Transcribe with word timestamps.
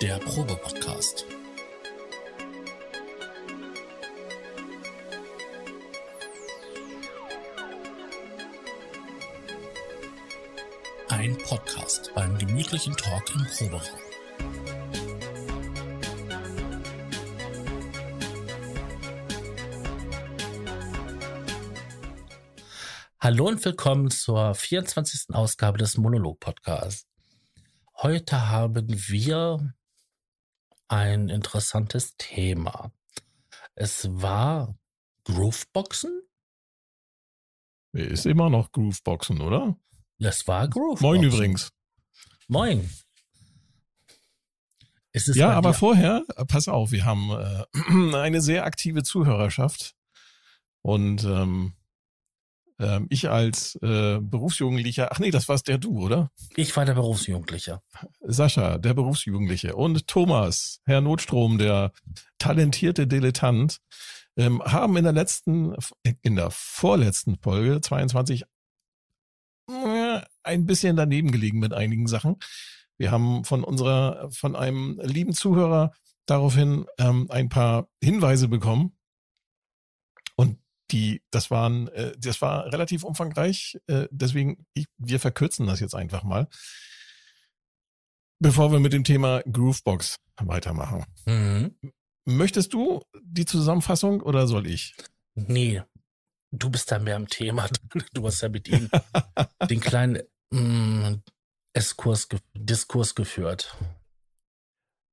Der 0.00 0.16
Probe-Podcast. 0.18 1.26
Ein 11.08 11.36
Podcast 11.38 12.12
beim 12.14 12.38
gemütlichen 12.38 12.96
Talk 12.96 13.24
im 13.34 13.44
Proberaum. 13.46 13.98
Hallo 23.18 23.48
und 23.48 23.64
willkommen 23.64 24.12
zur 24.12 24.54
24. 24.54 25.34
Ausgabe 25.34 25.78
des 25.78 25.98
Monolog-Podcasts. 25.98 27.08
Heute 28.00 28.48
haben 28.48 28.86
wir 28.86 29.74
ein 30.88 31.28
interessantes 31.28 32.16
Thema. 32.16 32.92
Es 33.74 34.08
war 34.10 34.76
Grooveboxen? 35.24 36.22
Ist 37.92 38.26
immer 38.26 38.50
noch 38.50 38.72
Grooveboxen, 38.72 39.40
oder? 39.40 39.76
Es 40.18 40.46
war 40.48 40.68
Grooveboxen. 40.68 41.06
Moin 41.06 41.22
übrigens. 41.22 41.72
Moin. 42.48 42.90
ja, 45.12 45.50
aber 45.50 45.74
vorher, 45.74 46.24
pass 46.48 46.68
auf, 46.68 46.90
wir 46.92 47.04
haben 47.04 47.30
äh, 47.30 47.64
eine 48.16 48.40
sehr 48.40 48.64
aktive 48.64 49.02
Zuhörerschaft 49.02 49.94
und 50.82 51.24
ähm, 51.24 51.74
ähm, 52.78 53.06
ich 53.10 53.28
als 53.28 53.76
äh, 53.82 54.18
Berufsjugendlicher, 54.20 55.10
ach 55.10 55.18
nee, 55.18 55.30
das 55.30 55.48
war's 55.48 55.62
der 55.62 55.78
du, 55.78 56.00
oder? 56.00 56.30
Ich 56.56 56.76
war 56.76 56.84
der 56.84 56.94
Berufsjugendliche. 56.94 57.80
Sascha, 58.20 58.78
der 58.78 58.94
Berufsjugendliche. 58.94 59.74
Und 59.74 60.06
Thomas, 60.06 60.80
Herr 60.84 61.00
Notstrom, 61.00 61.58
der 61.58 61.92
talentierte 62.38 63.06
Dilettant, 63.06 63.80
ähm, 64.36 64.62
haben 64.62 64.96
in 64.96 65.04
der 65.04 65.12
letzten, 65.12 65.74
in 66.22 66.36
der 66.36 66.50
vorletzten 66.50 67.36
Folge 67.38 67.80
22 67.80 68.44
äh, 69.68 70.20
ein 70.42 70.64
bisschen 70.64 70.96
daneben 70.96 71.32
gelegen 71.32 71.58
mit 71.58 71.74
einigen 71.74 72.06
Sachen. 72.06 72.36
Wir 72.96 73.10
haben 73.10 73.44
von 73.44 73.64
unserer, 73.64 74.30
von 74.30 74.56
einem 74.56 75.00
lieben 75.02 75.32
Zuhörer 75.32 75.92
daraufhin 76.26 76.86
ähm, 76.98 77.26
ein 77.30 77.48
paar 77.48 77.88
Hinweise 78.02 78.48
bekommen. 78.48 78.97
Die, 80.90 81.22
das 81.30 81.50
waren, 81.50 81.88
äh, 81.88 82.12
das 82.18 82.40
war 82.40 82.72
relativ 82.72 83.04
umfangreich, 83.04 83.78
äh, 83.86 84.08
deswegen, 84.10 84.66
ich, 84.74 84.86
wir 84.96 85.20
verkürzen 85.20 85.66
das 85.66 85.80
jetzt 85.80 85.94
einfach 85.94 86.22
mal. 86.22 86.48
Bevor 88.40 88.70
wir 88.72 88.78
mit 88.78 88.92
dem 88.92 89.04
Thema 89.04 89.42
Groovebox 89.42 90.18
weitermachen. 90.40 91.04
Mhm. 91.26 91.76
Möchtest 92.24 92.72
du 92.72 93.02
die 93.22 93.46
Zusammenfassung 93.46 94.20
oder 94.20 94.46
soll 94.46 94.66
ich? 94.66 94.94
Nee, 95.34 95.82
du 96.50 96.70
bist 96.70 96.90
da 96.92 96.98
mehr 96.98 97.16
im 97.16 97.28
Thema. 97.28 97.68
Du 98.12 98.26
hast 98.26 98.42
ja 98.42 98.48
mit 98.48 98.68
ihm 98.68 98.90
den 99.68 99.80
kleinen 99.80 100.22
mh, 100.50 101.10
mm, 101.10 101.22
Diskurs 102.54 103.14
geführt. 103.14 103.76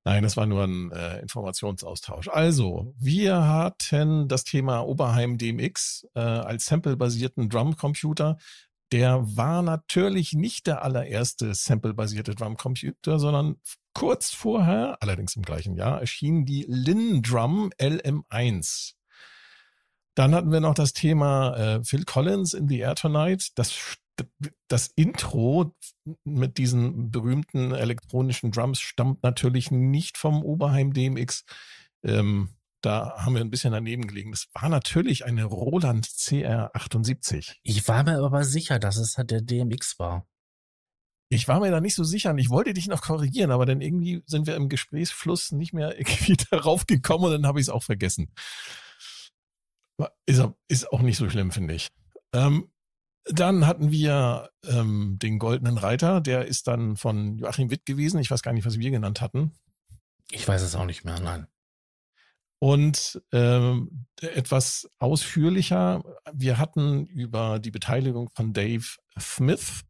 Nein, 0.07 0.21
das 0.21 0.37
war 0.37 0.45
nur 0.45 0.63
ein 0.63 0.91
äh, 0.91 1.19
Informationsaustausch. 1.19 2.27
Also, 2.27 2.93
wir 2.99 3.47
hatten 3.47 4.27
das 4.27 4.43
Thema 4.43 4.81
Oberheim 4.81 5.39
DMX 5.39 6.07
äh, 6.13 6.19
als 6.19 6.65
samplebasierten 6.67 7.49
Drumcomputer. 7.49 8.37
Der 8.91 9.23
war 9.35 9.63
natürlich 9.63 10.33
nicht 10.33 10.67
der 10.67 10.83
allererste 10.83 11.55
samplebasierte 11.55 12.35
Drumcomputer, 12.35 13.17
sondern 13.17 13.55
kurz 13.95 14.29
vorher, 14.31 14.97
allerdings 15.01 15.35
im 15.35 15.41
gleichen 15.41 15.75
Jahr, 15.75 15.99
erschien 15.99 16.45
die 16.45 16.65
Lin 16.67 17.23
Drum 17.23 17.71
LM1. 17.79 18.93
Dann 20.13 20.35
hatten 20.35 20.51
wir 20.51 20.59
noch 20.59 20.75
das 20.75 20.93
Thema 20.93 21.55
äh, 21.57 21.83
Phil 21.83 22.05
Collins 22.05 22.53
in 22.53 22.67
the 22.67 22.77
Air 22.77 22.93
Tonight. 22.93 23.49
Das 23.55 23.97
das 24.67 24.87
Intro 24.95 25.75
mit 26.23 26.57
diesen 26.57 27.11
berühmten 27.11 27.73
elektronischen 27.73 28.51
Drums 28.51 28.79
stammt 28.79 29.23
natürlich 29.23 29.71
nicht 29.71 30.17
vom 30.17 30.43
Oberheim 30.43 30.93
DMX. 30.93 31.45
Ähm, 32.03 32.55
da 32.81 33.15
haben 33.17 33.33
wir 33.33 33.41
ein 33.41 33.49
bisschen 33.49 33.73
daneben 33.73 34.05
gelegen. 34.07 34.31
Das 34.31 34.47
war 34.53 34.69
natürlich 34.69 35.25
eine 35.25 35.45
Roland 35.45 36.05
CR78. 36.05 37.55
Ich 37.63 37.87
war 37.87 38.03
mir 38.03 38.23
aber 38.23 38.43
sicher, 38.43 38.77
dass 38.79 38.97
es 38.97 39.17
halt 39.17 39.31
der 39.31 39.41
DMX 39.41 39.97
war. 39.97 40.27
Ich 41.29 41.47
war 41.47 41.59
mir 41.59 41.71
da 41.71 41.81
nicht 41.81 41.95
so 41.95 42.03
sicher 42.03 42.29
und 42.29 42.37
ich 42.37 42.51
wollte 42.51 42.73
dich 42.73 42.87
noch 42.87 43.01
korrigieren, 43.01 43.49
aber 43.49 43.65
dann 43.65 43.81
irgendwie 43.81 44.21
sind 44.27 44.45
wir 44.45 44.55
im 44.55 44.69
Gesprächsfluss 44.69 45.51
nicht 45.51 45.73
mehr 45.73 45.97
irgendwie 45.99 46.37
darauf 46.51 46.85
gekommen 46.85 47.25
und 47.25 47.31
dann 47.31 47.47
habe 47.47 47.59
ich 47.59 47.65
es 47.65 47.69
auch 47.69 47.83
vergessen. 47.83 48.31
Ist, 50.25 50.43
ist 50.67 50.91
auch 50.91 51.01
nicht 51.01 51.17
so 51.17 51.29
schlimm, 51.29 51.51
finde 51.51 51.73
ich. 51.73 51.89
Ähm, 52.33 52.69
dann 53.25 53.65
hatten 53.65 53.91
wir 53.91 54.49
ähm, 54.65 55.17
den 55.19 55.39
Goldenen 55.39 55.77
Reiter, 55.77 56.21
der 56.21 56.45
ist 56.45 56.67
dann 56.67 56.95
von 56.95 57.37
Joachim 57.37 57.71
Witt 57.71 57.85
gewesen. 57.85 58.19
Ich 58.19 58.29
weiß 58.29 58.41
gar 58.41 58.53
nicht, 58.53 58.65
was 58.65 58.79
wir 58.79 58.91
genannt 58.91 59.21
hatten. 59.21 59.53
Ich 60.31 60.47
weiß 60.47 60.61
es 60.61 60.75
auch 60.75 60.85
nicht 60.85 61.05
mehr, 61.05 61.19
nein. 61.19 61.47
Und 62.59 63.21
ähm, 63.31 64.05
etwas 64.21 64.89
ausführlicher, 64.99 66.03
wir 66.33 66.57
hatten 66.57 67.05
über 67.05 67.59
die 67.59 67.71
Beteiligung 67.71 68.29
von 68.33 68.53
Dave 68.53 68.85
Smith 69.19 69.81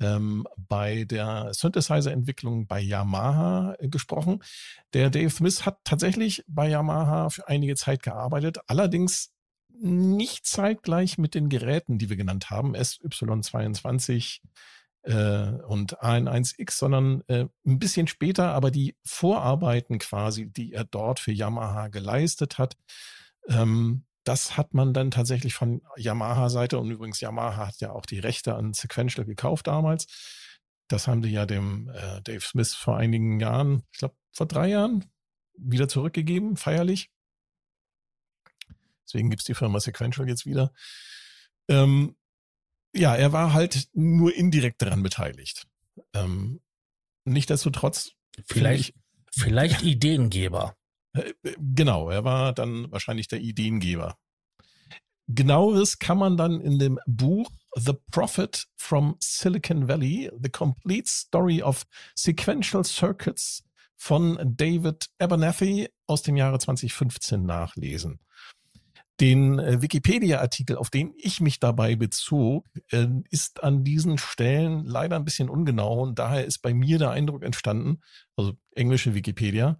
ähm, 0.00 0.46
bei 0.56 1.04
der 1.04 1.52
Synthesizer-Entwicklung 1.52 2.66
bei 2.66 2.80
Yamaha 2.80 3.76
äh, 3.78 3.88
gesprochen. 3.88 4.42
Der 4.92 5.10
Dave 5.10 5.30
Smith 5.30 5.66
hat 5.66 5.78
tatsächlich 5.84 6.42
bei 6.46 6.68
Yamaha 6.68 7.30
für 7.30 7.48
einige 7.48 7.76
Zeit 7.76 8.02
gearbeitet, 8.02 8.58
allerdings 8.66 9.30
nicht 9.80 10.46
zeitgleich 10.46 11.18
mit 11.18 11.34
den 11.34 11.48
Geräten, 11.48 11.98
die 11.98 12.08
wir 12.08 12.16
genannt 12.16 12.50
haben, 12.50 12.74
SY22 12.74 14.40
äh, 15.02 15.62
und 15.66 15.98
AN1X, 16.00 16.78
sondern 16.78 17.22
äh, 17.28 17.46
ein 17.66 17.78
bisschen 17.78 18.06
später, 18.06 18.52
aber 18.52 18.70
die 18.70 18.96
Vorarbeiten 19.04 19.98
quasi, 19.98 20.50
die 20.50 20.72
er 20.72 20.84
dort 20.84 21.20
für 21.20 21.32
Yamaha 21.32 21.88
geleistet 21.88 22.58
hat, 22.58 22.76
ähm, 23.48 24.04
das 24.24 24.56
hat 24.56 24.74
man 24.74 24.92
dann 24.92 25.12
tatsächlich 25.12 25.54
von 25.54 25.82
Yamaha-Seite 25.96 26.78
und 26.78 26.90
übrigens 26.90 27.20
Yamaha 27.20 27.68
hat 27.68 27.80
ja 27.80 27.92
auch 27.92 28.06
die 28.06 28.18
Rechte 28.18 28.56
an 28.56 28.72
Sequential 28.72 29.24
gekauft 29.24 29.68
damals. 29.68 30.06
Das 30.88 31.06
haben 31.06 31.22
die 31.22 31.30
ja 31.30 31.46
dem 31.46 31.88
äh, 31.90 32.20
Dave 32.22 32.40
Smith 32.40 32.74
vor 32.74 32.96
einigen 32.96 33.38
Jahren, 33.38 33.84
ich 33.92 33.98
glaube 33.98 34.16
vor 34.32 34.46
drei 34.46 34.68
Jahren, 34.68 35.04
wieder 35.56 35.88
zurückgegeben, 35.88 36.56
feierlich. 36.56 37.10
Deswegen 39.06 39.30
gibt's 39.30 39.44
die 39.44 39.54
Firma 39.54 39.80
Sequential 39.80 40.28
jetzt 40.28 40.46
wieder. 40.46 40.72
Ähm, 41.68 42.16
ja, 42.94 43.14
er 43.14 43.32
war 43.32 43.52
halt 43.52 43.88
nur 43.92 44.34
indirekt 44.34 44.82
daran 44.82 45.02
beteiligt. 45.02 45.66
Ähm, 46.14 46.60
Nichtsdestotrotz. 47.26 48.12
Vielleicht, 48.46 48.90
ich, 48.90 48.94
vielleicht 49.32 49.82
Ideengeber. 49.82 50.76
Äh, 51.12 51.32
genau, 51.58 52.08
er 52.08 52.24
war 52.24 52.52
dann 52.52 52.90
wahrscheinlich 52.90 53.28
der 53.28 53.40
Ideengeber. 53.40 54.16
Genaueres 55.28 55.98
kann 55.98 56.18
man 56.18 56.36
dann 56.36 56.60
in 56.60 56.78
dem 56.78 57.00
Buch 57.06 57.50
The 57.74 57.94
Prophet 58.12 58.68
from 58.76 59.16
Silicon 59.20 59.88
Valley, 59.88 60.30
The 60.40 60.50
Complete 60.50 61.08
Story 61.08 61.62
of 61.62 61.84
Sequential 62.14 62.84
Circuits 62.84 63.64
von 63.96 64.38
David 64.56 65.08
Abernathy 65.18 65.88
aus 66.06 66.22
dem 66.22 66.36
Jahre 66.36 66.60
2015 66.60 67.44
nachlesen. 67.44 68.20
Den 69.20 69.58
äh, 69.58 69.80
Wikipedia-Artikel, 69.80 70.76
auf 70.76 70.90
den 70.90 71.14
ich 71.16 71.40
mich 71.40 71.58
dabei 71.58 71.96
bezog, 71.96 72.68
äh, 72.90 73.06
ist 73.30 73.62
an 73.62 73.82
diesen 73.82 74.18
Stellen 74.18 74.84
leider 74.84 75.16
ein 75.16 75.24
bisschen 75.24 75.48
ungenau 75.48 76.02
und 76.02 76.18
daher 76.18 76.44
ist 76.44 76.58
bei 76.58 76.74
mir 76.74 76.98
der 76.98 77.10
Eindruck 77.10 77.42
entstanden, 77.42 78.02
also 78.36 78.52
englische 78.74 79.14
Wikipedia, 79.14 79.78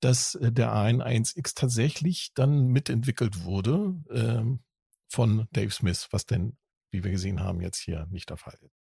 dass 0.00 0.36
äh, 0.36 0.52
der 0.52 0.72
AN1X 0.72 1.54
tatsächlich 1.56 2.32
dann 2.34 2.68
mitentwickelt 2.68 3.44
wurde 3.44 3.94
ähm, 4.10 4.60
von 5.08 5.48
Dave 5.52 5.70
Smith, 5.70 6.08
was 6.10 6.26
denn, 6.26 6.56
wie 6.92 7.02
wir 7.02 7.10
gesehen 7.10 7.40
haben, 7.40 7.60
jetzt 7.60 7.78
hier 7.78 8.06
nicht 8.10 8.30
der 8.30 8.36
Fall 8.36 8.58
ist. 8.60 8.78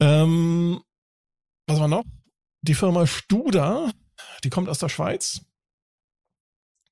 Ähm, 0.00 0.80
was 1.66 1.80
war 1.80 1.88
noch? 1.88 2.04
Die 2.62 2.74
Firma 2.74 3.06
Studer, 3.06 3.92
die 4.44 4.50
kommt 4.50 4.68
aus 4.68 4.78
der 4.78 4.88
Schweiz, 4.88 5.42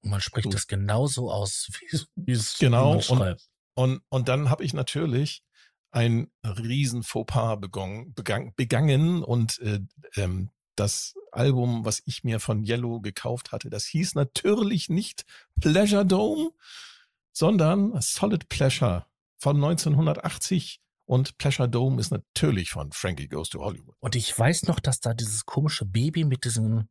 man 0.02 0.20
spricht 0.20 0.52
es 0.54 0.66
genauso 0.66 1.30
aus, 1.30 1.68
wie 2.16 2.32
es 2.32 2.58
genau, 2.58 2.94
man 2.94 3.02
schreibt. 3.02 3.48
Und, 3.74 3.92
und, 3.92 4.02
und 4.08 4.28
dann 4.28 4.50
habe 4.50 4.64
ich 4.64 4.74
natürlich 4.74 5.42
ein 5.90 6.30
riesen 6.44 7.02
Fauxpas 7.02 7.56
begangen, 7.60 8.12
begangen, 8.14 8.52
begangen 8.56 9.22
und 9.22 9.58
äh, 9.60 9.80
ähm, 10.16 10.50
das 10.76 11.14
Album, 11.32 11.84
was 11.84 12.02
ich 12.04 12.24
mir 12.24 12.40
von 12.40 12.64
Yellow 12.64 13.00
gekauft 13.00 13.52
hatte, 13.52 13.70
das 13.70 13.84
hieß 13.86 14.14
natürlich 14.14 14.88
nicht 14.88 15.24
Pleasure 15.60 16.06
Dome, 16.06 16.50
sondern 17.32 18.00
Solid 18.00 18.48
Pleasure 18.48 19.06
von 19.38 19.56
1980 19.56 20.80
Und 21.06 21.38
Pleasure 21.38 21.68
Dome 21.68 22.00
ist 22.00 22.10
natürlich 22.10 22.70
von 22.70 22.92
Frankie 22.92 23.28
Goes 23.28 23.48
to 23.48 23.60
Hollywood. 23.60 23.96
Und 24.00 24.14
ich 24.14 24.36
weiß 24.36 24.64
noch, 24.64 24.78
dass 24.80 25.00
da 25.00 25.14
dieses 25.14 25.46
komische 25.46 25.84
Baby 25.84 26.24
mit 26.24 26.44
diesem 26.44 26.88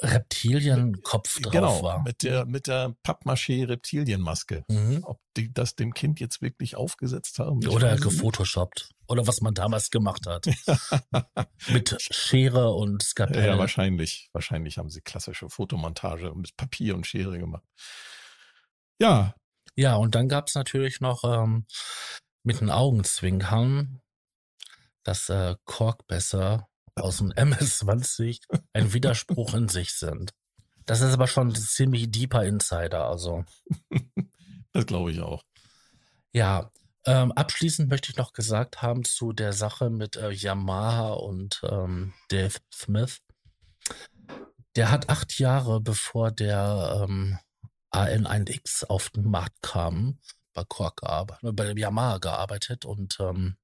Reptilienkopf 0.00 1.40
drauf 1.40 1.52
genau, 1.52 1.82
war. 1.82 2.02
Mit 2.02 2.22
der, 2.22 2.44
mit 2.44 2.66
der 2.66 2.94
Pappmaché-Reptilienmaske. 3.02 4.64
Mhm. 4.68 5.00
Ob 5.04 5.20
die 5.36 5.52
das 5.52 5.76
dem 5.76 5.94
Kind 5.94 6.20
jetzt 6.20 6.42
wirklich 6.42 6.76
aufgesetzt 6.76 7.38
haben? 7.38 7.66
Oder 7.68 7.96
gefotoshoppt. 7.96 8.90
Oder 9.06 9.26
was 9.26 9.40
man 9.40 9.54
damals 9.54 9.90
gemacht 9.90 10.26
hat. 10.26 10.46
mit 11.68 11.96
Schere 12.00 12.72
und 12.72 13.02
Skalpell. 13.02 13.46
Ja, 13.46 13.58
wahrscheinlich. 13.58 14.30
Wahrscheinlich 14.32 14.78
haben 14.78 14.90
sie 14.90 15.00
klassische 15.00 15.48
Fotomontage 15.48 16.32
mit 16.34 16.56
Papier 16.56 16.94
und 16.94 17.06
Schere 17.06 17.38
gemacht. 17.38 17.64
Ja. 19.00 19.34
Ja, 19.74 19.96
und 19.96 20.14
dann 20.14 20.28
gab 20.28 20.48
es 20.48 20.54
natürlich 20.54 21.00
noch 21.00 21.24
ähm, 21.24 21.66
mit 22.42 22.60
den 22.60 22.70
Augenzwinkern 22.70 24.02
dass 25.04 25.28
äh, 25.28 25.56
Korkbesser 25.64 26.68
aus 26.94 27.18
dem 27.18 27.32
MS-20 27.36 28.40
ein 28.72 28.92
Widerspruch 28.92 29.54
in 29.54 29.68
sich 29.68 29.92
sind. 29.92 30.32
Das 30.86 31.00
ist 31.00 31.12
aber 31.12 31.26
schon 31.26 31.48
ein 31.48 31.54
ziemlich 31.54 32.10
deeper 32.10 32.44
Insider, 32.44 33.06
also. 33.06 33.44
Das 34.74 34.86
glaube 34.86 35.12
ich 35.12 35.20
auch. 35.20 35.42
Ja, 36.32 36.72
ähm, 37.04 37.32
abschließend 37.32 37.90
möchte 37.90 38.10
ich 38.10 38.16
noch 38.16 38.32
gesagt 38.32 38.80
haben 38.80 39.04
zu 39.04 39.34
der 39.34 39.52
Sache 39.52 39.90
mit 39.90 40.16
äh, 40.16 40.30
Yamaha 40.30 41.12
und 41.12 41.60
ähm, 41.68 42.14
Dave 42.28 42.56
Smith. 42.72 43.20
Der 44.76 44.90
hat 44.90 45.10
acht 45.10 45.38
Jahre 45.38 45.82
bevor 45.82 46.30
der 46.30 47.04
ähm, 47.04 47.38
AN1X 47.92 48.86
auf 48.86 49.10
den 49.10 49.28
Markt 49.28 49.60
kam, 49.60 50.18
bei 50.54 50.64
Korg 50.64 51.02
gearbeitet, 51.02 51.54
bei 51.54 51.72
Yamaha 51.72 52.18
gearbeitet 52.18 52.86
und 52.86 53.18
ähm, 53.20 53.56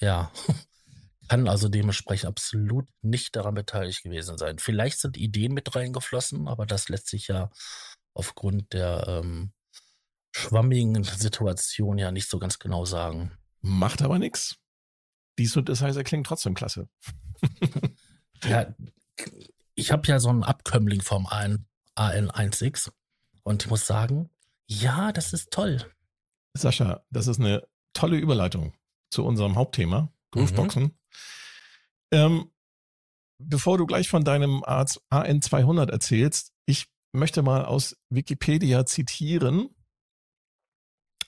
ja, 0.00 0.32
kann 1.28 1.48
also 1.48 1.68
dementsprechend 1.68 2.28
absolut 2.28 2.86
nicht 3.02 3.36
daran 3.36 3.54
beteiligt 3.54 4.02
gewesen 4.02 4.38
sein. 4.38 4.58
Vielleicht 4.58 4.98
sind 4.98 5.16
Ideen 5.16 5.52
mit 5.52 5.74
reingeflossen, 5.74 6.48
aber 6.48 6.66
das 6.66 6.88
lässt 6.88 7.08
sich 7.08 7.28
ja 7.28 7.50
aufgrund 8.14 8.72
der 8.72 9.06
ähm, 9.06 9.52
schwammigen 10.32 11.04
Situation 11.04 11.98
ja 11.98 12.10
nicht 12.10 12.28
so 12.28 12.38
ganz 12.38 12.58
genau 12.58 12.84
sagen. 12.84 13.32
Macht 13.60 14.02
aber 14.02 14.18
nichts. 14.18 14.56
Dies 15.38 15.56
und 15.56 15.68
das 15.68 15.82
heißt, 15.82 15.96
er 15.96 16.04
klingt 16.04 16.26
trotzdem 16.26 16.54
klasse. 16.54 16.88
ja, 18.44 18.74
ich 19.74 19.92
habe 19.92 20.06
ja 20.08 20.18
so 20.18 20.28
einen 20.28 20.42
Abkömmling 20.42 21.02
vom 21.02 21.26
AN, 21.26 21.66
AN1X 21.96 22.90
und 23.44 23.64
ich 23.64 23.70
muss 23.70 23.86
sagen, 23.86 24.30
ja, 24.66 25.12
das 25.12 25.32
ist 25.32 25.50
toll. 25.50 25.84
Sascha, 26.54 27.04
das 27.10 27.28
ist 27.28 27.38
eine 27.38 27.66
tolle 27.92 28.16
Überleitung 28.16 28.74
zu 29.10 29.24
unserem 29.24 29.56
Hauptthema, 29.56 30.12
Grooveboxen. 30.30 30.82
Mhm. 30.84 30.92
Ähm, 32.10 32.50
bevor 33.38 33.78
du 33.78 33.86
gleich 33.86 34.08
von 34.08 34.24
deinem 34.24 34.62
AN200 34.62 35.90
erzählst, 35.90 36.52
ich 36.66 36.86
möchte 37.12 37.42
mal 37.42 37.64
aus 37.64 37.96
Wikipedia 38.10 38.86
zitieren, 38.86 39.68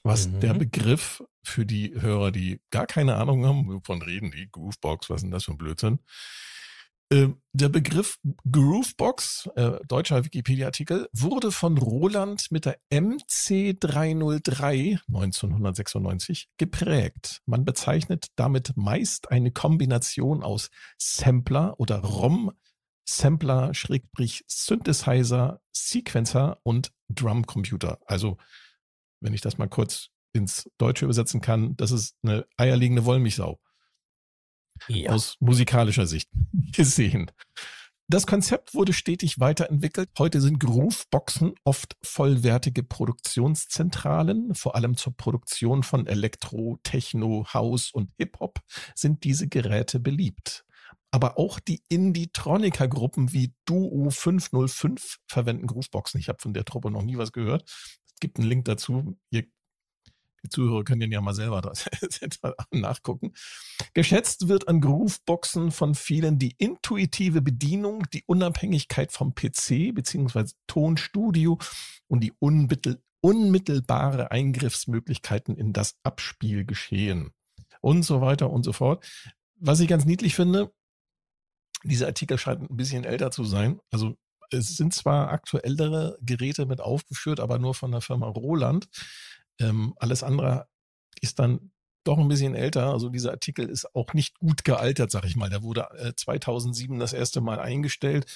was 0.02 0.29
mhm. 0.29 0.41
der 0.41 0.55
Begriff 0.55 1.23
für 1.43 1.67
die 1.67 1.94
Hörer, 1.94 2.31
die 2.31 2.61
gar 2.70 2.87
keine 2.87 3.17
Ahnung 3.17 3.47
haben, 3.47 3.67
wovon 3.69 4.02
reden 4.02 4.31
die, 4.31 4.49
Groovebox, 4.50 5.11
was 5.11 5.17
ist 5.17 5.23
denn 5.23 5.31
das 5.31 5.44
für 5.44 5.53
ein 5.53 5.58
Blödsinn, 5.58 6.00
der 7.12 7.68
Begriff 7.68 8.20
Groovebox, 8.50 9.50
äh, 9.56 9.80
deutscher 9.88 10.24
Wikipedia-Artikel, 10.24 11.08
wurde 11.12 11.50
von 11.50 11.76
Roland 11.76 12.52
mit 12.52 12.66
der 12.66 12.78
MC303 12.90 15.00
1996 15.08 16.48
geprägt. 16.56 17.40
Man 17.46 17.64
bezeichnet 17.64 18.28
damit 18.36 18.76
meist 18.76 19.32
eine 19.32 19.50
Kombination 19.50 20.44
aus 20.44 20.70
Sampler 20.98 21.74
oder 21.80 21.98
ROM, 21.98 22.52
Sampler, 23.04 23.74
Schrägstrich, 23.74 24.44
Synthesizer, 24.46 25.60
Sequencer 25.72 26.58
und 26.62 26.92
Drumcomputer. 27.08 27.98
Also, 28.06 28.36
wenn 29.20 29.34
ich 29.34 29.40
das 29.40 29.58
mal 29.58 29.68
kurz 29.68 30.10
ins 30.32 30.70
Deutsche 30.78 31.06
übersetzen 31.06 31.40
kann, 31.40 31.76
das 31.76 31.90
ist 31.90 32.14
eine 32.22 32.46
eierlegende 32.56 33.04
Wollmilchsau 33.04 33.58
ja. 34.88 35.11
aus 35.11 35.37
musikalischer 35.41 36.06
Sicht 36.06 36.29
gesehen. 36.73 37.31
Das 38.11 38.27
Konzept 38.27 38.75
wurde 38.75 38.93
stetig 38.93 39.38
weiterentwickelt. 39.38 40.09
Heute 40.19 40.41
sind 40.41 40.59
Grooveboxen 40.59 41.55
oft 41.62 41.97
vollwertige 42.03 42.82
Produktionszentralen. 42.82 44.53
Vor 44.56 44.75
allem 44.75 44.97
zur 44.97 45.17
Produktion 45.17 45.85
von 45.85 46.09
Elektro, 46.09 46.81
Techno, 46.82 47.47
House 47.55 47.93
und 47.93 48.11
Hip-Hop 48.19 48.59
sind 48.97 49.23
diese 49.23 49.47
Geräte 49.47 50.00
beliebt. 50.00 50.65
Aber 51.12 51.38
auch 51.38 51.61
die 51.61 51.85
Indie-Troniker-Gruppen 51.88 53.32
wie 53.32 53.55
Duo 53.65 54.11
505 54.11 55.19
verwenden 55.29 55.69
Grooveboxen. 55.69 56.19
Ich 56.19 56.29
habe 56.29 56.43
von 56.43 56.53
der 56.53 56.65
Truppe 56.65 56.91
noch 56.91 57.03
nie 57.03 57.17
was 57.17 57.31
gehört. 57.31 57.62
Es 57.69 58.17
gibt 58.19 58.38
einen 58.41 58.49
Link 58.49 58.65
dazu. 58.65 59.17
Ihr 59.31 59.44
die 60.42 60.48
Zuhörer 60.48 60.84
können 60.84 61.00
den 61.00 61.12
ja 61.12 61.20
mal 61.20 61.34
selber 61.34 61.60
nachgucken. 62.70 63.32
Geschätzt 63.94 64.48
wird 64.48 64.69
an 64.69 64.81
Grooveboxen 64.81 65.70
von 65.70 65.94
vielen 65.94 66.38
die 66.38 66.54
intuitive 66.58 67.42
Bedienung, 67.42 68.04
die 68.12 68.25
Unabhängigkeit 68.26 69.12
vom 69.12 69.34
PC 69.34 69.94
bzw. 69.94 70.52
Tonstudio 70.66 71.58
und 72.08 72.20
die 72.20 72.32
unmittel 72.38 73.02
unmittelbare 73.22 74.31
Eingriffsmöglichkeiten 74.31 75.54
in 75.54 75.75
das 75.75 75.96
Abspielgeschehen 76.02 77.32
und 77.82 78.02
so 78.02 78.20
weiter 78.20 78.50
und 78.50 78.64
so 78.64 78.72
fort. 78.72 79.04
Was 79.56 79.81
ich 79.81 79.88
ganz 79.88 80.06
niedlich 80.06 80.34
finde, 80.34 80.72
dieser 81.84 82.06
Artikel 82.06 82.38
scheint 82.38 82.62
ein 82.62 82.76
bisschen 82.76 83.04
älter 83.04 83.31
zu 83.31 83.44
sein. 83.44 83.78
Also 83.90 84.16
es 84.50 84.76
sind 84.76 84.94
zwar 84.94 85.31
aktuellere 85.31 86.19
Geräte 86.22 86.66
mit 86.66 86.81
aufgeführt, 86.81 87.40
aber 87.40 87.58
nur 87.58 87.75
von 87.75 87.93
der 87.93 88.00
Firma 88.00 88.26
Roland. 88.26 88.88
Ähm, 89.60 89.94
alles 89.96 90.22
andere 90.22 90.66
ist 91.20 91.38
dann 91.38 91.70
doch 92.04 92.18
ein 92.18 92.28
bisschen 92.28 92.54
älter. 92.54 92.92
Also 92.92 93.08
dieser 93.08 93.30
Artikel 93.32 93.68
ist 93.68 93.94
auch 93.94 94.14
nicht 94.14 94.38
gut 94.38 94.64
gealtert, 94.64 95.10
sag 95.10 95.24
ich 95.24 95.36
mal. 95.36 95.50
Der 95.50 95.62
wurde 95.62 95.88
äh, 95.98 96.14
2007 96.14 96.98
das 96.98 97.12
erste 97.12 97.40
Mal 97.40 97.60
eingestellt. 97.60 98.26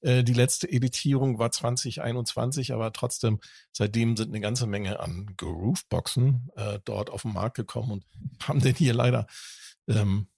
Äh, 0.00 0.24
die 0.24 0.32
letzte 0.32 0.70
Editierung 0.70 1.38
war 1.38 1.50
2021, 1.50 2.72
aber 2.72 2.92
trotzdem 2.92 3.40
seitdem 3.72 4.16
sind 4.16 4.28
eine 4.28 4.40
ganze 4.40 4.66
Menge 4.66 5.00
an 5.00 5.34
Grooveboxen 5.36 6.50
äh, 6.56 6.80
dort 6.84 7.10
auf 7.10 7.22
den 7.22 7.32
Markt 7.32 7.56
gekommen 7.56 7.90
und 7.92 8.04
haben 8.48 8.60
denn 8.60 8.74
hier 8.74 8.94
leider 8.94 9.26
ähm, 9.88 10.28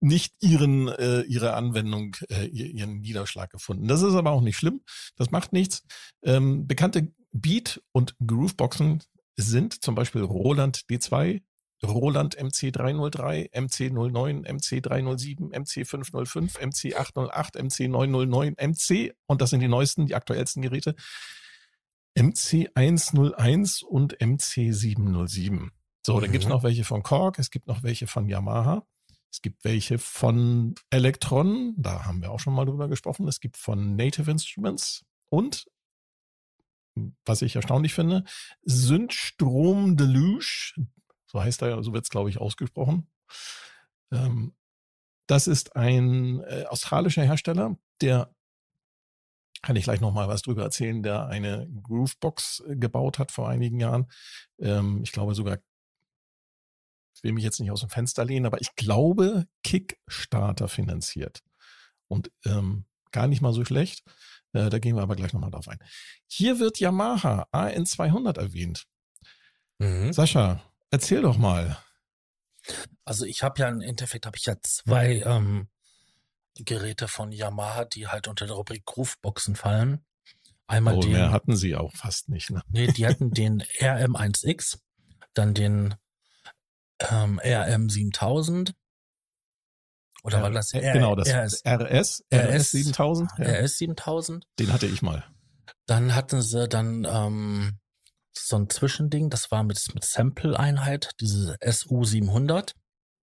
nicht 0.00 0.34
ihren 0.40 0.88
äh, 0.88 1.22
ihre 1.22 1.54
Anwendung 1.54 2.16
äh, 2.28 2.44
ihren 2.46 3.00
Niederschlag 3.00 3.50
gefunden. 3.50 3.88
Das 3.88 4.02
ist 4.02 4.14
aber 4.14 4.32
auch 4.32 4.42
nicht 4.42 4.56
schlimm. 4.56 4.82
Das 5.16 5.30
macht 5.30 5.52
nichts. 5.52 5.82
Ähm, 6.22 6.66
bekannte 6.66 7.12
Beat 7.32 7.82
und 7.92 8.14
Grooveboxen 8.24 9.02
sind 9.36 9.82
zum 9.82 9.94
Beispiel 9.94 10.22
Roland 10.22 10.84
D2, 10.90 11.42
Roland 11.82 12.38
MC303, 12.38 13.52
MC09, 13.52 14.46
MC307, 14.46 15.52
MC505, 15.52 16.58
MC808, 16.58 17.56
MC909, 17.56 18.54
MC, 18.56 19.14
und 19.26 19.40
das 19.40 19.50
sind 19.50 19.60
die 19.60 19.68
neuesten, 19.68 20.06
die 20.06 20.14
aktuellsten 20.14 20.62
Geräte, 20.62 20.94
MC101 22.16 23.84
und 23.84 24.16
MC707. 24.18 25.70
So, 26.06 26.16
mhm. 26.16 26.20
dann 26.20 26.32
gibt's 26.32 26.48
noch 26.48 26.62
welche 26.62 26.84
von 26.84 27.02
Korg, 27.02 27.38
es 27.38 27.50
gibt 27.50 27.66
noch 27.66 27.82
welche 27.82 28.06
von 28.06 28.28
Yamaha, 28.28 28.86
es 29.30 29.42
gibt 29.42 29.64
welche 29.64 29.98
von 29.98 30.74
Electron, 30.90 31.74
da 31.76 32.04
haben 32.04 32.22
wir 32.22 32.30
auch 32.30 32.40
schon 32.40 32.54
mal 32.54 32.66
drüber 32.66 32.88
gesprochen, 32.88 33.26
es 33.26 33.40
gibt 33.40 33.56
von 33.56 33.96
Native 33.96 34.30
Instruments 34.30 35.04
und 35.28 35.66
was 37.24 37.42
ich 37.42 37.56
erstaunlich 37.56 37.94
finde, 37.94 38.24
Syndstrom 38.62 39.96
Deluge, 39.96 40.74
so 41.26 41.42
heißt 41.42 41.62
er, 41.62 41.82
so 41.82 41.92
wird 41.92 42.04
es, 42.04 42.10
glaube 42.10 42.30
ich, 42.30 42.38
ausgesprochen. 42.38 43.08
Ähm, 44.12 44.54
das 45.26 45.46
ist 45.46 45.76
ein 45.76 46.40
äh, 46.44 46.64
australischer 46.68 47.22
Hersteller, 47.22 47.76
der 48.00 48.34
kann 49.62 49.76
ich 49.76 49.84
gleich 49.84 50.00
nochmal 50.00 50.28
was 50.28 50.42
drüber 50.42 50.62
erzählen, 50.62 51.02
der 51.02 51.26
eine 51.26 51.66
Groovebox 51.82 52.64
äh, 52.68 52.76
gebaut 52.76 53.18
hat 53.18 53.32
vor 53.32 53.48
einigen 53.48 53.80
Jahren. 53.80 54.10
Ähm, 54.58 55.00
ich 55.02 55.12
glaube 55.12 55.34
sogar, 55.34 55.58
ich 57.16 57.24
will 57.24 57.32
mich 57.32 57.44
jetzt 57.44 57.60
nicht 57.60 57.70
aus 57.70 57.80
dem 57.80 57.88
Fenster 57.88 58.26
lehnen, 58.26 58.44
aber 58.44 58.60
ich 58.60 58.74
glaube 58.76 59.46
Kickstarter 59.62 60.68
finanziert. 60.68 61.42
Und 62.08 62.30
ähm, 62.44 62.84
gar 63.10 63.26
nicht 63.26 63.40
mal 63.40 63.54
so 63.54 63.64
schlecht. 63.64 64.04
Äh, 64.54 64.70
da 64.70 64.78
gehen 64.78 64.96
wir 64.96 65.02
aber 65.02 65.16
gleich 65.16 65.32
nochmal 65.32 65.50
drauf 65.50 65.68
ein. 65.68 65.78
Hier 66.26 66.58
wird 66.60 66.78
Yamaha 66.78 67.48
AN200 67.52 68.38
erwähnt. 68.38 68.86
Mhm. 69.78 70.12
Sascha, 70.12 70.62
erzähl 70.90 71.22
doch 71.22 71.36
mal. 71.36 71.78
Also 73.04 73.26
ich 73.26 73.42
habe 73.42 73.60
ja 73.60 73.68
im 73.68 73.80
Endeffekt 73.80 74.26
habe 74.26 74.36
ich 74.36 74.46
ja 74.46 74.56
zwei 74.62 75.22
ähm, 75.26 75.68
Geräte 76.54 77.08
von 77.08 77.32
Yamaha, 77.32 77.84
die 77.84 78.06
halt 78.08 78.28
unter 78.28 78.46
der 78.46 78.56
Rubrik 78.56 78.84
Grooveboxen 78.84 79.56
fallen. 79.56 80.04
Einmal 80.66 80.94
oh, 80.94 81.00
den, 81.00 81.12
mehr 81.12 81.30
hatten 81.30 81.56
sie 81.56 81.74
auch 81.74 81.92
fast 81.92 82.28
nicht. 82.30 82.50
Ne? 82.50 82.62
Nee, 82.68 82.86
die 82.86 83.06
hatten 83.06 83.32
den 83.32 83.62
RM1X, 83.62 84.78
dann 85.34 85.52
den 85.52 85.94
ähm, 87.00 87.38
RM7000 87.40 88.72
oder 90.24 90.42
war 90.42 90.50
das? 90.50 90.72
R 90.72 90.92
genau, 90.92 91.14
das 91.14 91.28
RS. 91.28 91.62
RS, 91.66 92.24
RS 92.32 92.70
7000. 92.70 93.30
Ja. 93.38 93.44
RS 93.44 93.78
7000. 93.78 94.44
Den 94.58 94.72
hatte 94.72 94.86
ich 94.86 95.02
mal. 95.02 95.24
Dann 95.86 96.14
hatten 96.14 96.40
sie 96.40 96.66
dann 96.66 97.06
ähm, 97.08 97.78
so 98.32 98.56
ein 98.56 98.70
Zwischending, 98.70 99.28
das 99.28 99.50
war 99.50 99.62
mit, 99.62 99.78
mit 99.94 100.04
Sample-Einheit, 100.04 101.10
diese 101.20 101.56
SU 101.62 102.04
700. 102.04 102.74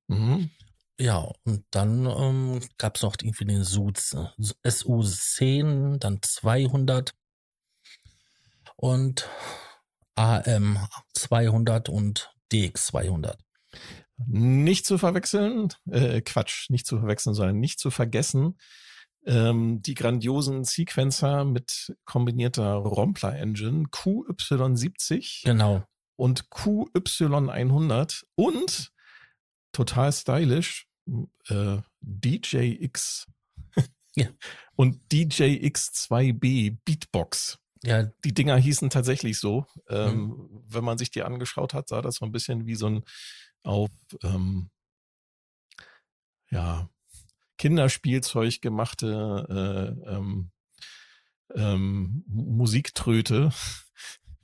Mhm. 0.08 0.51
Ja, 1.00 1.27
und 1.43 1.65
dann 1.72 2.05
ähm, 2.05 2.62
gab 2.77 2.98
es 2.98 3.01
noch 3.01 3.15
irgendwie 3.20 3.46
den 3.46 3.63
SU 3.63 3.89
10, 3.91 6.00
dann 6.00 6.20
200 6.22 7.15
und 8.75 9.27
AM 10.15 10.88
200 11.15 11.89
und 11.89 12.31
DX 12.51 12.86
200. 12.88 13.39
Nicht 14.27 14.85
zu 14.85 14.97
verwechseln, 14.97 15.69
äh, 15.89 16.21
Quatsch, 16.21 16.69
nicht 16.69 16.85
zu 16.85 16.99
verwechseln, 16.99 17.33
sondern 17.33 17.59
nicht 17.59 17.79
zu 17.79 17.91
vergessen, 17.91 18.57
ähm, 19.25 19.81
die 19.81 19.93
grandiosen 19.93 20.63
Sequencer 20.63 21.45
mit 21.45 21.95
kombinierter 22.05 22.73
Rompler-Engine 22.73 23.85
QY70 23.89 25.43
genau. 25.43 25.83
und 26.15 26.45
QY100 26.49 28.23
und 28.35 28.91
total 29.71 30.11
stylisch 30.11 30.87
äh, 31.47 31.77
DJX 32.01 33.27
ja. 34.15 34.27
und 34.75 34.99
DJX2B 35.11 36.77
Beatbox. 36.83 37.59
Ja. 37.83 38.03
Die 38.23 38.33
Dinger 38.33 38.57
hießen 38.57 38.89
tatsächlich 38.89 39.39
so. 39.39 39.65
Ähm, 39.89 40.15
mhm. 40.15 40.63
Wenn 40.67 40.83
man 40.83 40.97
sich 40.97 41.09
die 41.11 41.23
angeschaut 41.23 41.73
hat, 41.73 41.87
sah 41.89 42.01
das 42.01 42.15
so 42.15 42.25
ein 42.25 42.31
bisschen 42.31 42.65
wie 42.65 42.75
so 42.75 42.87
ein 42.87 43.03
auf 43.63 43.89
ähm, 44.24 44.70
ja, 46.50 46.89
Kinderspielzeug 47.58 48.62
gemachte 48.62 49.96
äh, 50.06 50.10
ähm, 50.10 50.51
ähm, 51.56 52.24
Musiktröte. 52.27 53.51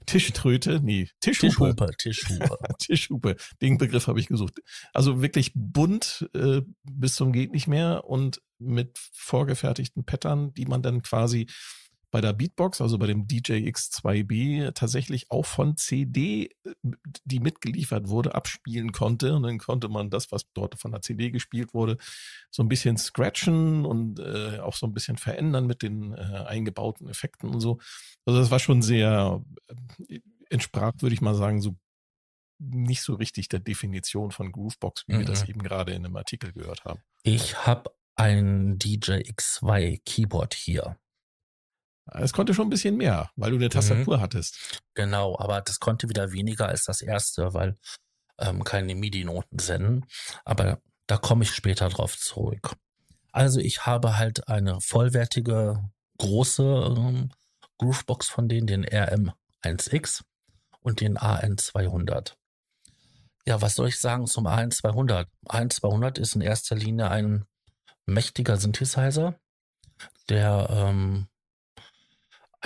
Tischtröte, 0.05 0.79
nee, 0.81 1.09
Tischhupe. 1.19 1.75
Tischhupe, 1.75 1.91
Tischhupe. 1.97 2.57
Tischhupe, 2.79 3.35
den 3.61 3.77
Begriff 3.77 4.07
habe 4.07 4.21
ich 4.21 4.27
gesucht. 4.27 4.59
Also 4.93 5.21
wirklich 5.21 5.51
bunt 5.53 6.29
äh, 6.33 6.61
bis 6.83 7.15
zum 7.15 7.33
geht 7.33 7.51
nicht 7.51 7.67
mehr 7.67 8.05
und 8.05 8.41
mit 8.57 8.97
vorgefertigten 9.11 10.05
Pattern, 10.05 10.53
die 10.53 10.65
man 10.65 10.81
dann 10.81 11.01
quasi 11.01 11.47
bei 12.11 12.21
der 12.21 12.33
Beatbox, 12.33 12.81
also 12.81 12.97
bei 12.97 13.07
dem 13.07 13.27
DJX2B, 13.27 14.71
tatsächlich 14.73 15.29
auch 15.29 15.45
von 15.45 15.75
CD, 15.77 16.49
äh, 16.63 16.71
die 17.25 17.39
mitgeliefert 17.39 18.07
wurde, 18.07 18.35
abspielen 18.35 18.91
konnte. 18.91 19.35
Und 19.35 19.43
dann 19.43 19.57
konnte 19.57 19.89
man 19.89 20.09
das, 20.09 20.31
was 20.31 20.43
dort 20.53 20.79
von 20.79 20.91
der 20.91 21.01
CD 21.01 21.31
gespielt 21.31 21.73
wurde, 21.73 21.97
so 22.49 22.63
ein 22.63 22.69
bisschen 22.69 22.97
scratchen 22.97 23.85
und 23.85 24.19
äh, 24.19 24.59
auch 24.59 24.75
so 24.75 24.85
ein 24.85 24.93
bisschen 24.93 25.17
verändern 25.17 25.67
mit 25.67 25.81
den 25.81 26.13
äh, 26.13 26.45
eingebauten 26.47 27.09
Effekten 27.09 27.49
und 27.49 27.59
so. 27.59 27.79
Also 28.25 28.39
das 28.39 28.51
war 28.51 28.59
schon 28.59 28.81
sehr, 28.81 29.43
äh, 30.07 30.19
entsprach, 30.49 30.93
würde 30.99 31.13
ich 31.13 31.21
mal 31.21 31.35
sagen, 31.35 31.61
so 31.61 31.75
nicht 32.59 33.01
so 33.01 33.15
richtig 33.15 33.49
der 33.49 33.59
Definition 33.59 34.31
von 34.31 34.51
Groovebox, 34.51 35.03
wie 35.07 35.15
mhm. 35.15 35.19
wir 35.19 35.25
das 35.25 35.43
mhm. 35.43 35.51
eben 35.51 35.63
gerade 35.63 35.93
in 35.93 36.05
einem 36.05 36.15
Artikel 36.15 36.51
gehört 36.53 36.85
haben. 36.85 37.01
Ich 37.23 37.65
habe 37.65 37.91
ein 38.15 38.79
DJX2 38.79 40.01
Keyboard 40.05 40.53
hier. 40.53 40.97
Es 42.13 42.33
konnte 42.33 42.53
schon 42.53 42.67
ein 42.67 42.71
bisschen 42.71 42.97
mehr, 42.97 43.29
weil 43.35 43.51
du 43.51 43.57
eine 43.57 43.69
Tastatur 43.69 44.17
mhm. 44.17 44.21
hattest. 44.21 44.81
Genau, 44.93 45.37
aber 45.37 45.61
das 45.61 45.79
konnte 45.79 46.09
wieder 46.09 46.31
weniger 46.31 46.67
als 46.67 46.85
das 46.85 47.01
erste, 47.01 47.53
weil 47.53 47.77
ähm, 48.39 48.63
keine 48.63 48.95
MIDI-Noten 48.95 49.59
senden. 49.59 50.05
Aber 50.45 50.79
da 51.07 51.17
komme 51.17 51.43
ich 51.43 51.51
später 51.51 51.89
drauf 51.89 52.17
zurück. 52.17 52.75
Also 53.31 53.59
ich 53.59 53.85
habe 53.85 54.17
halt 54.17 54.47
eine 54.47 54.79
vollwertige 54.81 55.89
große 56.17 56.95
ähm, 56.97 57.31
Groovebox 57.77 58.29
von 58.29 58.49
denen, 58.49 58.67
den 58.67 58.85
RM1X 58.85 60.23
und 60.81 61.01
den 61.01 61.17
AN200. 61.17 62.33
Ja, 63.45 63.61
was 63.61 63.75
soll 63.75 63.89
ich 63.89 63.99
sagen 63.99 64.25
zum 64.27 64.47
AN200? 64.47 65.27
AN200 65.47 66.19
ist 66.19 66.35
in 66.35 66.41
erster 66.41 66.75
Linie 66.75 67.09
ein 67.09 67.45
mächtiger 68.05 68.57
Synthesizer, 68.57 69.39
der 70.29 70.67
ähm, 70.69 71.27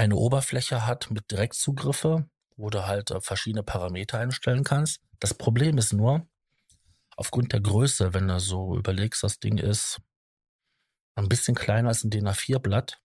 eine 0.01 0.15
Oberfläche 0.15 0.87
hat 0.87 1.11
mit 1.11 1.29
Direktzugriffe, 1.29 2.27
wo 2.57 2.71
du 2.71 2.87
halt 2.87 3.11
äh, 3.11 3.21
verschiedene 3.21 3.61
Parameter 3.61 4.17
einstellen 4.17 4.63
kannst. 4.63 4.99
Das 5.19 5.35
Problem 5.35 5.77
ist 5.77 5.93
nur, 5.93 6.27
aufgrund 7.15 7.53
der 7.53 7.61
Größe, 7.61 8.13
wenn 8.15 8.27
du 8.27 8.39
so 8.39 8.75
überlegst, 8.75 9.21
das 9.21 9.39
Ding 9.39 9.59
ist 9.59 10.01
ein 11.13 11.29
bisschen 11.29 11.53
kleiner 11.53 11.89
als 11.89 12.03
ein 12.03 12.09
DIN 12.09 12.27
A4-Blatt. 12.27 12.99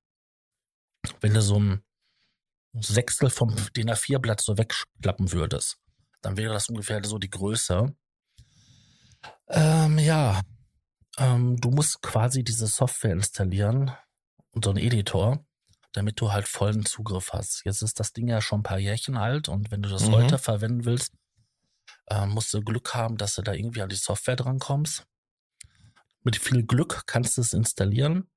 Wenn 1.20 1.34
du 1.34 1.42
so 1.42 1.60
ein 1.60 1.84
Sechstel 2.72 3.28
vom 3.28 3.54
DIN 3.76 3.90
A4-Blatt 3.90 4.40
so 4.40 4.56
wegklappen 4.56 5.32
würdest, 5.32 5.76
dann 6.22 6.38
wäre 6.38 6.54
das 6.54 6.70
ungefähr 6.70 7.04
so 7.04 7.18
die 7.18 7.30
Größe. 7.30 7.94
Ähm, 9.48 9.98
ja, 9.98 10.40
ähm, 11.18 11.60
du 11.60 11.70
musst 11.70 12.00
quasi 12.00 12.42
diese 12.42 12.66
Software 12.66 13.12
installieren 13.12 13.92
und 14.52 14.64
so 14.64 14.70
einen 14.70 14.78
Editor 14.78 15.44
damit 15.96 16.20
du 16.20 16.32
halt 16.32 16.46
vollen 16.46 16.84
Zugriff 16.84 17.32
hast. 17.32 17.62
Jetzt 17.64 17.82
ist 17.82 17.98
das 17.98 18.12
Ding 18.12 18.28
ja 18.28 18.40
schon 18.40 18.60
ein 18.60 18.64
paar 18.64 18.78
Jährchen 18.78 19.16
alt 19.16 19.48
und 19.48 19.70
wenn 19.70 19.82
du 19.82 19.88
das 19.88 20.06
mhm. 20.06 20.12
heute 20.12 20.38
verwenden 20.38 20.84
willst, 20.84 21.14
äh, 22.08 22.26
musst 22.26 22.52
du 22.52 22.62
Glück 22.62 22.94
haben, 22.94 23.16
dass 23.16 23.34
du 23.34 23.42
da 23.42 23.54
irgendwie 23.54 23.82
an 23.82 23.88
die 23.88 23.96
Software 23.96 24.36
drankommst. 24.36 25.06
Mit 26.22 26.36
viel 26.36 26.64
Glück 26.64 27.04
kannst 27.06 27.36
du 27.36 27.40
es 27.40 27.52
installieren. 27.52 28.28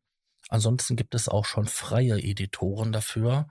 Ansonsten 0.47 0.95
gibt 0.95 1.15
es 1.15 1.27
auch 1.27 1.45
schon 1.45 1.67
freie 1.67 2.17
Editoren 2.17 2.91
dafür. 2.91 3.47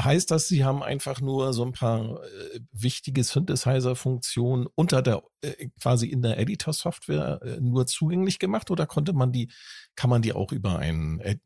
Heißt 0.00 0.30
das, 0.30 0.48
Sie 0.48 0.64
haben 0.64 0.82
einfach 0.82 1.20
nur 1.20 1.52
so 1.52 1.64
ein 1.64 1.72
paar 1.72 2.22
äh, 2.22 2.60
wichtige 2.72 3.24
Synthesizer-Funktionen 3.24 4.66
unter 4.74 5.02
der, 5.02 5.22
äh, 5.42 5.68
quasi 5.80 6.06
in 6.08 6.22
der 6.22 6.38
Editor-Software 6.38 7.40
äh, 7.42 7.60
nur 7.60 7.86
zugänglich 7.86 8.38
gemacht 8.38 8.70
oder 8.70 8.86
konnte 8.86 9.12
man 9.12 9.32
die, 9.32 9.50
kann 9.94 10.10
man 10.10 10.22
die 10.22 10.32
auch 10.32 10.52
über 10.52 10.78
einen, 10.78 11.20
äh, 11.20 11.36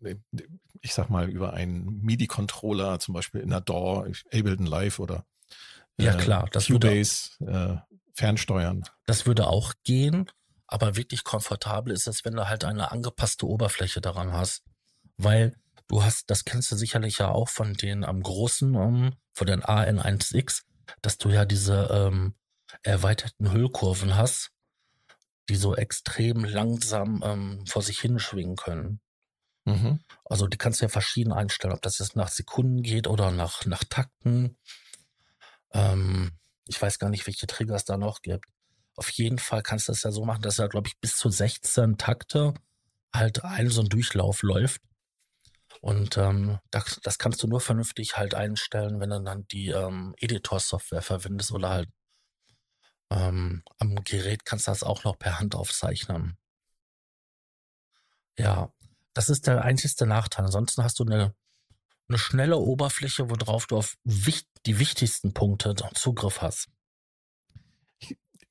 ich 0.80 0.94
sag 0.94 1.10
mal, 1.10 1.28
über 1.28 1.52
einen 1.52 2.00
MIDI-Controller, 2.02 2.98
zum 2.98 3.14
Beispiel 3.14 3.40
in 3.40 3.50
der 3.50 3.60
DAW, 3.60 4.12
Ableton 4.32 4.66
Live 4.66 4.98
oder 4.98 5.24
ja, 5.98 6.14
klar, 6.14 6.48
das 6.50 6.66
Cubase 6.66 7.30
würde, 7.38 7.82
fernsteuern? 8.14 8.84
Das 9.04 9.26
würde 9.26 9.46
auch 9.48 9.74
gehen, 9.84 10.30
aber 10.66 10.96
wirklich 10.96 11.24
komfortabel 11.24 11.92
ist 11.92 12.06
es, 12.06 12.24
wenn 12.24 12.34
du 12.34 12.48
halt 12.48 12.64
eine 12.64 12.90
angepasste 12.90 13.46
Oberfläche 13.46 14.00
daran 14.00 14.32
hast. 14.32 14.62
Weil 15.16 15.56
Du 15.90 16.04
hast, 16.04 16.30
das 16.30 16.44
kennst 16.44 16.70
du 16.70 16.76
sicherlich 16.76 17.18
ja 17.18 17.30
auch 17.30 17.48
von 17.48 17.74
den 17.74 18.04
am 18.04 18.22
großen, 18.22 18.76
um, 18.76 19.04
ähm, 19.06 19.12
von 19.32 19.48
den 19.48 19.64
AN1X, 19.64 20.62
dass 21.02 21.18
du 21.18 21.30
ja 21.30 21.44
diese 21.44 21.88
ähm, 21.90 22.36
erweiterten 22.84 23.50
Hüllkurven 23.50 24.14
hast, 24.14 24.52
die 25.48 25.56
so 25.56 25.74
extrem 25.74 26.44
langsam 26.44 27.24
ähm, 27.24 27.66
vor 27.66 27.82
sich 27.82 27.98
hinschwingen 27.98 28.54
können. 28.54 29.00
Mhm. 29.64 29.98
Also 30.26 30.46
die 30.46 30.58
kannst 30.58 30.80
du 30.80 30.84
ja 30.84 30.88
verschieden 30.88 31.32
einstellen, 31.32 31.74
ob 31.74 31.82
das 31.82 31.98
jetzt 31.98 32.14
nach 32.14 32.28
Sekunden 32.28 32.82
geht 32.84 33.08
oder 33.08 33.32
nach, 33.32 33.66
nach 33.66 33.82
Takten. 33.82 34.56
Ähm, 35.72 36.30
ich 36.66 36.80
weiß 36.80 37.00
gar 37.00 37.10
nicht, 37.10 37.26
welche 37.26 37.48
Trigger 37.48 37.74
es 37.74 37.84
da 37.84 37.96
noch 37.96 38.22
gibt. 38.22 38.44
Auf 38.94 39.10
jeden 39.10 39.40
Fall 39.40 39.64
kannst 39.64 39.88
du 39.88 39.92
das 39.92 40.04
ja 40.04 40.12
so 40.12 40.24
machen, 40.24 40.42
dass 40.42 40.60
er, 40.60 40.68
glaube 40.68 40.86
ich, 40.86 41.00
bis 41.00 41.16
zu 41.16 41.30
16 41.30 41.98
Takte 41.98 42.54
halt 43.12 43.42
ein 43.42 43.70
so 43.70 43.80
ein 43.80 43.88
Durchlauf 43.88 44.44
läuft. 44.44 44.80
Und 45.80 46.18
ähm, 46.18 46.58
das, 46.70 47.00
das 47.02 47.18
kannst 47.18 47.42
du 47.42 47.46
nur 47.46 47.60
vernünftig 47.60 48.16
halt 48.16 48.34
einstellen, 48.34 49.00
wenn 49.00 49.10
du 49.10 49.22
dann 49.22 49.46
die 49.48 49.68
ähm, 49.68 50.14
Editor-Software 50.18 51.02
verwendest 51.02 51.52
oder 51.52 51.70
halt 51.70 51.88
ähm, 53.10 53.62
am 53.78 53.96
Gerät 54.04 54.44
kannst 54.44 54.66
du 54.66 54.70
das 54.70 54.82
auch 54.82 55.04
noch 55.04 55.18
per 55.18 55.38
Hand 55.38 55.54
aufzeichnen. 55.54 56.36
Ja, 58.38 58.72
das 59.14 59.28
ist 59.28 59.46
der 59.46 59.62
einzigste 59.62 60.06
Nachteil. 60.06 60.44
Ansonsten 60.44 60.84
hast 60.84 60.98
du 60.98 61.04
eine, 61.04 61.34
eine 62.08 62.18
schnelle 62.18 62.58
Oberfläche, 62.58 63.28
worauf 63.28 63.66
du 63.66 63.76
auf 63.76 63.96
wicht 64.04 64.48
die 64.66 64.78
wichtigsten 64.78 65.34
Punkte 65.34 65.74
Zugriff 65.94 66.40
hast. 66.42 66.68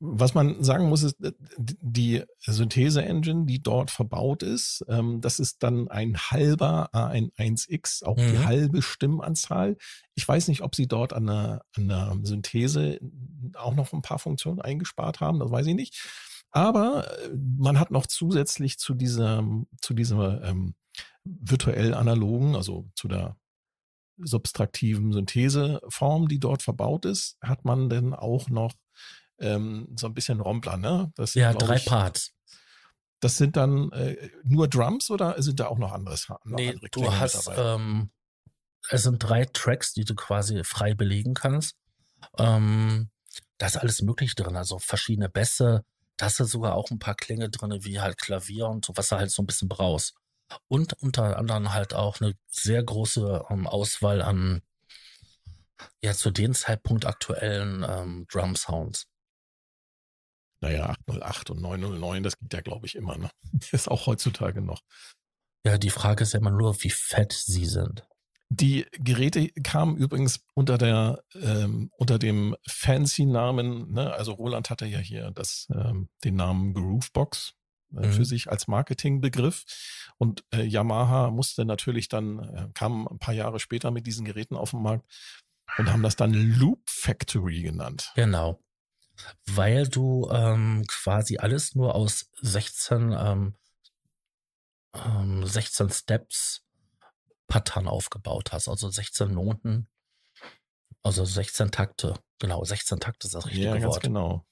Was 0.01 0.33
man 0.33 0.63
sagen 0.63 0.87
muss, 0.87 1.03
ist, 1.03 1.21
äh, 1.21 1.33
die 1.57 2.23
Synthese-Engine, 2.39 3.45
die 3.45 3.61
dort 3.61 3.91
verbaut 3.91 4.43
ist, 4.43 4.85
ähm, 4.87 5.19
das 5.19 5.39
ist 5.39 5.61
dann 5.61 5.89
ein 5.89 6.17
halber 6.17 6.89
A1X, 6.93 8.05
auch 8.05 8.17
mhm. 8.17 8.31
die 8.31 8.39
halbe 8.39 8.81
Stimmanzahl. 8.81 9.77
Ich 10.15 10.27
weiß 10.27 10.47
nicht, 10.47 10.61
ob 10.61 10.75
sie 10.75 10.87
dort 10.87 11.11
an 11.11 11.27
der, 11.27 11.65
an 11.75 11.87
der 11.89 12.17
Synthese 12.23 12.99
auch 13.55 13.75
noch 13.75 13.91
ein 13.91 14.01
paar 14.01 14.19
Funktionen 14.19 14.61
eingespart 14.61 15.19
haben, 15.19 15.39
das 15.39 15.51
weiß 15.51 15.67
ich 15.67 15.75
nicht. 15.75 16.01
Aber 16.51 17.05
äh, 17.23 17.29
man 17.57 17.79
hat 17.79 17.91
noch 17.91 18.07
zusätzlich 18.07 18.79
zu 18.79 18.93
dieser, 18.93 19.43
zu 19.81 19.93
dieser 19.93 20.43
ähm, 20.43 20.75
virtuell 21.23 21.93
analogen, 21.93 22.55
also 22.55 22.89
zu 22.95 23.07
der 23.07 23.37
subtraktiven 24.17 25.13
Syntheseform, 25.13 26.27
die 26.27 26.39
dort 26.39 26.61
verbaut 26.61 27.05
ist, 27.05 27.37
hat 27.41 27.65
man 27.65 27.89
dann 27.89 28.13
auch 28.13 28.49
noch 28.49 28.73
ähm, 29.39 29.87
so 29.97 30.07
ein 30.07 30.13
bisschen 30.13 30.41
Rompler, 30.41 30.77
ne? 30.77 31.11
Das 31.15 31.33
ja, 31.33 31.53
drei 31.53 31.77
ich, 31.77 31.85
Parts. 31.85 32.33
Das 33.19 33.37
sind 33.37 33.57
dann 33.57 33.91
äh, 33.91 34.29
nur 34.43 34.67
Drums 34.67 35.09
oder 35.09 35.41
sind 35.41 35.59
da 35.59 35.67
auch 35.67 35.77
noch 35.77 35.91
anderes? 35.91 36.29
Noch 36.29 36.39
nee, 36.45 36.69
andere 36.69 36.89
du 36.89 37.11
hast, 37.11 37.49
ähm, 37.55 38.11
es 38.89 39.03
sind 39.03 39.19
drei 39.19 39.45
Tracks, 39.45 39.93
die 39.93 40.05
du 40.05 40.15
quasi 40.15 40.63
frei 40.63 40.93
belegen 40.93 41.33
kannst. 41.33 41.75
Ähm, 42.37 43.09
da 43.57 43.67
ist 43.67 43.77
alles 43.77 44.01
Mögliche 44.01 44.35
drin, 44.35 44.55
also 44.55 44.79
verschiedene 44.79 45.29
Bässe. 45.29 45.83
Da 46.17 46.25
hast 46.25 46.39
du 46.39 46.45
sogar 46.45 46.75
auch 46.75 46.91
ein 46.91 46.99
paar 46.99 47.15
Klänge 47.15 47.49
drin, 47.49 47.83
wie 47.83 47.99
halt 47.99 48.17
Klavier 48.17 48.67
und 48.67 48.85
so, 48.85 48.95
was 48.95 49.09
du 49.09 49.17
halt 49.17 49.31
so 49.31 49.41
ein 49.41 49.47
bisschen 49.47 49.69
brauchst. 49.69 50.15
Und 50.67 50.93
unter 51.01 51.37
anderem 51.37 51.73
halt 51.73 51.93
auch 51.93 52.21
eine 52.21 52.33
sehr 52.47 52.81
große 52.83 53.45
ähm, 53.49 53.67
Auswahl 53.67 54.21
an 54.21 54.61
ja 56.01 56.13
zu 56.13 56.31
dem 56.31 56.53
Zeitpunkt 56.53 57.05
aktuellen 57.05 57.85
ähm, 57.87 58.25
Drum 58.31 58.55
Sounds. 58.55 59.07
Naja, 60.61 60.89
808 60.89 61.51
und 61.51 61.61
909, 61.61 62.23
das 62.23 62.37
geht 62.37 62.53
ja, 62.53 62.61
glaube 62.61 62.85
ich, 62.85 62.95
immer. 62.95 63.17
Ne? 63.17 63.29
Ist 63.71 63.89
auch 63.89 64.07
heutzutage 64.07 64.61
noch. 64.61 64.81
Ja, 65.65 65.77
die 65.77 65.89
Frage 65.89 66.23
ist 66.23 66.33
ja 66.33 66.39
immer 66.39 66.51
nur, 66.51 66.81
wie 66.83 66.89
fett 66.89 67.33
sie 67.33 67.65
sind. 67.65 68.07
Die 68.49 68.85
Geräte 68.93 69.49
kamen 69.61 69.97
übrigens 69.97 70.39
unter 70.55 70.77
der 70.77 71.23
ähm, 71.35 71.91
unter 71.97 72.17
dem 72.17 72.55
fancy 72.67 73.25
Namen, 73.25 73.91
ne? 73.91 74.11
also 74.13 74.31
Roland 74.31 74.69
hatte 74.71 74.87
ja 74.87 74.97
hier 74.97 75.31
das 75.31 75.67
ähm, 75.71 76.09
den 76.23 76.35
Namen 76.35 76.73
Groovebox 76.73 77.53
äh, 77.95 78.07
mhm. 78.07 78.13
für 78.13 78.25
sich 78.25 78.49
als 78.49 78.67
Marketingbegriff 78.67 79.65
und 80.17 80.45
äh, 80.51 80.63
Yamaha 80.63 81.29
musste 81.29 81.63
natürlich 81.63 82.07
dann 82.07 82.39
äh, 82.39 82.67
kam 82.73 83.07
ein 83.07 83.19
paar 83.19 83.35
Jahre 83.35 83.59
später 83.59 83.91
mit 83.91 84.07
diesen 84.07 84.25
Geräten 84.25 84.55
auf 84.55 84.71
den 84.71 84.81
Markt 84.81 85.05
und 85.77 85.91
haben 85.91 86.01
das 86.01 86.15
dann 86.15 86.33
Loop 86.33 86.89
Factory 86.89 87.61
genannt. 87.61 88.11
Genau, 88.15 88.59
weil 89.45 89.87
du 89.87 90.29
ähm, 90.31 90.85
quasi 90.87 91.37
alles 91.37 91.75
nur 91.75 91.95
aus 91.95 92.29
16 92.41 93.13
ähm, 93.17 93.55
16 94.93 95.87
ähm, 95.87 95.93
Steps 95.93 96.63
Pattern 97.47 97.87
aufgebaut 97.87 98.51
hast, 98.51 98.67
also 98.67 98.89
16 98.89 99.33
Noten, 99.33 99.87
also 101.03 101.25
16 101.25 101.71
Takte. 101.71 102.15
Genau, 102.39 102.63
16 102.63 102.99
Takte 102.99 103.27
ist 103.27 103.35
das 103.35 103.45
richtige 103.47 103.65
ja, 103.65 103.73
ganz 103.73 103.85
Wort. 103.85 104.03
genau. 104.03 104.45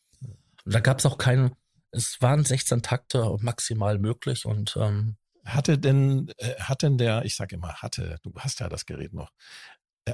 Da 0.65 0.79
gab 0.79 0.99
es 0.99 1.05
auch 1.05 1.17
keinen, 1.17 1.55
es 1.91 2.21
waren 2.21 2.43
16 2.43 2.81
Takte 2.81 3.37
maximal 3.39 3.99
möglich 3.99 4.45
und 4.45 4.75
ähm, 4.77 5.17
hatte 5.45 5.77
denn, 5.77 6.33
äh, 6.37 6.55
hat 6.59 6.81
denn 6.81 6.97
der, 6.97 7.23
ich 7.23 7.35
sage 7.35 7.55
immer 7.55 7.75
hatte, 7.75 8.19
du 8.23 8.33
hast 8.37 8.59
ja 8.59 8.67
das 8.67 8.85
Gerät 8.85 9.13
noch, 9.13 9.31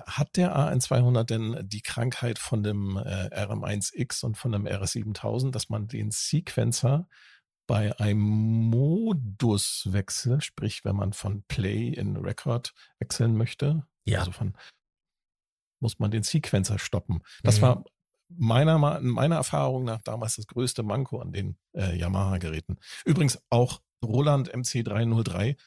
hat 0.01 0.38
der 0.38 0.55
AN200 0.55 1.23
denn 1.23 1.67
die 1.67 1.81
Krankheit 1.81 2.39
von 2.39 2.63
dem 2.63 2.97
äh, 2.97 3.45
RM1X 3.45 4.25
und 4.25 4.38
von 4.38 4.51
dem 4.51 4.65
RS7000, 4.65 5.51
dass 5.51 5.69
man 5.69 5.88
den 5.88 6.12
Sequencer 6.12 7.07
bei 7.67 7.97
einem 8.00 8.19
Moduswechsel, 8.19 10.41
sprich, 10.41 10.83
wenn 10.83 10.95
man 10.95 11.13
von 11.13 11.43
Play 11.43 11.89
in 11.89 12.17
Record 12.17 12.73
wechseln 13.00 13.38
möchte, 13.38 13.85
ja. 14.05 14.19
also 14.19 14.31
von, 14.31 14.53
muss 15.79 16.00
man 16.00 16.12
den 16.12 16.23
Sequencer 16.23 16.79
stoppen. 16.79 17.21
Das 17.43 17.57
mhm. 17.57 17.62
war 17.62 17.85
meiner, 18.29 19.00
meiner 19.01 19.35
Erfahrung 19.35 19.85
nach 19.85 20.01
damals 20.01 20.35
das 20.35 20.47
größte 20.47 20.83
Manko 20.83 21.19
an 21.19 21.31
den 21.31 21.57
äh, 21.73 21.97
Yamaha-Geräten. 21.97 22.79
Übrigens 23.05 23.41
auch 23.50 23.81
Roland 24.03 24.53
MC303 24.53 25.57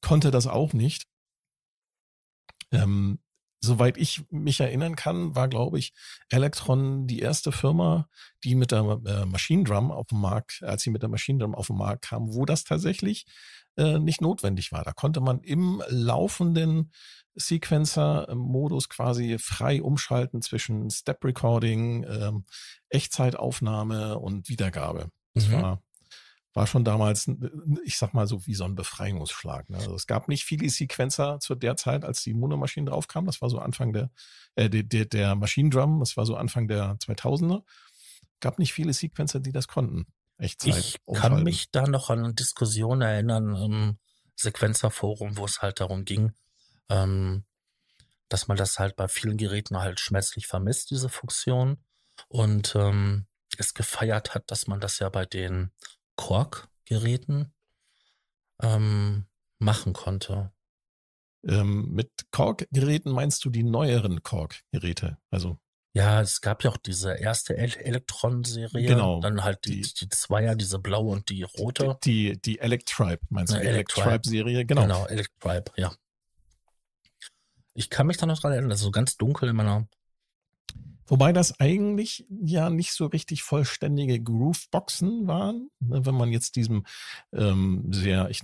konnte 0.00 0.30
das 0.30 0.46
auch 0.46 0.72
nicht. 0.72 1.06
Ähm, 2.70 3.18
soweit 3.64 3.96
ich 3.96 4.22
mich 4.30 4.60
erinnern 4.60 4.96
kann, 4.96 5.34
war, 5.34 5.48
glaube 5.48 5.78
ich, 5.78 5.92
Electron 6.30 7.06
die 7.06 7.20
erste 7.20 7.52
Firma, 7.52 8.08
die 8.44 8.54
mit 8.54 8.72
der 8.72 9.00
äh, 9.06 9.26
Machine 9.26 9.64
Drum 9.64 9.90
auf 9.90 10.06
dem 10.06 10.20
Markt, 10.20 10.62
als 10.62 10.82
sie 10.82 10.90
mit 10.90 11.02
der 11.02 11.08
Machine 11.08 11.38
Drum 11.38 11.54
auf 11.54 11.68
den 11.68 11.76
Markt 11.76 12.06
kam, 12.06 12.34
wo 12.34 12.44
das 12.44 12.64
tatsächlich 12.64 13.26
äh, 13.76 13.98
nicht 13.98 14.20
notwendig 14.20 14.72
war. 14.72 14.84
Da 14.84 14.92
konnte 14.92 15.20
man 15.20 15.40
im 15.40 15.82
laufenden 15.88 16.92
Sequencer-Modus 17.36 18.88
quasi 18.88 19.38
frei 19.38 19.82
umschalten 19.82 20.42
zwischen 20.42 20.90
Step 20.90 21.24
Recording, 21.24 22.04
ähm, 22.04 22.44
Echtzeitaufnahme 22.90 24.18
und 24.18 24.48
Wiedergabe. 24.48 25.10
Das 25.34 25.48
mhm. 25.48 25.52
war 25.52 25.83
war 26.54 26.68
schon 26.68 26.84
damals, 26.84 27.28
ich 27.84 27.98
sag 27.98 28.14
mal 28.14 28.28
so 28.28 28.46
wie 28.46 28.54
so 28.54 28.64
ein 28.64 28.76
Befreiungsschlag. 28.76 29.68
Ne? 29.68 29.78
Also 29.78 29.94
es 29.94 30.06
gab 30.06 30.28
nicht 30.28 30.44
viele 30.44 30.70
Sequencer 30.70 31.40
zu 31.40 31.56
der 31.56 31.76
Zeit, 31.76 32.04
als 32.04 32.22
die 32.22 32.32
Monomaschinen 32.32 32.86
draufkamen. 32.86 33.26
Das 33.26 33.42
war 33.42 33.50
so 33.50 33.58
Anfang 33.58 33.92
der, 33.92 34.10
äh, 34.54 34.70
der, 34.70 34.84
der, 34.84 35.04
der 35.06 35.34
Maschinendrum, 35.34 35.98
das 35.98 36.16
war 36.16 36.24
so 36.26 36.36
Anfang 36.36 36.68
der 36.68 36.96
2000er. 36.98 37.64
Gab 38.40 38.60
nicht 38.60 38.72
viele 38.72 38.92
Sequencer, 38.92 39.40
die 39.40 39.52
das 39.52 39.66
konnten. 39.66 40.06
Echtzeit. 40.38 40.76
Ich 40.76 40.96
umschalten. 41.04 41.36
kann 41.36 41.44
mich 41.44 41.70
da 41.72 41.86
noch 41.86 42.08
an 42.10 42.20
eine 42.20 42.34
Diskussion 42.34 43.00
erinnern 43.00 43.56
im 43.56 43.98
Sequenzerforum, 44.36 45.36
wo 45.36 45.44
es 45.44 45.60
halt 45.60 45.80
darum 45.80 46.04
ging, 46.04 46.32
ähm, 46.88 47.44
dass 48.28 48.46
man 48.46 48.56
das 48.56 48.78
halt 48.78 48.94
bei 48.94 49.08
vielen 49.08 49.36
Geräten 49.36 49.78
halt 49.78 49.98
schmerzlich 49.98 50.46
vermisst, 50.46 50.90
diese 50.90 51.08
Funktion. 51.08 51.78
Und 52.28 52.74
ähm, 52.76 53.26
es 53.58 53.74
gefeiert 53.74 54.34
hat, 54.34 54.50
dass 54.50 54.68
man 54.68 54.80
das 54.80 54.98
ja 55.00 55.08
bei 55.08 55.26
den 55.26 55.72
Korg-Geräten 56.16 57.52
ähm, 58.62 59.26
machen 59.58 59.92
konnte. 59.92 60.52
Ähm, 61.46 61.90
mit 61.92 62.10
Korg-Geräten 62.30 63.10
meinst 63.10 63.44
du 63.44 63.50
die 63.50 63.64
neueren 63.64 64.22
Korg-Geräte? 64.22 65.18
Also 65.30 65.58
ja, 65.96 66.20
es 66.20 66.40
gab 66.40 66.64
ja 66.64 66.70
auch 66.70 66.76
diese 66.76 67.14
erste 67.14 67.56
Elektron-Serie. 67.56 68.88
Genau. 68.88 69.20
Dann 69.20 69.44
halt 69.44 69.64
die, 69.64 69.80
die, 69.80 69.94
die 69.94 70.08
Zweier, 70.08 70.56
diese 70.56 70.80
blaue 70.80 71.12
und 71.12 71.28
die 71.28 71.44
rote. 71.44 71.98
Die, 72.02 72.32
die, 72.32 72.40
die 72.40 72.58
Electribe, 72.58 73.20
meinst 73.28 73.52
du? 73.52 73.58
Ja, 73.58 73.62
Electribe-Serie, 73.62 74.66
genau. 74.66 74.82
Genau, 74.82 75.06
Electribe, 75.06 75.70
ja. 75.76 75.94
Ich 77.74 77.90
kann 77.90 78.08
mich 78.08 78.16
da 78.16 78.26
noch 78.26 78.40
dran 78.40 78.52
erinnern, 78.52 78.70
das 78.70 78.80
ist 78.80 78.84
so 78.84 78.90
ganz 78.90 79.16
dunkel 79.16 79.50
in 79.50 79.56
meiner 79.56 79.86
Wobei 81.06 81.32
das 81.32 81.60
eigentlich 81.60 82.26
ja 82.28 82.70
nicht 82.70 82.92
so 82.92 83.06
richtig 83.06 83.42
vollständige 83.42 84.20
Grooveboxen 84.20 85.26
waren. 85.26 85.70
Ne, 85.80 86.04
wenn 86.06 86.14
man 86.14 86.30
jetzt 86.30 86.56
diesem 86.56 86.84
ähm, 87.32 87.86
sehr, 87.92 88.30
ich 88.30 88.42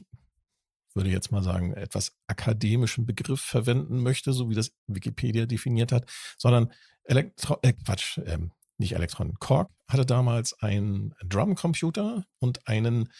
würde 0.94 1.10
jetzt 1.10 1.30
mal 1.32 1.42
sagen, 1.42 1.72
etwas 1.74 2.12
akademischen 2.26 3.06
Begriff 3.06 3.40
verwenden 3.40 4.02
möchte, 4.02 4.32
so 4.32 4.50
wie 4.50 4.54
das 4.54 4.72
Wikipedia 4.86 5.46
definiert 5.46 5.92
hat, 5.92 6.10
sondern 6.36 6.72
Elektro, 7.04 7.58
äh, 7.62 7.72
Quatsch, 7.72 8.18
ähm, 8.26 8.52
nicht 8.78 8.92
Elektron. 8.92 9.34
Korg 9.38 9.70
hatte 9.88 10.06
damals 10.06 10.54
einen 10.60 11.14
Drumcomputer 11.24 12.24
und 12.38 12.66
einen 12.66 13.10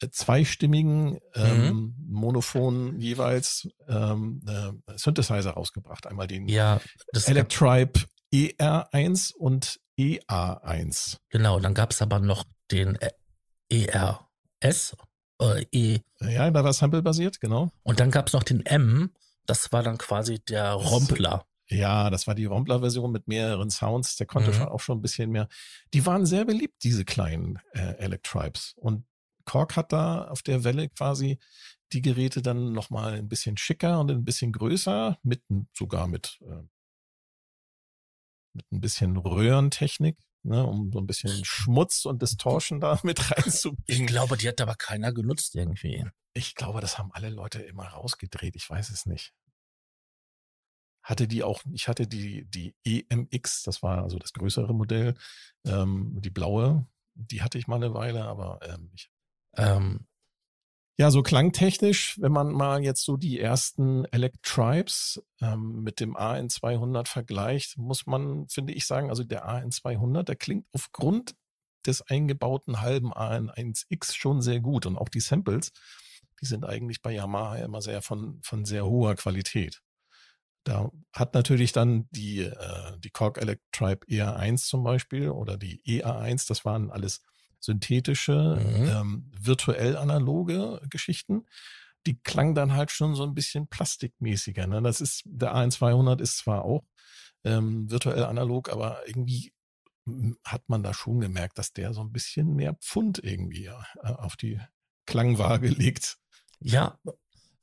äh, 0.00 0.08
zweistimmigen 0.10 1.18
ähm, 1.34 1.66
mhm. 1.66 1.94
Monophon 2.08 2.98
jeweils 2.98 3.68
ähm, 3.88 4.42
äh, 4.46 4.72
Synthesizer 4.96 5.52
rausgebracht. 5.52 6.06
Einmal 6.06 6.26
den 6.26 6.48
ja, 6.48 6.80
Electribe 7.26 8.00
ER1 8.32 9.34
und 9.34 9.80
EA1. 9.98 11.18
Genau, 11.28 11.60
dann 11.60 11.74
gab 11.74 11.90
es 11.90 12.02
aber 12.02 12.18
noch 12.18 12.44
den 12.70 12.98
ERS. 13.68 14.96
Äh, 15.40 15.66
e 15.72 16.00
ja, 16.20 16.50
da 16.50 16.64
war 16.64 16.72
Sample-basiert, 16.72 17.40
genau. 17.40 17.70
Und 17.82 18.00
dann 18.00 18.10
gab 18.10 18.28
es 18.28 18.32
noch 18.32 18.42
den 18.42 18.64
M, 18.64 19.12
das 19.46 19.72
war 19.72 19.82
dann 19.82 19.98
quasi 19.98 20.38
der 20.40 20.72
Rompler. 20.72 21.46
Ja, 21.68 22.10
das 22.10 22.26
war 22.26 22.34
die 22.34 22.44
Rompler-Version 22.44 23.10
mit 23.10 23.28
mehreren 23.28 23.70
Sounds. 23.70 24.16
Der 24.16 24.26
konnte 24.26 24.50
mhm. 24.50 24.54
schon 24.54 24.68
auch 24.68 24.80
schon 24.80 24.98
ein 24.98 25.02
bisschen 25.02 25.30
mehr. 25.30 25.48
Die 25.94 26.04
waren 26.04 26.26
sehr 26.26 26.44
beliebt, 26.44 26.82
diese 26.82 27.04
kleinen 27.04 27.58
äh, 27.72 27.96
Electribes. 27.98 28.74
Und 28.76 29.04
Korg 29.44 29.76
hat 29.76 29.92
da 29.92 30.28
auf 30.28 30.42
der 30.42 30.64
Welle 30.64 30.88
quasi 30.90 31.38
die 31.92 32.02
Geräte 32.02 32.42
dann 32.42 32.72
nochmal 32.72 33.14
ein 33.14 33.28
bisschen 33.28 33.56
schicker 33.56 34.00
und 34.00 34.10
ein 34.10 34.24
bisschen 34.24 34.52
größer, 34.52 35.18
mit 35.22 35.42
sogar 35.72 36.06
mit 36.06 36.38
äh, 36.42 36.62
mit 38.54 38.70
ein 38.72 38.80
bisschen 38.80 39.16
Röhrentechnik, 39.16 40.18
ne, 40.42 40.64
um 40.64 40.90
so 40.92 40.98
ein 40.98 41.06
bisschen 41.06 41.44
Schmutz 41.44 42.04
und 42.04 42.22
Distortion 42.22 42.80
da 42.80 42.98
mit 43.02 43.30
reinzubringen. 43.30 43.84
Ich 43.86 44.06
glaube, 44.06 44.36
die 44.36 44.48
hat 44.48 44.60
aber 44.60 44.74
keiner 44.74 45.12
genutzt 45.12 45.54
irgendwie. 45.54 46.04
Ich 46.34 46.54
glaube, 46.54 46.80
das 46.80 46.98
haben 46.98 47.10
alle 47.12 47.30
Leute 47.30 47.62
immer 47.62 47.86
rausgedreht. 47.86 48.56
Ich 48.56 48.68
weiß 48.68 48.90
es 48.90 49.06
nicht. 49.06 49.32
Hatte 51.02 51.26
die 51.26 51.42
auch, 51.42 51.62
ich 51.72 51.88
hatte 51.88 52.06
die, 52.06 52.44
die 52.44 52.74
EMX, 52.84 53.62
das 53.64 53.82
war 53.82 54.02
also 54.02 54.18
das 54.18 54.32
größere 54.32 54.72
Modell, 54.72 55.14
ähm, 55.66 56.20
die 56.20 56.30
blaue, 56.30 56.86
die 57.14 57.42
hatte 57.42 57.58
ich 57.58 57.66
mal 57.66 57.76
eine 57.76 57.92
Weile, 57.92 58.24
aber 58.24 58.60
ähm, 58.62 58.90
ich, 58.94 59.10
ähm, 59.56 60.06
ja, 60.98 61.10
so 61.10 61.22
klangtechnisch, 61.22 62.18
wenn 62.20 62.32
man 62.32 62.52
mal 62.52 62.82
jetzt 62.82 63.04
so 63.04 63.16
die 63.16 63.40
ersten 63.40 64.04
Electribes 64.06 65.22
ähm, 65.40 65.82
mit 65.82 66.00
dem 66.00 66.16
AN200 66.16 67.08
vergleicht, 67.08 67.78
muss 67.78 68.06
man, 68.06 68.46
finde 68.48 68.74
ich, 68.74 68.86
sagen, 68.86 69.08
also 69.08 69.24
der 69.24 69.48
AN200, 69.48 70.24
der 70.24 70.36
klingt 70.36 70.66
aufgrund 70.72 71.34
des 71.86 72.02
eingebauten 72.02 72.80
halben 72.80 73.12
AN1X 73.12 74.14
schon 74.14 74.42
sehr 74.42 74.60
gut. 74.60 74.86
Und 74.86 74.96
auch 74.96 75.08
die 75.08 75.20
Samples, 75.20 75.72
die 76.40 76.46
sind 76.46 76.64
eigentlich 76.64 77.00
bei 77.00 77.12
Yamaha 77.12 77.56
immer 77.56 77.80
sehr 77.80 78.02
von, 78.02 78.40
von 78.42 78.64
sehr 78.64 78.86
hoher 78.86 79.14
Qualität. 79.14 79.80
Da 80.64 80.90
hat 81.12 81.34
natürlich 81.34 81.72
dann 81.72 82.08
die, 82.10 82.40
äh, 82.40 82.98
die 82.98 83.10
Korg 83.10 83.38
Electribe 83.38 84.06
EA1 84.06 84.66
zum 84.68 84.84
Beispiel 84.84 85.30
oder 85.30 85.56
die 85.56 85.82
EA1, 85.84 86.46
das 86.46 86.64
waren 86.64 86.90
alles 86.90 87.22
synthetische, 87.62 88.58
mhm. 88.60 88.88
ähm, 88.88 89.32
virtuell 89.38 89.96
analoge 89.96 90.80
Geschichten. 90.90 91.46
Die 92.06 92.18
klangen 92.20 92.54
dann 92.54 92.74
halt 92.74 92.90
schon 92.90 93.14
so 93.14 93.22
ein 93.22 93.34
bisschen 93.34 93.68
plastikmäßiger. 93.68 94.66
Ne? 94.66 94.82
Das 94.82 95.00
ist, 95.00 95.22
der 95.24 95.54
AN200 95.54 96.20
ist 96.20 96.38
zwar 96.38 96.64
auch 96.64 96.82
ähm, 97.44 97.90
virtuell 97.90 98.24
analog, 98.24 98.70
aber 98.70 99.06
irgendwie 99.06 99.52
hm, 100.06 100.36
hat 100.44 100.68
man 100.68 100.82
da 100.82 100.94
schon 100.94 101.20
gemerkt, 101.20 101.58
dass 101.58 101.72
der 101.72 101.94
so 101.94 102.00
ein 102.00 102.12
bisschen 102.12 102.54
mehr 102.54 102.74
Pfund 102.74 103.20
irgendwie 103.22 103.66
äh, 103.66 103.74
auf 104.02 104.36
die 104.36 104.60
Klangwaage 105.06 105.68
legt. 105.68 106.18
Ja. 106.60 106.98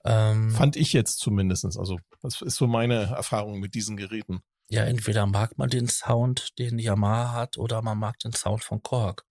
Ähm, 0.06 0.52
Fand 0.52 0.76
ich 0.78 0.94
jetzt 0.94 1.20
zumindestens. 1.20 1.78
Also, 1.78 2.00
das 2.22 2.42
ist 2.42 2.56
so 2.56 2.68
meine 2.68 3.04
Erfahrung 3.04 3.60
mit 3.60 3.74
diesen 3.76 3.98
Geräten. 3.98 4.42
Ja, 4.70 4.84
entweder 4.84 5.26
mag 5.26 5.58
man 5.58 5.70
den 5.70 5.88
Sound, 5.88 6.58
den 6.60 6.78
Yamaha 6.78 7.34
hat, 7.34 7.58
oder 7.58 7.82
man 7.82 7.98
mag 7.98 8.20
den 8.20 8.34
Sound 8.34 8.64
von 8.64 8.84
Korg. 8.84 9.26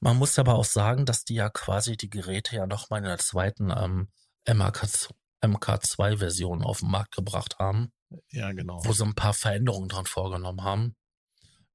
Man 0.00 0.16
muss 0.16 0.38
aber 0.38 0.54
auch 0.54 0.64
sagen, 0.64 1.04
dass 1.04 1.24
die 1.24 1.34
ja 1.34 1.50
quasi 1.50 1.96
die 1.96 2.08
Geräte 2.08 2.56
ja 2.56 2.66
nochmal 2.66 3.00
in 3.00 3.04
der 3.04 3.18
zweiten 3.18 3.70
ähm, 3.70 4.08
MK2-Version 4.46 6.62
auf 6.62 6.80
den 6.80 6.90
Markt 6.90 7.14
gebracht 7.14 7.58
haben. 7.58 7.92
Ja, 8.30 8.52
genau. 8.52 8.84
Wo 8.84 8.92
sie 8.92 9.04
ein 9.04 9.14
paar 9.14 9.34
Veränderungen 9.34 9.88
dran 9.88 10.06
vorgenommen 10.06 10.64
haben. 10.64 10.96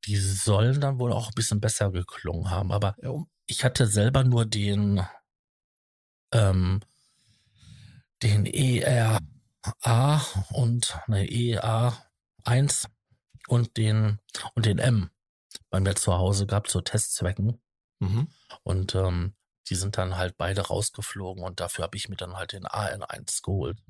Die 0.05 0.17
sollen 0.17 0.81
dann 0.81 0.99
wohl 0.99 1.13
auch 1.13 1.27
ein 1.27 1.35
bisschen 1.35 1.61
besser 1.61 1.91
geklungen 1.91 2.49
haben. 2.49 2.71
Aber 2.71 2.95
ja, 3.01 3.13
ich 3.45 3.63
hatte 3.63 3.87
selber 3.87 4.23
nur 4.23 4.45
den, 4.45 5.05
ähm, 6.31 6.81
den 8.23 8.45
ERA 8.45 9.19
und 10.51 10.99
eine 11.07 11.25
EA1 11.25 12.87
und 13.47 13.77
den, 13.77 14.19
und 14.55 14.65
den 14.65 14.79
M 14.79 15.11
bei 15.69 15.79
mir 15.79 15.95
zu 15.95 16.13
Hause 16.13 16.47
gehabt 16.47 16.69
zu 16.69 16.81
Testzwecken. 16.81 17.61
Mhm. 17.99 18.27
Und 18.63 18.95
ähm, 18.95 19.35
die 19.69 19.75
sind 19.75 19.97
dann 19.97 20.17
halt 20.17 20.37
beide 20.37 20.61
rausgeflogen 20.61 21.43
und 21.43 21.59
dafür 21.59 21.83
habe 21.83 21.97
ich 21.97 22.09
mir 22.09 22.15
dann 22.15 22.35
halt 22.37 22.51
den 22.51 22.65
AN1 22.65 23.41
geholt. 23.43 23.81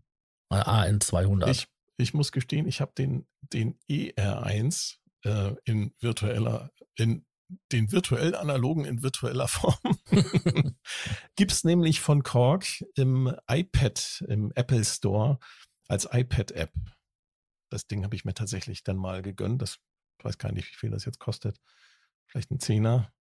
Äh, 0.50 0.56
AN200. 0.56 1.50
Ich, 1.50 1.68
ich 1.98 2.14
muss 2.14 2.32
gestehen, 2.32 2.68
ich 2.68 2.82
habe 2.82 2.94
den, 2.98 3.28
den 3.42 3.78
ER1 3.90 4.98
äh, 5.24 5.56
in 5.66 5.94
virtueller, 6.00 6.72
in 6.96 7.26
den 7.72 7.92
virtuell 7.92 8.36
analogen 8.36 8.86
in 8.86 9.04
virtueller 9.04 9.48
Form. 9.50 9.78
Gibt 11.36 11.52
es 11.52 11.64
nämlich 11.64 12.00
von 12.02 12.24
Korg 12.24 12.66
im 12.96 13.36
iPad, 13.48 14.24
im 14.28 14.52
Apple 14.56 14.84
Store 14.84 15.40
als 15.88 16.08
iPad-App. 16.12 16.74
Das 17.70 17.88
Ding 17.88 18.04
habe 18.04 18.16
ich 18.16 18.26
mir 18.26 18.34
tatsächlich 18.34 18.84
dann 18.84 18.98
mal 18.98 19.22
gegönnt. 19.22 19.62
Das 19.62 19.80
ich 20.18 20.26
weiß 20.26 20.38
gar 20.38 20.52
nicht, 20.52 20.72
wie 20.72 20.76
viel 20.76 20.90
das 20.90 21.06
jetzt 21.06 21.20
kostet. 21.20 21.60
Vielleicht 22.28 22.52
ein 22.52 22.60
Zehner. 22.60 23.14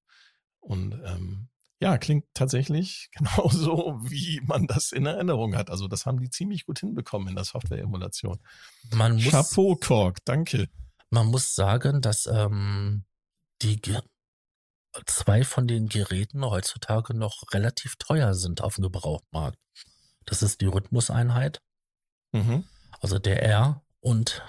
Und 0.63 0.93
ähm, 1.05 1.49
ja, 1.79 1.97
klingt 1.97 2.25
tatsächlich 2.33 3.09
genauso, 3.17 3.99
wie 4.03 4.41
man 4.45 4.67
das 4.67 4.91
in 4.91 5.05
Erinnerung 5.05 5.55
hat. 5.55 5.69
Also 5.69 5.87
das 5.87 6.05
haben 6.05 6.19
die 6.19 6.29
ziemlich 6.29 6.65
gut 6.65 6.79
hinbekommen 6.79 7.27
in 7.27 7.35
der 7.35 7.43
Software-Emulation. 7.43 8.39
Chapeau, 9.31 9.75
Korg, 9.75 10.23
danke. 10.25 10.69
Man 11.09 11.27
muss 11.27 11.53
sagen, 11.55 12.01
dass 12.01 12.25
ähm, 12.25 13.05
die 13.61 13.79
zwei 15.05 15.43
von 15.43 15.67
den 15.67 15.89
Geräten 15.89 16.45
heutzutage 16.45 17.13
noch 17.15 17.43
relativ 17.51 17.95
teuer 17.97 18.33
sind 18.33 18.61
auf 18.61 18.75
dem 18.75 18.83
Gebrauchmarkt. 18.83 19.57
Das 20.25 20.41
ist 20.41 20.61
die 20.61 20.67
Rhythmuseinheit, 20.67 21.61
mhm. 22.31 22.65
also 23.01 23.19
der 23.19 23.43
R 23.43 23.83
und 23.99 24.43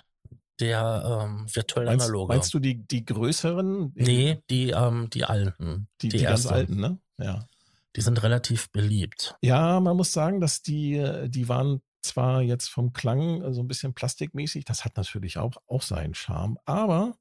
der 0.61 1.25
ähm, 1.25 1.47
virtuell 1.53 1.87
meinst, 1.87 2.07
analoge. 2.07 2.35
Meinst 2.35 2.55
du 2.55 2.59
die, 2.59 2.87
die 2.87 3.05
größeren? 3.05 3.93
Nee, 3.95 4.43
die, 4.51 4.71
ähm, 4.71 5.09
die 5.11 5.25
alten. 5.25 5.89
Die, 6.01 6.09
die, 6.09 6.19
die 6.19 6.25
ganz 6.25 6.47
alten, 6.47 6.77
ne? 6.77 6.99
Ja. 7.19 7.49
Die 7.97 8.01
sind 8.01 8.23
relativ 8.23 8.71
beliebt. 8.71 9.37
Ja, 9.41 9.81
man 9.81 9.97
muss 9.97 10.13
sagen, 10.13 10.41
dass 10.41 10.63
die, 10.63 11.29
die 11.29 11.49
waren 11.49 11.81
zwar 12.03 12.43
jetzt 12.43 12.69
vom 12.69 12.93
Klang 12.93 13.53
so 13.53 13.63
ein 13.63 13.69
bisschen 13.69 13.95
plastikmäßig, 13.95 14.65
das 14.65 14.85
hat 14.85 14.97
natürlich 14.97 15.39
auch, 15.39 15.53
auch 15.67 15.83
seinen 15.83 16.15
Charme, 16.15 16.59
aber 16.65 17.17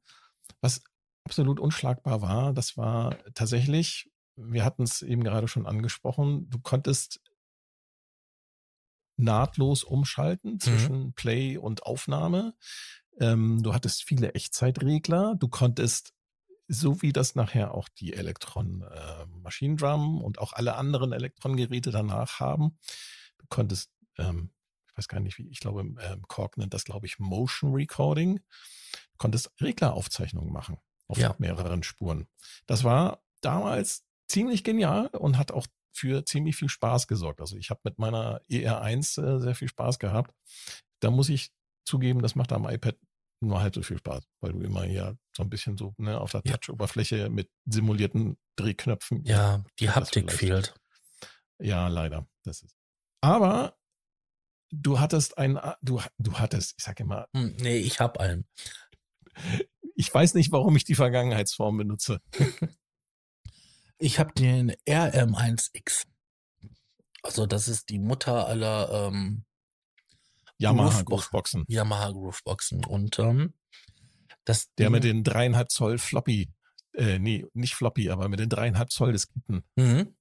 was 0.62 0.82
absolut 1.26 1.60
unschlagbar 1.60 2.22
war, 2.22 2.54
das 2.54 2.76
war 2.76 3.18
tatsächlich, 3.34 4.12
wir 4.36 4.66
hatten 4.66 4.84
es 4.84 5.02
eben 5.02 5.24
gerade 5.24 5.48
schon 5.48 5.66
angesprochen, 5.66 6.50
du 6.50 6.60
konntest 6.60 7.22
nahtlos 9.18 9.84
umschalten 9.84 10.54
mhm. 10.54 10.60
zwischen 10.60 11.04
mhm. 11.06 11.14
Play 11.14 11.58
und 11.58 11.84
Aufnahme. 11.84 12.56
Ähm, 13.20 13.62
du 13.64 13.74
hattest 13.74 14.04
viele 14.04 14.34
Echtzeitregler. 14.34 15.36
Du 15.36 15.48
konntest, 15.48 16.14
so 16.68 17.02
wie 17.02 17.14
das 17.14 17.36
nachher 17.36 17.74
auch 17.74 17.90
die 17.90 18.14
Elektron 18.14 18.82
äh, 18.84 19.26
Machine 19.28 19.76
Drum 19.76 20.22
und 20.22 20.40
auch 20.40 20.54
alle 20.54 20.76
anderen 20.76 21.12
Elektron-Geräte 21.12 21.92
danach 21.92 22.40
haben, 22.40 22.78
du 23.38 23.46
konntest, 23.50 23.92
ähm, 24.18 24.52
ich 24.88 24.98
weiß 24.98 25.08
gar 25.08 25.20
nicht 25.20 25.38
wie, 25.38 25.48
ich 25.50 25.60
glaube, 25.60 25.82
ähm, 25.82 26.22
Korg 26.28 26.58
nennt 26.58 26.74
das, 26.74 26.86
glaube 26.86 27.06
ich, 27.06 27.20
Motion 27.20 27.74
Recording. 27.74 28.38
Du 28.38 29.18
konntest 29.18 29.52
Regleraufzeichnungen 29.62 30.52
machen 30.52 30.78
auf 31.08 31.18
ja. 31.18 31.36
mehreren 31.38 31.84
Spuren. 31.84 32.28
Das 32.66 32.84
war 32.84 33.24
damals 33.42 34.06
ziemlich 34.28 34.64
genial 34.64 35.08
und 35.08 35.38
hat 35.38 35.52
auch 35.52 35.68
für 35.92 36.26
ziemlich 36.26 36.56
viel 36.56 36.70
Spaß 36.70 37.08
gesorgt. 37.08 37.40
Also 37.40 37.56
ich 37.56 37.70
habe 37.70 37.82
mit 37.84 38.00
meiner 38.00 38.42
ER1 38.50 39.22
äh, 39.22 39.40
sehr 39.40 39.56
viel 39.56 39.68
Spaß 39.68 40.00
gehabt. 40.00 40.34
Da 41.00 41.12
muss 41.12 41.30
ich 41.30 41.52
zugeben, 41.86 42.22
das 42.22 42.36
macht 42.36 42.52
am 42.52 42.68
iPad 42.68 42.98
nur 43.44 43.62
halb 43.62 43.76
so 43.76 43.82
viel 43.82 43.98
Spaß, 43.98 44.24
weil 44.42 44.54
du 44.54 44.62
immer 44.62 44.84
hier 44.84 45.18
so 45.36 45.44
ein 45.44 45.50
bisschen 45.50 45.78
so 45.78 45.94
ne, 45.98 46.20
auf 46.20 46.32
der. 46.32 46.44
Touch-Oberfläche 46.44 47.30
mit 47.30 47.50
simulierten 47.66 48.38
Drehknöpfen. 48.56 49.24
Ja, 49.26 49.64
die 49.80 49.90
Haptik 49.90 50.32
fehlt. 50.32 50.74
Ja, 51.60 51.88
leider. 51.88 52.28
Das 52.44 52.62
ist. 52.62 52.76
Aber 53.22 53.78
du 54.72 55.00
hattest 55.00 55.38
ein, 55.38 55.60
du, 55.82 56.02
du 56.18 56.34
hattest, 56.34 56.76
ich 56.78 56.84
sag 56.84 57.00
immer. 57.00 57.28
Hm, 57.36 57.56
nee, 57.60 57.78
ich 57.78 58.00
hab 58.00 58.18
einen. 58.20 58.48
Ich 59.96 60.14
weiß 60.14 60.34
nicht, 60.34 60.52
warum 60.52 60.76
ich 60.76 60.86
die 60.86 60.96
Vergangenheitsform 60.96 61.78
benutze. 61.78 62.22
ich 63.98 64.20
habe 64.20 64.34
den 64.34 64.72
RM1X. 64.88 66.06
Also 67.22 67.46
das 67.46 67.68
ist 67.68 67.90
die 67.90 68.00
Mutter 68.00 68.48
aller 68.48 69.08
ähm, 69.08 69.46
Yamaha 70.58 71.02
Grooveboxen. 71.02 71.66
Yamaha 71.68 72.12
Grooveboxen. 72.12 72.86
Und 72.86 73.20
ähm, 73.20 73.54
das 74.46 74.74
Der 74.76 74.90
mit 74.90 75.04
den 75.04 75.24
dreieinhalb 75.24 75.72
Zoll 75.72 75.98
Floppy, 75.98 76.52
äh, 76.94 77.20
nee, 77.20 77.46
nicht 77.54 77.76
Floppy, 77.76 78.10
aber 78.10 78.30
mit 78.30 78.40
den 78.40 78.50
dreieinhalb 78.50 78.92
Zoll 78.92 79.12
Disketten. 79.14 79.64
Mhm. 79.76 80.16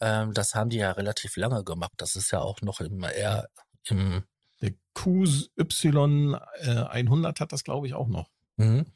Ähm, 0.00 0.34
das 0.34 0.54
haben 0.54 0.70
die 0.70 0.78
ja 0.78 0.92
relativ 0.92 1.36
lange 1.36 1.64
gemacht. 1.64 1.92
Das 1.96 2.16
ist 2.16 2.30
ja 2.30 2.40
auch 2.40 2.60
noch 2.62 2.80
im 2.80 3.02
eher 3.04 3.48
im 3.84 4.24
Der 4.60 4.72
QY 4.94 6.36
äh, 6.60 6.70
100 6.70 7.40
hat 7.40 7.52
das, 7.52 7.64
glaube 7.64 7.86
ich, 7.86 7.94
auch 7.94 8.08
noch. 8.08 8.30
Mhm. 8.56 8.86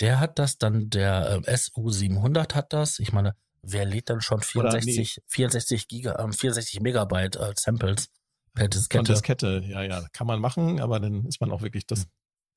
Der 0.00 0.20
hat 0.20 0.38
das, 0.38 0.58
dann 0.58 0.90
der 0.90 1.42
äh, 1.46 1.50
SU700 1.52 2.54
hat 2.54 2.72
das. 2.72 2.98
Ich 2.98 3.12
meine, 3.12 3.34
wer 3.62 3.84
lädt 3.84 4.10
dann 4.10 4.20
schon 4.20 4.42
64, 4.42 5.16
nee. 5.16 5.22
64 5.28 5.88
Giga, 5.88 6.14
äh, 6.14 6.32
64 6.32 6.80
Megabyte 6.80 7.36
äh, 7.36 7.54
Samples 7.56 8.08
Per 8.56 8.68
Diskette. 8.68 9.04
Von 9.04 9.14
Diskette, 9.14 9.62
ja, 9.68 9.82
ja. 9.82 10.06
Kann 10.12 10.26
man 10.26 10.40
machen, 10.40 10.80
aber 10.80 10.98
dann 10.98 11.26
ist 11.26 11.40
man 11.40 11.52
auch 11.52 11.60
wirklich 11.62 11.86
das 11.86 12.08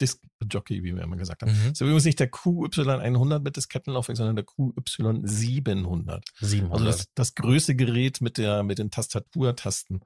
Disk-Jockey, 0.02 0.82
wie 0.82 0.96
wir 0.96 1.04
immer 1.04 1.18
gesagt 1.18 1.42
haben. 1.42 1.52
Mhm. 1.52 1.58
Das 1.58 1.72
ist 1.74 1.82
übrigens 1.82 2.06
nicht 2.06 2.20
der 2.22 2.32
QY100 2.32 3.40
mit 3.40 3.58
Diskettenlaufwerk, 3.58 4.18
sondern 4.18 4.38
der 4.38 4.46
QY700. 4.46 6.24
700. 6.40 6.72
Also 6.72 6.86
das, 6.86 7.08
das 7.16 7.36
größte 7.36 7.76
Gerät 7.76 8.22
mit, 8.22 8.38
der, 8.38 8.64
mit 8.64 8.80
den 8.80 8.92
Tastaturtasten, 8.92 10.00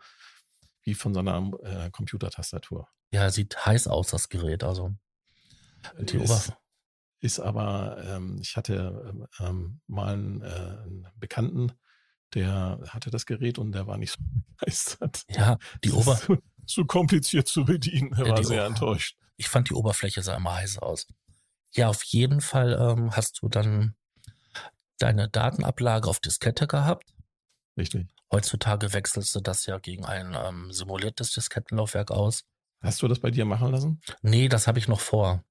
wie 0.82 0.96
von 0.96 1.14
so 1.14 1.20
einer 1.20 1.52
äh, 1.62 1.92
Computertastatur. 1.92 2.88
Ja, 3.12 3.30
sieht 3.30 3.64
heiß 3.64 3.88
aus, 3.88 4.08
das 4.08 4.30
Gerät. 4.30 4.64
Also 4.64 4.96
die 6.00 6.18
ist, 6.18 6.54
ist 7.20 7.40
aber, 7.40 8.04
ähm, 8.04 8.40
ich 8.42 8.58
hatte 8.58 9.28
ähm, 9.40 9.80
mal 9.86 10.14
einen, 10.14 10.42
äh, 10.42 10.46
einen 10.46 11.08
Bekannten, 11.18 11.72
der 12.34 12.80
hatte 12.90 13.10
das 13.10 13.26
Gerät 13.26 13.58
und 13.58 13.72
der 13.72 13.88
war 13.88 13.98
nicht 13.98 14.12
so 14.12 14.24
begeistert. 14.58 15.24
Ja, 15.30 15.58
die 15.84 15.92
Ober 15.92 16.16
so, 16.16 16.38
so, 16.66 16.86
kompliziert 16.86 17.48
zu 17.48 17.66
bedienen. 17.66 18.14
Er 18.14 18.28
ja, 18.28 18.32
war 18.32 18.44
sehr 18.44 18.66
enttäuscht. 18.66 19.18
Ich 19.38 19.50
fand 19.50 19.70
die 19.70 19.74
Oberfläche 19.74 20.22
sah 20.22 20.36
immer 20.36 20.56
heiß 20.56 20.80
aus. 20.80 21.08
Ja, 21.72 21.90
auf 21.90 22.04
jeden 22.04 22.42
Fall 22.42 22.78
ähm, 22.80 23.16
hast 23.16 23.42
du 23.42 23.50
dann 23.50 23.96
deine 25.00 25.28
Datenablage 25.28 26.08
auf 26.08 26.20
Diskette 26.20 26.68
gehabt. 26.68 27.14
Richtig. 27.78 28.08
Heutzutage 28.32 28.94
wechselst 28.94 29.34
du 29.36 29.40
das 29.40 29.66
ja 29.66 29.80
gegen 29.80 30.06
ein 30.06 30.36
ähm, 30.36 30.72
simuliertes 30.72 31.34
Diskettenlaufwerk 31.34 32.12
aus. 32.12 32.46
Hast 32.82 33.02
du 33.02 33.08
das 33.08 33.20
bei 33.20 33.32
dir 33.32 33.46
machen 33.46 33.72
lassen? 33.72 34.02
Nee, 34.22 34.50
das 34.50 34.68
habe 34.68 34.78
ich 34.78 34.88
noch 34.88 35.00
vor. 35.00 35.44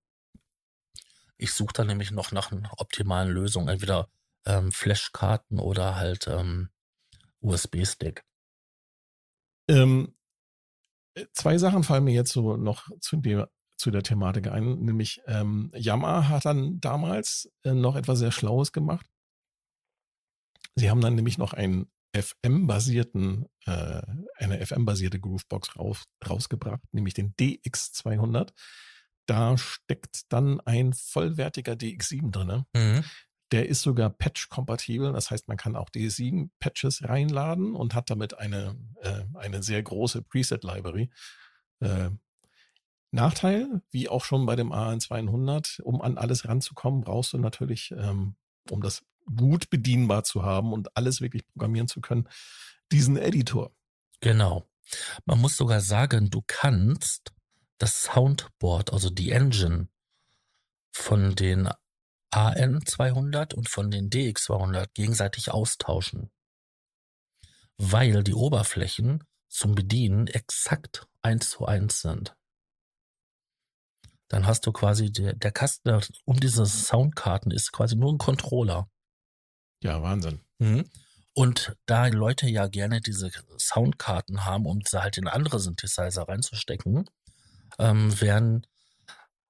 Ich 1.38 1.52
suche 1.52 1.72
da 1.72 1.84
nämlich 1.84 2.10
noch 2.10 2.30
nach 2.30 2.52
einer 2.52 2.70
optimalen 2.76 3.30
Lösung. 3.30 3.68
Entweder 3.68 4.08
ähm, 4.46 4.70
Flashkarten 4.70 5.58
oder 5.58 5.96
halt 5.96 6.28
ähm, 6.28 6.70
USB-Stick. 7.42 8.24
Ähm, 9.68 10.14
zwei 11.32 11.58
Sachen 11.58 11.84
fallen 11.84 12.04
mir 12.04 12.14
jetzt 12.14 12.32
so 12.32 12.56
noch 12.56 12.88
zu 13.00 13.16
dem 13.16 13.46
zu 13.76 13.90
der 13.90 14.04
Thematik 14.04 14.46
ein, 14.46 14.78
nämlich 14.78 15.22
ähm, 15.26 15.72
Yamaha 15.74 16.28
hat 16.28 16.44
dann 16.44 16.78
damals 16.80 17.50
äh, 17.64 17.72
noch 17.72 17.96
etwas 17.96 18.20
sehr 18.20 18.30
Schlaues 18.30 18.70
gemacht. 18.70 19.06
Sie 20.76 20.88
haben 20.88 21.00
dann 21.00 21.16
nämlich 21.16 21.36
noch 21.36 21.52
einen 21.52 21.90
FM-basierten, 22.14 23.46
äh, 23.66 24.02
eine 24.36 24.64
FM-basierte 24.64 25.18
Groovebox 25.18 25.76
raus, 25.76 26.04
rausgebracht, 26.24 26.82
nämlich 26.92 27.14
den 27.14 27.34
DX200. 27.34 28.52
Da 29.26 29.58
steckt 29.58 30.32
dann 30.32 30.60
ein 30.60 30.92
vollwertiger 30.92 31.72
DX7 31.72 32.30
drin. 32.30 32.64
Mhm. 32.74 33.04
Der 33.52 33.68
ist 33.68 33.82
sogar 33.82 34.10
patch-kompatibel. 34.10 35.12
Das 35.12 35.30
heißt, 35.30 35.46
man 35.46 35.56
kann 35.56 35.76
auch 35.76 35.90
DX7-Patches 35.90 37.04
reinladen 37.04 37.74
und 37.74 37.94
hat 37.94 38.10
damit 38.10 38.38
eine, 38.38 38.76
äh, 39.02 39.24
eine 39.34 39.62
sehr 39.62 39.82
große 39.82 40.22
Preset-Library. 40.22 41.10
Äh, 41.80 42.10
Nachteil, 43.10 43.82
wie 43.90 44.08
auch 44.08 44.24
schon 44.24 44.46
bei 44.46 44.56
dem 44.56 44.72
AN200, 44.72 45.82
um 45.82 46.00
an 46.00 46.16
alles 46.16 46.48
ranzukommen, 46.48 47.02
brauchst 47.02 47.34
du 47.34 47.38
natürlich, 47.38 47.92
ähm, 47.92 48.36
um 48.70 48.80
das 48.80 49.04
gut 49.36 49.68
bedienbar 49.68 50.24
zu 50.24 50.42
haben 50.42 50.72
und 50.72 50.96
alles 50.96 51.20
wirklich 51.20 51.46
programmieren 51.46 51.88
zu 51.88 52.00
können, 52.00 52.28
diesen 52.90 53.18
Editor. 53.18 53.70
Genau. 54.20 54.66
Man 55.26 55.40
muss 55.40 55.56
sogar 55.56 55.80
sagen, 55.80 56.30
du 56.30 56.42
kannst 56.46 57.32
das 57.78 58.02
Soundboard, 58.02 58.92
also 58.92 59.10
die 59.10 59.30
Engine 59.30 59.88
von 60.90 61.34
den 61.34 61.68
AN200 62.32 63.54
und 63.54 63.68
von 63.68 63.90
den 63.90 64.10
DX200 64.10 64.88
gegenseitig 64.94 65.50
austauschen, 65.50 66.30
weil 67.76 68.24
die 68.24 68.34
Oberflächen 68.34 69.24
zum 69.48 69.74
Bedienen 69.74 70.26
exakt 70.26 71.06
eins 71.22 71.50
zu 71.50 71.66
eins 71.66 72.00
sind 72.00 72.34
dann 74.32 74.46
hast 74.46 74.66
du 74.66 74.72
quasi 74.72 75.12
der, 75.12 75.34
der 75.34 75.52
Kasten 75.52 76.00
um 76.24 76.40
diese 76.40 76.64
Soundkarten 76.64 77.50
ist 77.52 77.70
quasi 77.70 77.96
nur 77.96 78.12
ein 78.12 78.18
Controller. 78.18 78.88
Ja, 79.82 80.02
Wahnsinn. 80.02 80.40
Mhm. 80.58 80.88
Und 81.34 81.76
da 81.84 82.06
Leute 82.06 82.48
ja 82.48 82.66
gerne 82.66 83.02
diese 83.02 83.30
Soundkarten 83.58 84.46
haben, 84.46 84.64
um 84.64 84.80
sie 84.86 85.02
halt 85.02 85.18
in 85.18 85.28
andere 85.28 85.60
Synthesizer 85.60 86.22
reinzustecken, 86.22 87.10
ähm, 87.78 88.20
werden 88.22 88.66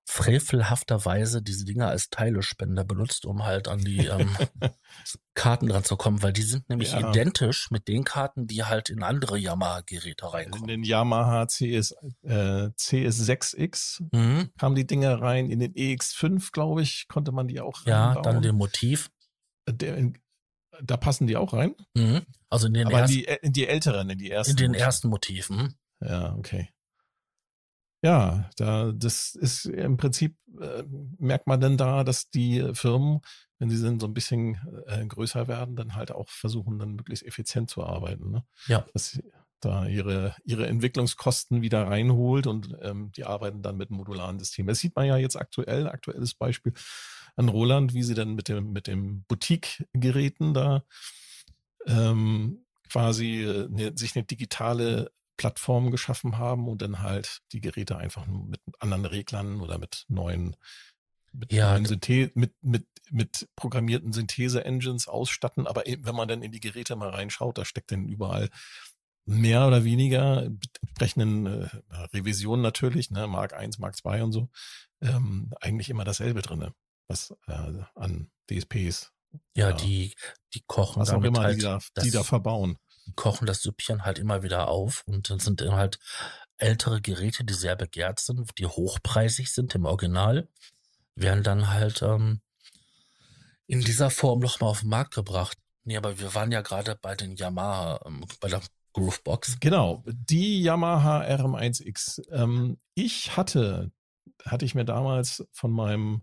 frevelhafterweise 0.05 1.43
diese 1.43 1.65
Dinger 1.65 1.89
als 1.89 2.11
Teilespender 2.11 2.85
benutzt, 2.85 3.25
um 3.25 3.45
halt 3.45 3.69
an 3.69 3.79
die 3.79 4.07
ähm, 4.07 4.37
Karten 5.35 5.69
dran 5.69 5.85
zu 5.85 5.97
kommen, 5.97 6.23
weil 6.23 6.33
die 6.33 6.43
sind 6.43 6.69
nämlich 6.69 6.93
ja. 6.93 7.11
identisch 7.11 7.71
mit 7.71 7.89
den 7.89 8.05
Karten, 8.05 8.47
die 8.47 8.65
halt 8.65 8.91
in 8.91 9.03
andere 9.03 9.39
Yamaha-Geräte 9.39 10.33
reinkommen. 10.33 10.69
In 10.69 10.83
den 10.83 10.85
Yamaha 10.85 11.47
CS, 11.47 11.95
äh, 12.23 12.71
CS6X 12.77 14.03
mhm. 14.13 14.51
kamen 14.59 14.75
die 14.75 14.87
Dinger 14.87 15.21
rein, 15.21 15.51
in 15.51 15.61
den 15.61 15.73
EX5, 15.73 16.53
glaube 16.53 16.83
ich, 16.83 17.07
konnte 17.09 17.33
man 17.33 17.47
die 17.49 17.61
auch 17.61 17.87
Ja, 17.87 18.07
reinbauen. 18.07 18.25
dann 18.25 18.43
den 18.43 18.57
Motiv. 18.57 19.11
Der, 19.69 20.13
da 20.83 20.97
passen 20.97 21.27
die 21.27 21.37
auch 21.37 21.53
rein? 21.53 21.75
Mhm. 21.95 22.23
Also 22.51 22.67
in 22.67 22.75
den 22.75 22.89
Aber 22.89 23.01
ersten, 23.01 23.19
in 23.19 23.25
die, 23.25 23.47
in 23.47 23.53
die 23.53 23.69
älteren, 23.69 24.11
in 24.11 24.19
die 24.19 24.31
ersten. 24.31 24.53
In 24.53 24.57
den 24.57 24.75
ersten 24.75 25.09
Motiven. 25.09 25.79
Ja, 26.01 26.35
okay. 26.35 26.69
Ja, 28.03 28.51
da, 28.57 28.91
das 28.93 29.37
ist 29.37 29.67
im 29.67 29.97
Prinzip, 29.97 30.37
äh, 30.61 30.83
merkt 31.19 31.47
man 31.47 31.61
dann 31.61 31.77
da, 31.77 32.03
dass 32.03 32.31
die 32.31 32.71
Firmen, 32.75 33.21
wenn 33.59 33.71
sie 33.71 33.81
dann 33.81 34.01
so 34.01 34.07
ein 34.07 34.15
bisschen 34.15 34.59
äh, 34.87 35.07
größer 35.07 35.47
werden, 35.47 35.77
dann 35.77 35.95
halt 35.95 36.11
auch 36.11 36.29
versuchen, 36.29 36.81
dann 36.81 36.97
möglichst 36.97 37.25
effizient 37.25 37.71
zu 37.71 37.85
arbeiten. 37.85 38.33
Ne? 38.33 38.45
Ja. 38.67 38.85
Dass 38.93 39.21
da 39.61 39.87
ihre, 39.87 40.35
ihre 40.45 40.67
Entwicklungskosten 40.67 41.63
wieder 41.63 41.87
reinholt 41.87 42.49
und 42.49 42.77
ähm, 42.83 43.13
die 43.13 43.25
arbeiten 43.25 43.63
dann 43.63 43.77
mit 43.77 43.91
modularen 43.91 44.39
Systemen. 44.41 44.69
Das 44.69 44.81
sieht 44.81 44.97
man 44.97 45.07
ja 45.07 45.17
jetzt 45.17 45.37
aktuell, 45.37 45.87
aktuelles 45.87 46.35
Beispiel 46.35 46.73
an 47.37 47.49
Roland, 47.49 47.95
wie 47.95 48.03
sie 48.03 48.15
dann 48.15 48.35
mit 48.35 48.49
dem, 48.49 48.73
mit 48.73 48.89
dem 48.89 49.23
Boutique-Geräten 49.29 50.55
da 50.55 50.83
ähm, 51.87 52.65
quasi 52.91 53.43
äh, 53.43 53.69
ne, 53.71 53.93
sich 53.95 54.17
eine 54.17 54.25
digitale 54.25 55.13
Plattformen 55.43 55.91
geschaffen 55.91 56.39
haben 56.39 56.69
und 56.69 56.83
dann 56.83 57.01
halt 57.01 57.41
die 57.51 57.61
Geräte 57.61 57.97
einfach 57.97 58.29
mit 58.29 58.61
anderen 58.79 59.07
Reglern 59.07 59.61
oder 59.61 59.77
mit 59.77 60.05
neuen, 60.07 60.55
mit, 61.33 61.53
ja. 61.53 61.73
neuen 61.73 61.85
Synthe 61.85 62.31
mit, 62.37 62.55
mit, 62.63 62.87
mit 63.11 63.49
programmierten 63.57 64.13
Synthese-Engines 64.13 65.09
ausstatten. 65.09 65.67
Aber 65.67 65.89
eben, 65.89 66.07
wenn 66.07 66.15
man 66.15 66.29
dann 66.29 66.43
in 66.43 66.53
die 66.53 66.61
Geräte 66.61 66.95
mal 66.95 67.09
reinschaut, 67.09 67.59
da 67.59 67.65
steckt 67.65 67.91
dann 67.91 68.07
überall 68.07 68.51
mehr 69.25 69.67
oder 69.67 69.83
weniger 69.83 70.45
entsprechenden 70.81 71.47
äh, 71.47 71.69
Revisionen 72.13 72.63
natürlich, 72.63 73.11
ne, 73.11 73.27
Mark 73.27 73.53
1, 73.53 73.81
Mark 73.81 73.97
2 73.97 74.23
und 74.23 74.31
so, 74.31 74.49
ähm, 75.01 75.53
eigentlich 75.61 75.91
immer 75.91 76.05
dasselbe 76.05 76.43
drinne, 76.43 76.73
was 77.09 77.35
äh, 77.49 77.83
an 77.97 78.31
DSPs. 78.49 79.13
Ja, 79.57 79.71
äh, 79.71 79.75
die, 79.77 80.15
die 80.55 80.63
kochen 80.69 81.01
was 81.01 81.11
auch 81.11 81.25
immer 81.25 81.43
halt 81.43 81.57
die, 81.57 81.63
da, 81.63 81.81
die 82.01 82.13
da 82.13 82.23
verbauen 82.23 82.79
kochen 83.17 83.47
das 83.47 83.63
Süppchen 83.63 84.05
halt 84.05 84.19
immer 84.19 84.43
wieder 84.43 84.69
auf 84.69 85.03
und 85.07 85.31
dann 85.31 85.39
sind 85.39 85.61
halt 85.63 85.99
ältere 86.59 87.01
Geräte, 87.01 87.45
die 87.45 87.55
sehr 87.55 87.77
begehrt 87.77 88.21
sind, 88.21 88.59
die 88.59 88.67
hochpreisig 88.67 89.53
sind 89.53 89.75
im 89.75 89.85
Original, 89.85 90.49
werden 91.15 91.43
dann 91.43 91.71
halt 91.71 92.03
ähm, 92.03 92.41
in 93.67 93.81
dieser 93.81 94.11
Form 94.11 94.41
nochmal 94.41 94.71
auf 94.71 94.81
den 94.81 94.91
Markt 94.91 95.15
gebracht. 95.15 95.59
Nee, 95.85 95.97
aber 95.97 96.19
wir 96.19 96.35
waren 96.35 96.53
ja 96.53 96.61
gerade 96.61 96.97
bei 97.01 97.15
den 97.15 97.37
Yamaha, 97.37 98.01
ähm, 98.07 98.25
bei 98.41 98.49
der 98.49 98.63
Groovebox. 98.93 99.59
Genau, 99.61 100.05
die 100.07 100.63
Yamaha 100.63 101.23
RM1X. 101.23 102.23
Ähm, 102.31 102.79
ich 102.95 103.37
hatte, 103.37 103.91
hatte 104.45 104.65
ich 104.65 104.75
mir 104.75 104.85
damals 104.85 105.47
von 105.53 105.73
meinem 105.73 106.23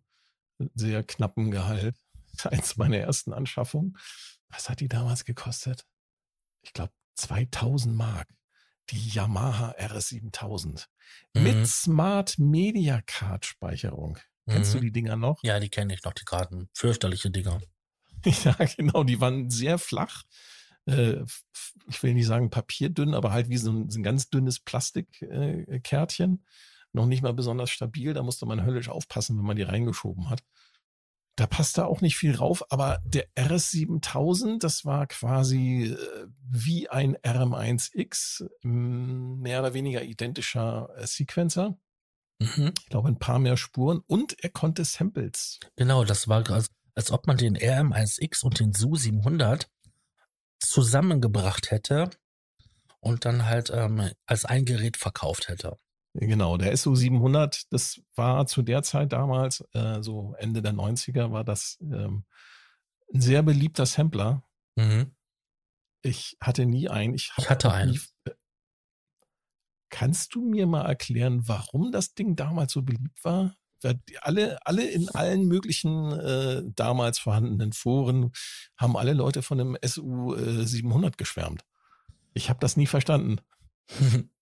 sehr 0.75 1.03
knappen 1.03 1.51
Gehalt, 1.51 1.95
eins 2.43 2.77
meiner 2.77 2.97
ersten 2.97 3.33
Anschaffungen, 3.33 3.97
was 4.49 4.69
hat 4.69 4.79
die 4.79 4.87
damals 4.87 5.25
gekostet? 5.25 5.85
Ich 6.61 6.73
glaube, 6.73 6.93
2000 7.15 7.95
Mark. 7.95 8.27
Die 8.91 9.09
Yamaha 9.09 9.75
RS7000 9.77 10.87
mhm. 11.35 11.43
mit 11.43 11.67
Smart 11.67 12.39
Media 12.39 13.01
Card 13.05 13.45
Speicherung. 13.45 14.17
Mhm. 14.45 14.51
Kennst 14.51 14.73
du 14.73 14.77
mhm. 14.79 14.81
die 14.81 14.91
Dinger 14.91 15.15
noch? 15.15 15.43
Ja, 15.43 15.59
die 15.59 15.69
kenne 15.69 15.93
ich 15.93 16.03
noch, 16.03 16.13
die 16.13 16.25
Karten. 16.25 16.69
Fürchterliche 16.73 17.29
Dinger. 17.29 17.61
ja, 18.25 18.55
genau. 18.77 19.03
Die 19.03 19.21
waren 19.21 19.49
sehr 19.51 19.77
flach. 19.77 20.23
Äh, 20.85 21.23
ich 21.87 22.01
will 22.01 22.15
nicht 22.15 22.25
sagen 22.25 22.49
papierdünn, 22.49 23.13
aber 23.13 23.31
halt 23.31 23.49
wie 23.49 23.57
so 23.57 23.71
ein, 23.71 23.89
so 23.89 23.99
ein 23.99 24.03
ganz 24.03 24.29
dünnes 24.29 24.59
Plastikkärtchen. 24.59 26.33
Äh, 26.33 26.47
noch 26.91 27.05
nicht 27.05 27.21
mal 27.21 27.33
besonders 27.33 27.69
stabil. 27.69 28.13
Da 28.13 28.23
musste 28.23 28.47
man 28.47 28.65
höllisch 28.65 28.89
aufpassen, 28.89 29.37
wenn 29.37 29.45
man 29.45 29.55
die 29.55 29.63
reingeschoben 29.63 30.29
hat. 30.29 30.41
Da 31.39 31.47
passte 31.47 31.87
auch 31.87 32.01
nicht 32.01 32.17
viel 32.17 32.33
drauf, 32.33 32.65
aber 32.69 32.99
der 33.05 33.25
RS7000, 33.35 34.59
das 34.59 34.83
war 34.83 35.07
quasi 35.07 35.85
äh, 35.85 36.27
wie 36.51 36.89
ein 36.89 37.15
RM1X, 37.15 38.45
mehr 38.61 39.61
oder 39.61 39.73
weniger 39.73 40.03
identischer 40.03 40.89
äh, 40.97 41.07
Sequencer. 41.07 41.79
Mhm. 42.39 42.73
Ich 42.77 42.87
glaube, 42.87 43.07
ein 43.07 43.19
paar 43.19 43.39
mehr 43.39 43.55
Spuren 43.55 44.01
und 44.05 44.37
er 44.43 44.49
konnte 44.49 44.83
Samples. 44.83 45.61
Genau, 45.77 46.03
das 46.03 46.27
war 46.27 46.45
als, 46.51 46.71
als 46.93 47.09
ob 47.09 47.25
man 47.25 47.37
den 47.37 47.55
RM1X 47.55 48.43
und 48.43 48.59
den 48.59 48.73
SU 48.73 48.97
700 48.97 49.69
zusammengebracht 50.59 51.71
hätte 51.71 52.09
und 52.99 53.23
dann 53.23 53.45
halt 53.45 53.69
ähm, 53.73 54.11
als 54.25 54.43
ein 54.43 54.65
Gerät 54.65 54.97
verkauft 54.97 55.47
hätte. 55.47 55.77
Genau, 56.13 56.57
der 56.57 56.75
SU 56.75 56.95
700, 56.95 57.71
das 57.71 58.01
war 58.15 58.47
zu 58.47 58.61
der 58.63 58.81
Zeit 58.81 59.13
damals, 59.13 59.63
äh, 59.73 60.01
so 60.01 60.33
Ende 60.39 60.61
der 60.61 60.73
90er, 60.73 61.31
war 61.31 61.43
das 61.43 61.77
ähm, 61.81 62.25
ein 63.13 63.21
sehr 63.21 63.43
beliebter 63.43 63.85
Sampler. 63.85 64.43
Mhm. 64.75 65.15
Ich 66.01 66.37
hatte 66.41 66.65
nie 66.65 66.89
einen. 66.89 67.13
Ich, 67.13 67.31
ich 67.37 67.49
hatte 67.49 67.71
einen. 67.71 67.91
Nie, 67.91 67.99
äh, 68.25 68.31
kannst 69.89 70.33
du 70.35 70.41
mir 70.41 70.65
mal 70.65 70.85
erklären, 70.85 71.47
warum 71.47 71.91
das 71.91 72.15
Ding 72.15 72.35
damals 72.35 72.73
so 72.73 72.81
beliebt 72.81 73.23
war? 73.23 73.55
Alle, 74.21 74.57
alle 74.65 74.85
in 74.85 75.07
allen 75.09 75.47
möglichen 75.47 76.11
äh, 76.11 76.63
damals 76.75 77.17
vorhandenen 77.17 77.71
Foren 77.71 78.33
haben 78.75 78.97
alle 78.97 79.13
Leute 79.13 79.41
von 79.41 79.57
dem 79.57 79.77
SU 79.81 80.35
äh, 80.35 80.65
700 80.65 81.17
geschwärmt. 81.17 81.63
Ich 82.33 82.49
habe 82.49 82.59
das 82.59 82.77
nie 82.77 82.87
verstanden. 82.87 83.39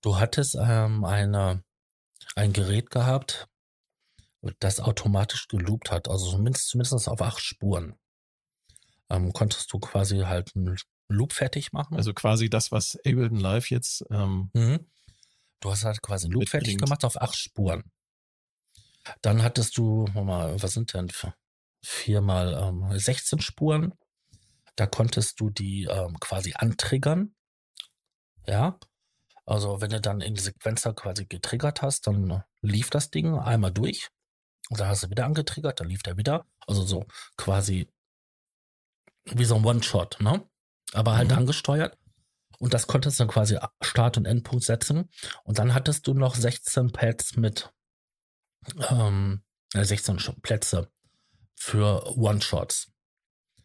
Du 0.00 0.18
hattest 0.18 0.56
ähm, 0.60 1.04
eine, 1.04 1.62
ein 2.34 2.52
Gerät 2.52 2.90
gehabt, 2.90 3.48
das 4.60 4.80
automatisch 4.80 5.48
geloopt 5.48 5.90
hat, 5.90 6.08
also 6.08 6.30
zumindest, 6.30 6.68
zumindest 6.68 7.08
auf 7.08 7.22
acht 7.22 7.40
Spuren. 7.40 7.98
Ähm, 9.10 9.32
konntest 9.32 9.72
du 9.72 9.78
quasi 9.78 10.18
halt 10.18 10.54
einen 10.54 10.76
Loop 11.08 11.32
fertig 11.32 11.72
machen. 11.72 11.96
Also 11.96 12.12
quasi 12.12 12.50
das, 12.50 12.70
was 12.70 12.96
Ableton 12.96 13.40
Live 13.40 13.70
jetzt. 13.70 14.04
Ähm, 14.10 14.50
mhm. 14.52 14.86
Du 15.60 15.70
hast 15.70 15.84
halt 15.84 16.02
quasi 16.02 16.26
einen 16.26 16.34
Loop 16.34 16.48
fertig 16.48 16.76
gemacht 16.76 17.04
auf 17.04 17.20
acht 17.20 17.36
Spuren. 17.36 17.90
Dann 19.22 19.42
hattest 19.42 19.76
du, 19.78 20.06
mal, 20.12 20.62
was 20.62 20.74
sind 20.74 20.92
denn 20.92 21.10
viermal 21.82 22.54
ähm, 22.54 22.98
16 22.98 23.40
Spuren. 23.40 23.94
Da 24.76 24.86
konntest 24.86 25.40
du 25.40 25.50
die 25.50 25.84
ähm, 25.84 26.18
quasi 26.20 26.52
antriggern. 26.54 27.34
Ja. 28.46 28.78
Also 29.48 29.80
wenn 29.80 29.88
du 29.88 29.98
dann 29.98 30.20
in 30.20 30.34
die 30.34 30.42
Sequenzer 30.42 30.92
quasi 30.92 31.24
getriggert 31.24 31.80
hast, 31.80 32.06
dann 32.06 32.44
lief 32.60 32.90
das 32.90 33.10
Ding 33.10 33.34
einmal 33.38 33.72
durch 33.72 34.10
und 34.68 34.78
dann 34.78 34.88
hast 34.88 35.04
du 35.04 35.10
wieder 35.10 35.24
angetriggert, 35.24 35.80
dann 35.80 35.88
lief 35.88 36.02
der 36.02 36.18
wieder. 36.18 36.44
Also 36.66 36.82
so 36.82 37.06
quasi 37.38 37.90
wie 39.24 39.46
so 39.46 39.54
ein 39.56 39.64
One-Shot, 39.64 40.18
ne? 40.20 40.46
Aber 40.92 41.16
halt 41.16 41.30
mhm. 41.30 41.38
angesteuert. 41.38 41.96
Und 42.58 42.74
das 42.74 42.88
konntest 42.88 43.18
du 43.18 43.24
dann 43.24 43.32
quasi 43.32 43.58
Start- 43.80 44.18
und 44.18 44.26
Endpunkt 44.26 44.64
setzen. 44.64 45.08
Und 45.44 45.58
dann 45.58 45.72
hattest 45.72 46.06
du 46.06 46.12
noch 46.12 46.34
16 46.34 46.92
Pads 46.92 47.36
mit 47.36 47.72
ähm, 48.90 49.42
16 49.72 50.18
äh, 50.18 50.32
Plätze 50.42 50.90
für 51.56 52.06
One-Shots. 52.18 52.92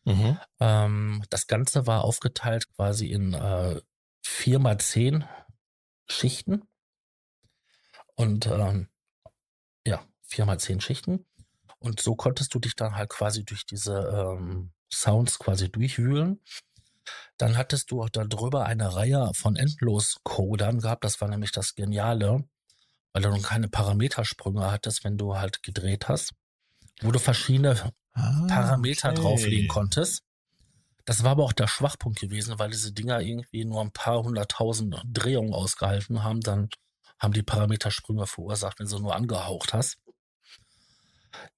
Mhm. 0.06 0.40
Ähm, 0.62 1.24
das 1.30 1.48
Ganze 1.48 1.88
war 1.88 2.06
aufgeteilt 2.06 2.74
quasi 2.74 3.08
in 3.08 3.34
äh, 3.34 3.82
4 4.26 4.60
mal 4.60 4.80
10 4.80 5.26
Schichten. 6.08 6.64
Und 8.16 8.48
ähm, 8.48 8.88
ja, 9.86 10.06
4 10.24 10.46
mal 10.46 10.60
10 10.60 10.82
Schichten. 10.82 11.26
Und 11.80 12.00
so 12.00 12.16
konntest 12.16 12.54
du 12.54 12.60
dich 12.60 12.76
dann 12.76 12.96
halt 12.96 13.10
quasi 13.10 13.44
durch 13.44 13.66
diese 13.66 13.94
ähm, 13.94 14.72
Sounds 14.92 15.40
quasi 15.40 15.70
durchwühlen. 15.70 16.42
Dann 17.38 17.58
hattest 17.58 17.92
du 17.92 18.02
auch 18.02 18.10
darüber 18.10 18.66
eine 18.66 18.96
Reihe 18.96 19.32
von 19.36 19.56
Endlos-Codern 19.56 20.80
gehabt. 20.80 21.04
Das 21.04 21.20
war 21.20 21.28
nämlich 21.28 21.52
das 21.52 21.76
Geniale, 21.76 22.44
weil 23.12 23.22
du 23.22 23.30
nun 23.30 23.42
keine 23.42 23.68
Parametersprünge 23.68 24.72
hattest, 24.72 25.04
wenn 25.04 25.18
du 25.18 25.36
halt 25.36 25.64
gedreht 25.64 26.08
hast, 26.08 26.34
wo 27.02 27.12
du 27.12 27.20
verschiedene 27.20 27.92
ah, 28.14 28.46
Parameter 28.48 29.10
okay. 29.10 29.22
drauflegen 29.22 29.68
konntest. 29.68 30.24
Das 31.06 31.24
war 31.24 31.32
aber 31.32 31.44
auch 31.44 31.54
der 31.54 31.68
Schwachpunkt 31.68 32.20
gewesen, 32.20 32.60
weil 32.60 32.72
diese 32.72 32.94
Dinger 32.94 33.20
irgendwie 33.20 33.66
nur 33.66 33.82
ein 33.82 33.92
paar 33.92 34.24
hunderttausend 34.24 35.02
Drehungen 35.06 35.54
ausgehalten 35.54 36.24
haben. 36.24 36.40
Dann 36.42 36.70
haben 37.20 37.34
die 37.34 37.44
Parametersprünge 37.44 38.26
verursacht, 38.26 38.80
wenn 38.80 38.88
du 38.88 39.00
nur 39.00 39.16
angehaucht 39.16 39.74
hast. 39.74 39.98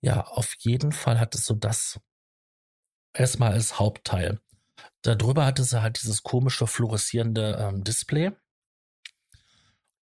Ja, 0.01 0.21
auf 0.21 0.55
jeden 0.60 0.91
Fall 0.91 1.19
hattest 1.19 1.49
du 1.49 1.55
das 1.55 1.99
erstmal 3.13 3.53
als 3.53 3.79
Hauptteil. 3.79 4.39
Darüber 5.01 5.45
hatte 5.45 5.63
sie 5.63 5.81
halt 5.81 6.01
dieses 6.01 6.23
komische 6.23 6.67
fluoreszierende 6.67 7.58
ähm, 7.60 7.84
Display. 7.84 8.31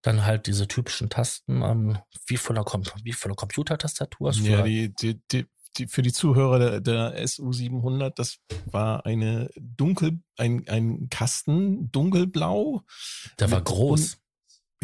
Dann 0.01 0.25
halt 0.25 0.47
diese 0.47 0.67
typischen 0.67 1.09
Tasten, 1.09 1.61
ähm, 1.61 1.97
wie 2.27 2.37
von 2.37 2.55
der, 2.55 2.65
Com 2.65 2.83
wie 3.03 3.13
von 3.13 3.31
der 3.31 3.35
Computertastatur. 3.37 4.31
Ja, 4.31 4.63
die, 4.63 4.93
die, 4.93 5.21
die, 5.31 5.45
die, 5.77 5.87
für 5.87 6.01
die 6.01 6.13
Zuhörer 6.13 6.59
der, 6.59 6.81
der 6.81 7.25
SU700, 7.25 8.11
das 8.15 8.39
war 8.65 9.05
eine 9.05 9.49
dunkel, 9.59 10.19
ein, 10.37 10.67
ein 10.67 11.09
Kasten, 11.09 11.91
dunkelblau. 11.91 12.83
Der 13.39 13.51
war 13.51 13.61
groß. 13.61 14.19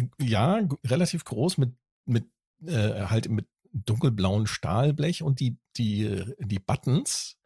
Und, 0.00 0.10
ja, 0.20 0.60
relativ 0.84 1.24
groß 1.24 1.58
mit, 1.58 1.74
mit, 2.06 2.26
äh, 2.66 3.04
halt 3.04 3.28
mit 3.28 3.46
dunkelblauen 3.72 4.46
Stahlblech 4.46 5.22
und 5.22 5.40
die, 5.40 5.58
die, 5.76 6.24
die 6.38 6.58
Buttons, 6.58 7.36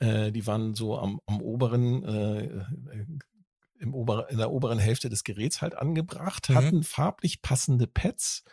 äh, 0.00 0.32
die 0.32 0.46
waren 0.46 0.74
so 0.74 0.98
am, 0.98 1.20
am 1.26 1.40
oberen, 1.40 2.02
äh, 2.04 2.44
äh, 2.44 3.06
im 3.78 3.94
ober, 3.94 4.30
in 4.30 4.38
der 4.38 4.50
oberen 4.50 4.78
Hälfte 4.78 5.08
des 5.08 5.24
Geräts 5.24 5.60
halt 5.62 5.76
angebracht, 5.76 6.50
mhm. 6.50 6.54
hatten 6.54 6.82
farblich 6.82 7.42
passende 7.42 7.86
Pads, 7.86 8.44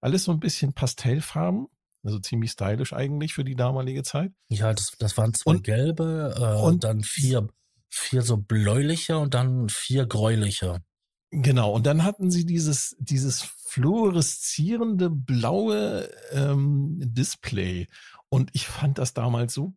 alles 0.00 0.24
so 0.24 0.32
ein 0.32 0.40
bisschen 0.40 0.72
Pastellfarben. 0.72 1.68
Also 2.08 2.20
ziemlich 2.20 2.52
stylisch 2.52 2.94
eigentlich 2.94 3.34
für 3.34 3.44
die 3.44 3.54
damalige 3.54 4.02
Zeit. 4.02 4.32
Ja, 4.48 4.72
das, 4.72 4.92
das 4.98 5.18
waren 5.18 5.34
zwei 5.34 5.50
und, 5.50 5.62
gelbe 5.62 6.34
äh, 6.38 6.62
und 6.62 6.84
dann 6.84 7.02
vier, 7.02 7.46
vier 7.90 8.22
so 8.22 8.38
bläuliche 8.38 9.18
und 9.18 9.34
dann 9.34 9.68
vier 9.68 10.06
gräuliche. 10.06 10.80
Genau, 11.30 11.70
und 11.72 11.84
dann 11.84 12.04
hatten 12.04 12.30
sie 12.30 12.46
dieses, 12.46 12.96
dieses 12.98 13.42
fluoreszierende 13.42 15.10
blaue 15.10 16.08
ähm, 16.32 16.96
Display. 16.98 17.88
Und 18.30 18.48
ich 18.54 18.66
fand 18.66 18.96
das 18.96 19.12
damals 19.12 19.52
so 19.52 19.74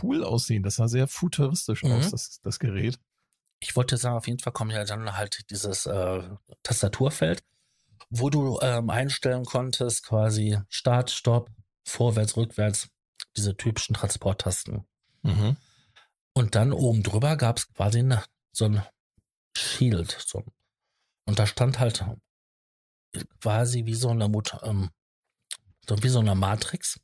cool 0.00 0.22
aussehen. 0.22 0.62
Das 0.62 0.76
sah 0.76 0.86
sehr 0.86 1.08
futuristisch 1.08 1.82
mhm. 1.82 1.94
aus, 1.94 2.12
das, 2.12 2.40
das 2.42 2.60
Gerät. 2.60 3.00
Ich 3.58 3.74
wollte 3.74 3.96
sagen, 3.96 4.16
auf 4.16 4.28
jeden 4.28 4.38
Fall 4.38 4.52
kommt 4.52 4.70
ja 4.70 4.84
dann 4.84 5.16
halt 5.16 5.50
dieses 5.50 5.86
äh, 5.86 6.22
Tastaturfeld, 6.62 7.42
wo 8.10 8.30
du 8.30 8.58
ähm, 8.60 8.90
einstellen 8.90 9.44
konntest, 9.44 10.04
quasi 10.04 10.58
Start, 10.68 11.10
Stopp, 11.10 11.50
vorwärts, 11.84 12.36
rückwärts, 12.36 12.88
diese 13.36 13.56
typischen 13.56 13.94
Transporttasten. 13.94 14.86
Mhm. 15.22 15.56
Und 16.34 16.54
dann 16.54 16.72
oben 16.72 17.02
drüber 17.02 17.36
gab 17.36 17.58
es 17.58 17.72
quasi 17.72 18.00
eine, 18.00 18.22
so 18.52 18.66
ein 18.66 18.82
Shield. 19.56 20.10
So. 20.26 20.44
Und 21.24 21.38
da 21.38 21.46
stand 21.46 21.78
halt 21.78 22.04
quasi 23.40 23.86
wie 23.86 23.94
so 23.94 24.10
eine, 24.10 24.24
ähm, 24.62 24.90
so 25.88 26.02
wie 26.02 26.08
so 26.08 26.20
eine 26.20 26.34
Matrix. 26.34 27.00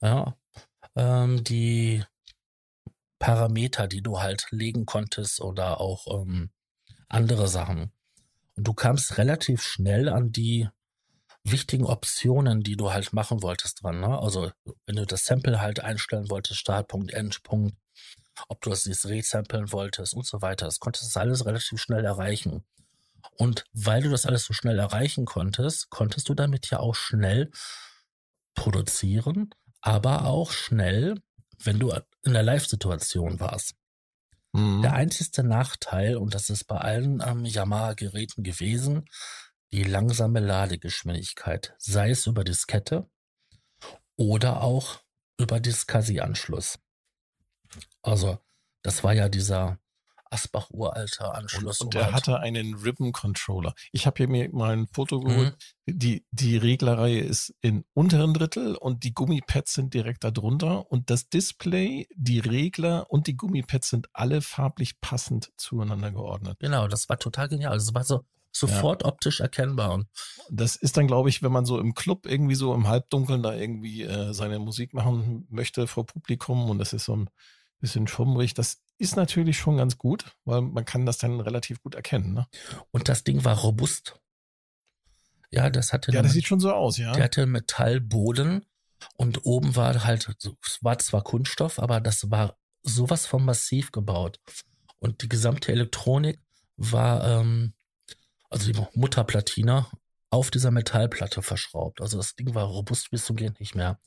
Ja, 0.00 0.36
ähm, 0.94 1.42
die 1.42 2.04
Parameter, 3.18 3.86
die 3.86 4.02
du 4.02 4.20
halt 4.20 4.46
legen 4.50 4.86
konntest 4.86 5.40
oder 5.40 5.80
auch 5.80 6.06
ähm, 6.22 6.50
andere 7.08 7.48
Sachen. 7.48 7.92
Du 8.62 8.74
kamst 8.74 9.16
relativ 9.16 9.62
schnell 9.62 10.08
an 10.08 10.32
die 10.32 10.68
wichtigen 11.44 11.86
Optionen, 11.86 12.62
die 12.62 12.76
du 12.76 12.92
halt 12.92 13.14
machen 13.14 13.42
wolltest 13.42 13.82
dran. 13.82 14.00
Ne? 14.00 14.18
Also 14.18 14.52
wenn 14.86 14.96
du 14.96 15.06
das 15.06 15.24
Sample 15.24 15.60
halt 15.60 15.80
einstellen 15.80 16.28
wolltest, 16.28 16.60
Startpunkt, 16.60 17.12
Endpunkt, 17.12 17.74
ob 18.48 18.60
du 18.60 18.70
das 18.70 18.84
jetzt 18.84 19.06
resamplen 19.06 19.72
wolltest 19.72 20.14
und 20.14 20.26
so 20.26 20.42
weiter, 20.42 20.66
das 20.66 20.78
konntest 20.78 21.16
du 21.16 21.20
alles 21.20 21.46
relativ 21.46 21.80
schnell 21.80 22.04
erreichen. 22.04 22.64
Und 23.36 23.64
weil 23.72 24.02
du 24.02 24.10
das 24.10 24.26
alles 24.26 24.44
so 24.44 24.52
schnell 24.52 24.78
erreichen 24.78 25.24
konntest, 25.24 25.88
konntest 25.88 26.28
du 26.28 26.34
damit 26.34 26.68
ja 26.70 26.80
auch 26.80 26.94
schnell 26.94 27.50
produzieren, 28.54 29.50
aber 29.80 30.26
auch 30.26 30.50
schnell, 30.50 31.14
wenn 31.58 31.78
du 31.78 31.92
in 32.24 32.34
der 32.34 32.42
Live-Situation 32.42 33.40
warst. 33.40 33.74
Mhm. 34.52 34.82
Der 34.82 34.92
einzige 34.92 35.42
Nachteil, 35.42 36.16
und 36.16 36.34
das 36.34 36.50
ist 36.50 36.64
bei 36.64 36.76
allen 36.76 37.22
ähm, 37.26 37.44
Yamaha-Geräten 37.44 38.42
gewesen, 38.42 39.04
die 39.72 39.84
langsame 39.84 40.40
Ladegeschwindigkeit, 40.40 41.74
sei 41.78 42.10
es 42.10 42.26
über 42.26 42.44
Diskette 42.44 43.08
oder 44.16 44.62
auch 44.62 45.00
über 45.38 45.60
Discasi-Anschluss. 45.60 46.78
Also, 48.02 48.38
das 48.82 49.04
war 49.04 49.12
ja 49.12 49.28
dieser 49.28 49.79
Asbach 50.30 50.70
uralter 50.70 51.34
Anschluss. 51.34 51.80
Und, 51.80 51.94
und 51.94 51.94
er 51.96 52.12
hatte 52.12 52.40
einen 52.40 52.74
Ribbon 52.74 53.12
Controller. 53.12 53.74
Ich 53.92 54.06
habe 54.06 54.16
hier 54.18 54.28
mir 54.28 54.48
mal 54.52 54.76
ein 54.76 54.86
Foto 54.86 55.20
geholt. 55.20 55.56
Mhm. 55.86 55.98
Die, 55.98 56.24
die 56.30 56.56
Reglerreihe 56.56 57.20
ist 57.20 57.54
im 57.60 57.84
unteren 57.94 58.32
Drittel 58.32 58.76
und 58.76 59.02
die 59.02 59.12
Gummipads 59.12 59.74
sind 59.74 59.92
direkt 59.92 60.24
darunter. 60.24 60.90
Und 60.90 61.10
das 61.10 61.28
Display, 61.28 62.08
die 62.14 62.38
Regler 62.38 63.10
und 63.10 63.26
die 63.26 63.36
Gummipads 63.36 63.90
sind 63.90 64.08
alle 64.12 64.40
farblich 64.40 65.00
passend 65.00 65.50
zueinander 65.56 66.12
geordnet. 66.12 66.58
Genau, 66.60 66.86
das 66.86 67.08
war 67.08 67.18
total 67.18 67.48
genial. 67.48 67.72
Also 67.72 67.90
es 67.90 67.94
war 67.94 68.04
so 68.04 68.24
sofort 68.52 69.02
ja. 69.02 69.08
optisch 69.08 69.40
erkennbar. 69.40 69.92
Und 69.92 70.06
das 70.50 70.76
ist 70.76 70.96
dann, 70.96 71.06
glaube 71.06 71.28
ich, 71.28 71.42
wenn 71.42 71.52
man 71.52 71.64
so 71.64 71.78
im 71.78 71.94
Club 71.94 72.26
irgendwie 72.26 72.54
so 72.54 72.74
im 72.74 72.88
Halbdunkeln 72.88 73.42
da 73.42 73.54
irgendwie 73.54 74.02
äh, 74.02 74.32
seine 74.32 74.58
Musik 74.58 74.94
machen 74.94 75.46
möchte 75.50 75.86
vor 75.86 76.06
Publikum 76.06 76.70
und 76.70 76.78
das 76.78 76.92
ist 76.92 77.04
so 77.04 77.16
ein 77.16 77.30
bisschen 77.80 78.06
schummrig. 78.06 78.54
Das 78.54 78.82
ist 79.00 79.16
natürlich 79.16 79.58
schon 79.58 79.78
ganz 79.78 79.98
gut, 79.98 80.36
weil 80.44 80.60
man 80.60 80.84
kann 80.84 81.06
das 81.06 81.18
dann 81.18 81.40
relativ 81.40 81.82
gut 81.82 81.94
erkennen. 81.94 82.34
Ne? 82.34 82.46
Und 82.90 83.08
das 83.08 83.24
Ding 83.24 83.44
war 83.44 83.58
robust. 83.58 84.20
Ja, 85.50 85.70
das 85.70 85.92
hatte. 85.92 86.12
Ja, 86.12 86.22
das 86.22 86.32
sieht 86.32 86.46
schon 86.46 86.60
so 86.60 86.72
aus, 86.72 86.98
ja. 86.98 87.12
Der 87.12 87.24
hatte 87.24 87.46
Metallboden 87.46 88.64
und 89.16 89.44
oben 89.46 89.74
war 89.74 90.04
halt, 90.04 90.28
es 90.28 90.78
war 90.82 90.98
zwar 90.98 91.22
Kunststoff, 91.22 91.78
aber 91.78 92.00
das 92.00 92.30
war 92.30 92.56
sowas 92.82 93.26
von 93.26 93.44
massiv 93.44 93.90
gebaut. 93.90 94.38
Und 94.98 95.22
die 95.22 95.28
gesamte 95.28 95.72
Elektronik 95.72 96.38
war, 96.76 97.26
ähm, 97.26 97.72
also 98.50 98.70
die 98.70 98.80
Mutterplatine 98.94 99.86
auf 100.28 100.50
dieser 100.50 100.70
Metallplatte 100.70 101.42
verschraubt. 101.42 102.00
Also 102.00 102.18
das 102.18 102.36
Ding 102.36 102.54
war 102.54 102.64
robust 102.64 103.10
bis 103.10 103.24
zum 103.24 103.36
Gehen 103.36 103.56
nicht 103.58 103.74
mehr. 103.74 103.98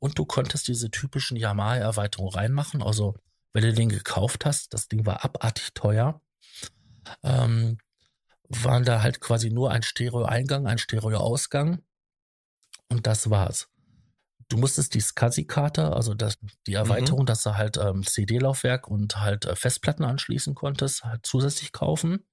Und 0.00 0.18
du 0.18 0.24
konntest 0.24 0.66
diese 0.66 0.90
typischen 0.90 1.36
Yamaha-Erweiterungen 1.36 2.34
reinmachen. 2.34 2.82
Also, 2.82 3.14
wenn 3.52 3.62
du 3.62 3.72
den 3.72 3.88
gekauft 3.88 4.44
hast, 4.44 4.72
das 4.74 4.88
Ding 4.88 5.06
war 5.06 5.24
abartig 5.24 5.74
teuer, 5.74 6.20
ähm, 7.22 7.78
waren 8.48 8.84
da 8.84 9.02
halt 9.02 9.20
quasi 9.20 9.50
nur 9.50 9.70
ein 9.70 9.82
Stereo-Eingang, 9.82 10.66
ein 10.66 10.78
Stereo-Ausgang. 10.78 11.82
Und 12.88 13.06
das 13.06 13.30
war's. 13.30 13.68
Du 14.48 14.58
musstest 14.58 14.94
die 14.94 15.00
SCSI-Karte, 15.00 15.94
also 15.94 16.12
das, 16.12 16.36
die 16.66 16.74
Erweiterung, 16.74 17.20
mhm. 17.20 17.26
dass 17.26 17.42
du 17.42 17.56
halt 17.56 17.78
ähm, 17.78 18.04
CD-Laufwerk 18.04 18.86
und 18.88 19.18
halt 19.20 19.46
äh, 19.46 19.56
Festplatten 19.56 20.04
anschließen 20.04 20.54
konntest, 20.54 21.04
halt 21.04 21.24
zusätzlich 21.24 21.72
kaufen. 21.72 22.26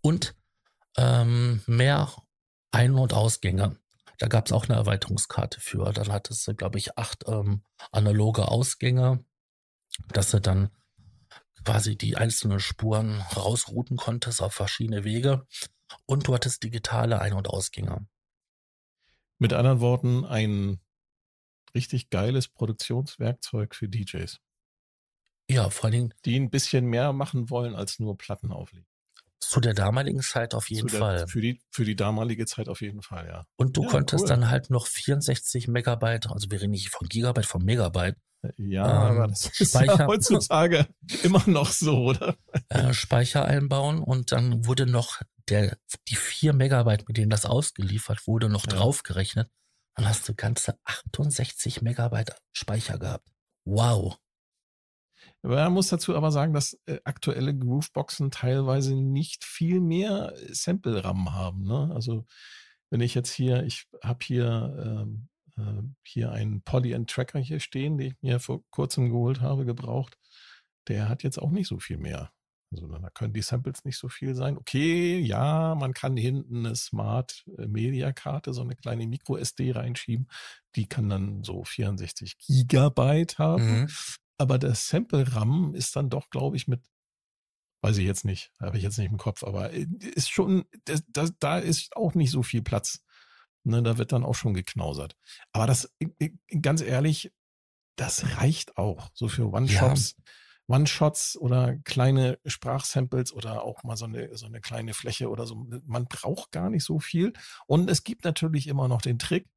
Und 0.00 0.36
ähm, 0.96 1.62
mehr 1.66 2.08
Ein- 2.70 2.94
und 2.94 3.12
Ausgänge. 3.12 3.76
Da 4.18 4.28
gab 4.28 4.46
es 4.46 4.52
auch 4.52 4.68
eine 4.68 4.76
Erweiterungskarte 4.76 5.60
für. 5.60 5.92
Dann 5.92 6.12
hattest 6.12 6.46
du, 6.46 6.54
glaube 6.54 6.78
ich, 6.78 6.96
acht 6.96 7.24
ähm, 7.26 7.64
analoge 7.90 8.46
Ausgänge, 8.48 9.24
dass 10.08 10.30
du 10.30 10.40
dann 10.40 10.70
quasi 11.64 11.96
die 11.96 12.16
einzelnen 12.16 12.60
Spuren 12.60 13.20
rausrouten 13.36 13.96
konntest 13.96 14.42
auf 14.42 14.54
verschiedene 14.54 15.04
Wege. 15.04 15.46
Und 16.06 16.26
du 16.26 16.34
hattest 16.34 16.62
digitale 16.62 17.20
Ein- 17.20 17.34
und 17.34 17.48
Ausgänge. 17.48 18.06
Mit 19.38 19.52
anderen 19.52 19.80
Worten, 19.80 20.24
ein 20.24 20.80
richtig 21.74 22.10
geiles 22.10 22.48
Produktionswerkzeug 22.48 23.74
für 23.74 23.88
DJs. 23.88 24.40
Ja, 25.48 25.70
vor 25.70 25.90
allem. 25.90 26.12
Die 26.24 26.38
ein 26.38 26.50
bisschen 26.50 26.86
mehr 26.86 27.12
machen 27.12 27.50
wollen 27.50 27.74
als 27.74 27.98
nur 27.98 28.16
Platten 28.16 28.52
auflegen. 28.52 28.86
Zu 29.40 29.60
der 29.60 29.74
damaligen 29.74 30.20
Zeit 30.22 30.54
auf 30.54 30.70
jeden 30.70 30.88
der, 30.88 30.98
Fall. 30.98 31.28
Für 31.28 31.40
die, 31.40 31.60
für 31.70 31.84
die 31.84 31.96
damalige 31.96 32.46
Zeit 32.46 32.68
auf 32.68 32.80
jeden 32.80 33.02
Fall, 33.02 33.26
ja. 33.26 33.44
Und 33.56 33.76
du 33.76 33.82
ja, 33.82 33.88
konntest 33.90 34.22
cool. 34.22 34.28
dann 34.28 34.50
halt 34.50 34.70
noch 34.70 34.86
64 34.86 35.68
Megabyte, 35.68 36.30
also 36.30 36.50
wir 36.50 36.60
reden 36.60 36.70
nicht 36.72 36.88
von 36.90 37.06
Gigabyte, 37.08 37.46
von 37.46 37.62
Megabyte, 37.64 38.16
ja, 38.58 39.10
ähm, 39.10 39.28
das 39.30 39.46
ist 39.58 39.70
Speicher- 39.70 39.98
ja 40.00 40.06
heutzutage 40.06 40.86
immer 41.22 41.42
noch 41.46 41.70
so, 41.70 41.96
oder? 42.04 42.36
äh, 42.68 42.92
Speicher 42.92 43.44
einbauen 43.46 44.00
und 44.02 44.32
dann 44.32 44.66
wurde 44.66 44.86
noch 44.86 45.20
der, 45.48 45.76
die 46.08 46.16
4 46.16 46.52
Megabyte, 46.52 47.06
mit 47.08 47.16
denen 47.16 47.30
das 47.30 47.46
ausgeliefert 47.46 48.26
wurde, 48.26 48.48
noch 48.48 48.66
Ja. 48.66 48.76
draufgerechnet. 48.76 49.50
Dann 49.96 50.08
hast 50.08 50.28
du 50.28 50.34
ganze 50.34 50.78
68 50.84 51.80
Megabyte 51.82 52.34
Speicher 52.52 52.98
gehabt. 52.98 53.26
Wow. 53.64 54.18
Man 55.46 55.74
muss 55.74 55.88
dazu 55.88 56.16
aber 56.16 56.30
sagen, 56.30 56.54
dass 56.54 56.80
äh, 56.86 56.98
aktuelle 57.04 57.54
Grooveboxen 57.54 58.30
teilweise 58.30 58.94
nicht 58.94 59.44
viel 59.44 59.80
mehr 59.80 60.32
Sample-RAM 60.50 61.34
haben. 61.34 61.64
Ne? 61.64 61.90
Also 61.94 62.24
wenn 62.88 63.02
ich 63.02 63.14
jetzt 63.14 63.32
hier, 63.32 63.62
ich 63.64 63.86
habe 64.02 64.20
hier 64.24 65.06
äh, 65.56 65.82
hier 66.02 66.32
einen 66.32 66.62
Poly-Tracker 66.62 67.38
hier 67.38 67.60
stehen, 67.60 67.98
den 67.98 68.08
ich 68.08 68.22
mir 68.22 68.40
vor 68.40 68.62
kurzem 68.70 69.10
geholt 69.10 69.40
habe, 69.40 69.64
gebraucht. 69.64 70.18
Der 70.88 71.08
hat 71.08 71.22
jetzt 71.22 71.38
auch 71.38 71.50
nicht 71.50 71.68
so 71.68 71.78
viel 71.78 71.98
mehr. 71.98 72.32
Also 72.72 72.88
da 72.88 73.10
können 73.10 73.32
die 73.32 73.42
Samples 73.42 73.84
nicht 73.84 73.98
so 73.98 74.08
viel 74.08 74.34
sein. 74.34 74.56
Okay, 74.56 75.20
ja, 75.20 75.74
man 75.74 75.92
kann 75.92 76.16
hinten 76.16 76.66
eine 76.66 76.74
Smart 76.74 77.44
äh, 77.58 77.66
Media 77.66 78.12
Karte, 78.12 78.52
so 78.52 78.62
eine 78.62 78.76
kleine 78.76 79.06
Micro 79.06 79.36
SD 79.36 79.72
reinschieben. 79.72 80.28
Die 80.74 80.86
kann 80.86 81.08
dann 81.08 81.44
so 81.44 81.64
64 81.64 82.38
Gigabyte 82.38 83.38
haben. 83.38 83.82
Mhm. 83.82 83.90
Aber 84.38 84.58
der 84.58 84.74
Sample-RAM 84.74 85.74
ist 85.74 85.94
dann 85.96 86.10
doch, 86.10 86.30
glaube 86.30 86.56
ich, 86.56 86.66
mit, 86.66 86.82
weiß 87.82 87.98
ich 87.98 88.04
jetzt 88.04 88.24
nicht, 88.24 88.52
habe 88.60 88.76
ich 88.76 88.82
jetzt 88.82 88.98
nicht 88.98 89.10
im 89.10 89.18
Kopf, 89.18 89.44
aber 89.44 89.72
äh, 89.72 89.86
ist 90.00 90.30
schon, 90.30 90.64
das, 90.84 91.04
das, 91.08 91.32
da 91.38 91.58
ist 91.58 91.96
auch 91.96 92.14
nicht 92.14 92.30
so 92.30 92.42
viel 92.42 92.62
Platz. 92.62 93.02
Ne, 93.66 93.82
da 93.82 93.96
wird 93.96 94.12
dann 94.12 94.24
auch 94.24 94.34
schon 94.34 94.52
geknausert. 94.52 95.16
Aber 95.52 95.66
das, 95.66 95.90
ganz 96.60 96.82
ehrlich, 96.82 97.32
das 97.96 98.36
reicht 98.36 98.76
auch. 98.76 99.10
So 99.14 99.28
für 99.28 99.50
One-Shots, 99.50 100.16
One-Shots 100.66 101.38
oder 101.38 101.76
kleine 101.84 102.38
Sprachsamples 102.44 103.32
oder 103.32 103.62
auch 103.62 103.82
mal 103.82 103.96
so 103.96 104.04
eine, 104.04 104.36
so 104.36 104.44
eine 104.46 104.60
kleine 104.60 104.92
Fläche 104.92 105.30
oder 105.30 105.46
so. 105.46 105.66
Man 105.86 106.06
braucht 106.06 106.52
gar 106.52 106.68
nicht 106.68 106.84
so 106.84 106.98
viel. 106.98 107.32
Und 107.66 107.88
es 107.88 108.04
gibt 108.04 108.24
natürlich 108.24 108.66
immer 108.66 108.88
noch 108.88 109.00
den 109.00 109.18
Trick, 109.18 109.48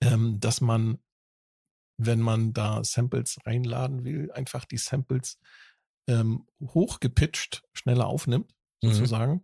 ähm, 0.00 0.40
dass 0.40 0.60
man 0.60 0.98
wenn 1.96 2.20
man 2.20 2.52
da 2.52 2.82
Samples 2.84 3.38
reinladen 3.44 4.04
will, 4.04 4.30
einfach 4.32 4.64
die 4.64 4.78
Samples 4.78 5.38
ähm, 6.08 6.46
hochgepitcht 6.60 7.62
schneller 7.72 8.06
aufnimmt, 8.06 8.52
Mhm. 8.82 8.92
sozusagen, 8.92 9.42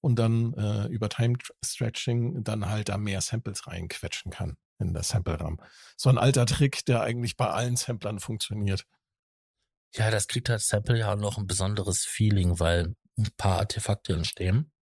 und 0.00 0.18
dann 0.18 0.52
äh, 0.54 0.86
über 0.86 1.08
Time 1.08 1.38
Stretching 1.64 2.42
dann 2.42 2.68
halt 2.68 2.88
da 2.88 2.98
mehr 2.98 3.20
Samples 3.20 3.66
reinquetschen 3.68 4.32
kann 4.32 4.56
in 4.80 4.92
das 4.94 5.08
Sample-RAM. 5.08 5.60
So 5.96 6.10
ein 6.10 6.18
alter 6.18 6.44
Trick, 6.46 6.84
der 6.86 7.02
eigentlich 7.02 7.36
bei 7.36 7.48
allen 7.48 7.76
Samplern 7.76 8.18
funktioniert. 8.18 8.84
Ja, 9.94 10.10
das 10.10 10.26
kriegt 10.26 10.48
halt 10.48 10.60
Sample 10.62 10.98
ja 10.98 11.14
noch 11.14 11.38
ein 11.38 11.46
besonderes 11.46 12.04
Feeling, 12.04 12.58
weil 12.58 12.96
ein 13.16 13.28
paar 13.36 13.58
Artefakte 13.58 14.14
entstehen. 14.14 14.72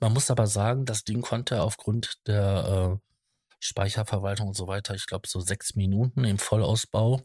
Man 0.00 0.12
muss 0.12 0.30
aber 0.30 0.46
sagen, 0.46 0.86
das 0.86 1.04
Ding 1.04 1.20
konnte 1.20 1.62
aufgrund 1.62 2.26
der 2.26 3.00
äh, 3.02 3.05
Speicherverwaltung 3.66 4.48
und 4.48 4.56
so 4.56 4.66
weiter, 4.66 4.94
ich 4.94 5.06
glaube 5.06 5.28
so 5.28 5.40
sechs 5.40 5.74
Minuten 5.74 6.24
im 6.24 6.38
Vollausbau 6.38 7.22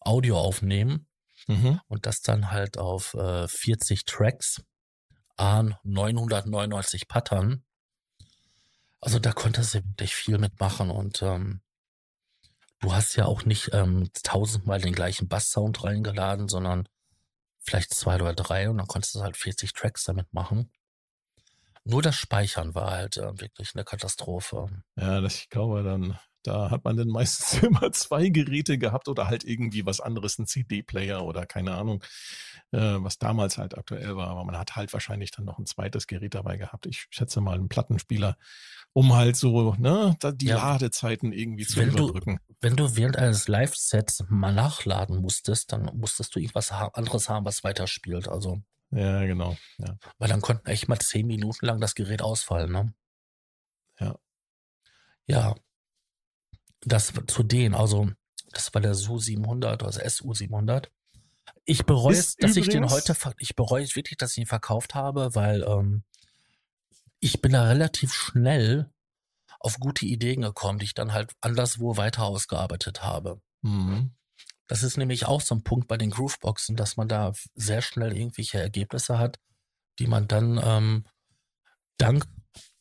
Audio 0.00 0.38
aufnehmen 0.38 1.06
Mhm. 1.48 1.80
und 1.88 2.06
das 2.06 2.20
dann 2.20 2.50
halt 2.52 2.78
auf 2.78 3.14
äh, 3.14 3.48
40 3.48 4.04
Tracks 4.04 4.62
an 5.36 5.76
999 5.82 7.08
Pattern. 7.08 7.64
Also 9.00 9.18
da 9.18 9.32
konntest 9.32 9.74
du 9.74 9.78
wirklich 9.78 10.14
viel 10.14 10.38
mitmachen 10.38 10.90
und 10.90 11.20
ähm, 11.22 11.60
du 12.80 12.94
hast 12.94 13.16
ja 13.16 13.24
auch 13.26 13.44
nicht 13.44 13.70
ähm, 13.72 14.10
tausendmal 14.22 14.80
den 14.80 14.92
gleichen 14.92 15.26
Basssound 15.28 15.82
reingeladen, 15.82 16.48
sondern 16.48 16.88
vielleicht 17.58 17.92
zwei 17.92 18.14
oder 18.16 18.34
drei 18.34 18.70
und 18.70 18.78
dann 18.78 18.86
konntest 18.86 19.14
du 19.16 19.22
halt 19.22 19.36
40 19.36 19.72
Tracks 19.72 20.04
damit 20.04 20.32
machen. 20.32 20.70
Nur 21.84 22.02
das 22.02 22.14
Speichern 22.16 22.74
war 22.74 22.90
halt 22.92 23.16
äh, 23.16 23.40
wirklich 23.40 23.70
eine 23.74 23.84
Katastrophe. 23.84 24.66
Ja, 24.96 25.20
das, 25.20 25.34
ich 25.36 25.48
glaube, 25.48 25.82
dann, 25.82 26.16
da 26.44 26.70
hat 26.70 26.84
man 26.84 26.96
dann 26.96 27.08
meistens 27.08 27.60
immer 27.62 27.90
zwei 27.92 28.28
Geräte 28.28 28.78
gehabt 28.78 29.08
oder 29.08 29.26
halt 29.28 29.42
irgendwie 29.44 29.84
was 29.84 30.00
anderes, 30.00 30.38
ein 30.38 30.46
CD-Player 30.46 31.24
oder 31.24 31.44
keine 31.44 31.74
Ahnung, 31.74 32.02
äh, 32.70 32.78
was 32.78 33.18
damals 33.18 33.58
halt 33.58 33.76
aktuell 33.76 34.14
war. 34.16 34.28
Aber 34.28 34.44
man 34.44 34.56
hat 34.56 34.76
halt 34.76 34.92
wahrscheinlich 34.92 35.32
dann 35.32 35.44
noch 35.44 35.58
ein 35.58 35.66
zweites 35.66 36.06
Gerät 36.06 36.34
dabei 36.34 36.56
gehabt. 36.56 36.86
Ich 36.86 37.06
schätze 37.10 37.40
mal 37.40 37.54
einen 37.56 37.68
Plattenspieler, 37.68 38.36
um 38.92 39.14
halt 39.14 39.36
so, 39.36 39.74
ne, 39.74 40.16
die 40.34 40.46
Ja. 40.46 40.56
Ladezeiten 40.58 41.32
irgendwie 41.32 41.66
zu 41.66 41.80
Wenn 41.80 41.90
du- 41.90 42.04
überbrücken. 42.04 42.38
Wenn 42.60 42.76
du 42.76 42.94
während 42.94 43.16
eines 43.16 43.48
Live-Sets 43.48 44.24
mal 44.28 44.54
nachladen 44.54 45.20
musstest, 45.20 45.72
dann 45.72 45.90
musstest 45.96 46.32
du 46.36 46.38
irgendwas 46.38 46.70
ha 46.70 46.90
anderes 46.94 47.28
haben, 47.28 47.44
was 47.44 47.64
weiterspielt. 47.64 48.28
Also, 48.28 48.62
Ja, 48.92 49.24
genau. 49.24 49.56
Ja. 49.78 49.96
weil 50.18 50.28
dann 50.28 50.42
konnten 50.42 50.68
echt 50.68 50.86
mal 50.88 50.98
zehn 50.98 51.26
Minuten 51.26 51.64
lang 51.66 51.80
das 51.80 51.94
Gerät 51.94 52.20
ausfallen, 52.20 52.70
ne? 52.70 52.94
Ja. 53.98 54.18
Ja. 55.26 55.54
Das 56.80 57.12
zu 57.26 57.42
denen, 57.42 57.74
also, 57.74 58.10
das 58.50 58.74
war 58.74 58.82
der 58.82 58.94
SU 58.94 59.18
700 59.18 59.82
oder 59.82 59.92
das 59.92 60.16
SU 60.16 60.34
700. 60.34 60.90
Ich 61.64 61.84
bereue 61.86 62.16
es, 62.16 62.36
dass 62.36 62.56
ich 62.56 62.68
den 62.68 62.90
heute, 62.90 63.16
ich 63.38 63.56
bereue 63.56 63.82
es 63.82 63.96
wirklich, 63.96 64.18
dass 64.18 64.32
ich 64.32 64.38
ihn 64.38 64.46
verkauft 64.46 64.94
habe, 64.94 65.34
weil 65.34 65.62
ähm, 65.62 66.02
ich 67.20 67.40
bin 67.40 67.52
da 67.52 67.64
relativ 67.64 68.12
schnell 68.12 68.90
auf 69.60 69.78
gute 69.78 70.04
Ideen 70.04 70.42
gekommen, 70.42 70.80
die 70.80 70.86
ich 70.86 70.94
dann 70.94 71.12
halt 71.12 71.32
anderswo 71.40 71.96
weiter 71.96 72.24
ausgearbeitet 72.24 73.02
habe. 73.02 73.40
Mhm. 73.62 74.10
Das 74.66 74.82
ist 74.82 74.96
nämlich 74.96 75.26
auch 75.26 75.40
so 75.40 75.54
ein 75.54 75.64
Punkt 75.64 75.88
bei 75.88 75.96
den 75.96 76.10
Grooveboxen, 76.10 76.76
dass 76.76 76.96
man 76.96 77.08
da 77.08 77.32
sehr 77.54 77.82
schnell 77.82 78.16
irgendwelche 78.16 78.60
Ergebnisse 78.60 79.18
hat, 79.18 79.38
die 79.98 80.06
man 80.06 80.28
dann 80.28 80.60
ähm, 80.62 81.04
dank 81.98 82.26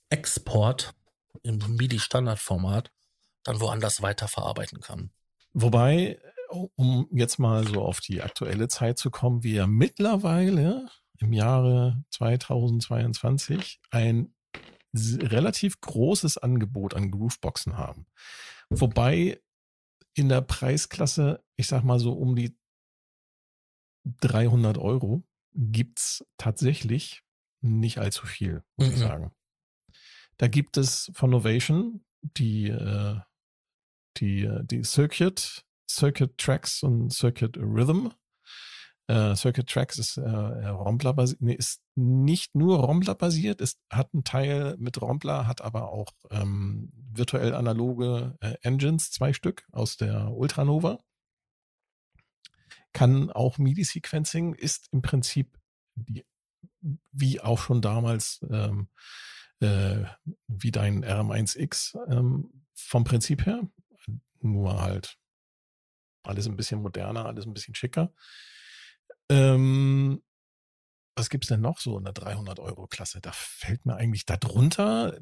Export 0.09 0.93
im 1.43 1.57
MIDI-Standardformat 1.57 2.91
dann 3.43 3.59
woanders 3.59 4.01
weiterverarbeiten 4.01 4.82
kann. 4.82 5.11
Wobei, 5.53 6.19
um 6.49 7.07
jetzt 7.11 7.39
mal 7.39 7.67
so 7.67 7.82
auf 7.82 7.99
die 7.99 8.21
aktuelle 8.21 8.67
Zeit 8.67 8.97
zu 8.97 9.09
kommen, 9.09 9.43
wir 9.43 9.67
mittlerweile 9.67 10.88
im 11.19 11.34
Jahre 11.34 12.03
2022 12.11 13.79
ein 13.89 14.34
relativ 14.93 15.79
großes 15.82 16.38
Angebot 16.38 16.93
an 16.93 17.11
Grooveboxen 17.11 17.77
haben. 17.77 18.05
Wobei 18.69 19.39
in 20.14 20.30
der 20.30 20.41
Preisklasse, 20.41 21.43
ich 21.55 21.68
sag 21.68 21.84
mal 21.84 21.99
so 21.99 22.14
um 22.14 22.36
die 22.36 22.55
300 24.22 24.78
Euro, 24.78 25.24
gibt's 25.53 26.26
tatsächlich 26.38 27.24
nicht 27.62 27.97
allzu 27.99 28.26
viel, 28.26 28.64
muss 28.78 28.89
ich 28.89 28.95
Mhm. 28.95 28.99
sagen. 28.99 29.32
Da 30.38 30.47
gibt 30.47 30.78
es 30.78 31.12
von 31.14 31.30
Novation 31.30 32.03
die, 32.22 32.70
äh, 32.70 33.20
die, 34.18 34.43
äh, 34.43 34.64
die 34.64 34.84
Circuit, 34.84 35.64
Circuit 35.89 36.38
Tracks 36.38 36.84
und 36.84 37.12
Circuit 37.14 37.57
Rhythm. 37.57 38.09
Äh, 39.12 39.36
Circuit 39.36 39.68
Tracks 39.68 39.97
ist, 39.97 40.16
äh, 40.16 40.22
Rompler 40.30 41.14
basiert, 41.14 41.41
nee, 41.41 41.53
ist 41.53 41.82
nicht 41.95 42.55
nur 42.55 42.80
Rompler 42.80 43.14
basiert, 43.14 43.59
es 43.59 43.78
hat 43.89 44.14
einen 44.14 44.24
Teil 44.24 44.78
mit 44.78 45.01
Rompler, 45.01 45.47
hat 45.47 45.59
aber 45.59 45.91
auch 45.91 46.14
ähm, 46.30 46.93
virtuell 46.93 47.53
analoge 47.53 48.38
äh, 48.39 48.53
Engines, 48.62 49.12
zwei 49.12 49.34
Stück 49.34 49.68
aus 49.74 49.97
der 49.97 50.32
Ultranova. 50.32 50.99
Kann 52.93 53.30
auch 53.30 53.57
MIDI-Sequencing, 53.57 54.53
ist 54.53 54.88
im 54.93 55.01
Prinzip 55.01 55.59
die, 55.95 56.26
wie 57.12 57.41
auch 57.41 57.59
schon 57.59 57.82
damals 57.82 58.39
ähm, 58.49 58.88
äh, 59.59 60.05
wie 60.47 60.72
dein 60.72 61.03
RM1X 61.03 61.97
ähm, 62.09 62.64
vom 62.74 63.03
Prinzip 63.03 63.45
her. 63.45 63.62
Nur 64.39 64.82
halt 64.82 65.18
alles 66.24 66.47
ein 66.47 66.55
bisschen 66.55 66.82
moderner, 66.82 67.26
alles 67.26 67.45
ein 67.45 67.53
bisschen 67.53 67.76
schicker. 67.76 68.14
Ähm, 69.32 70.21
was 71.15 71.29
gibt's 71.29 71.47
denn 71.47 71.61
noch 71.61 71.79
so 71.79 71.97
in 71.97 72.03
der 72.03 72.13
300-Euro-Klasse? 72.13 73.21
Da 73.21 73.32
fällt 73.34 73.86
mir 73.86 73.95
eigentlich 73.95 74.25
darunter, 74.25 75.19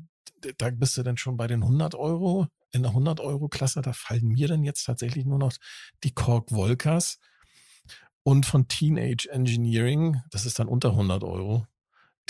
da 0.58 0.70
bist 0.72 0.98
du 0.98 1.04
dann 1.04 1.18
schon 1.18 1.38
bei 1.38 1.48
den 1.48 1.64
100 1.64 1.96
Euro. 1.96 2.48
In 2.72 2.84
der 2.84 2.92
100-Euro-Klasse, 2.92 3.82
da 3.82 3.94
fallen 3.94 4.28
mir 4.28 4.48
dann 4.48 4.64
jetzt 4.64 4.84
tatsächlich 4.84 5.26
nur 5.26 5.40
noch 5.40 5.54
die 6.04 6.14
Korg 6.14 6.52
Volkas 6.52 7.20
und 8.24 8.46
von 8.46 8.68
Teenage 8.68 9.28
Engineering, 9.32 10.22
das 10.30 10.46
ist 10.46 10.60
dann 10.60 10.68
unter 10.68 10.90
100 10.92 11.24
Euro, 11.24 11.66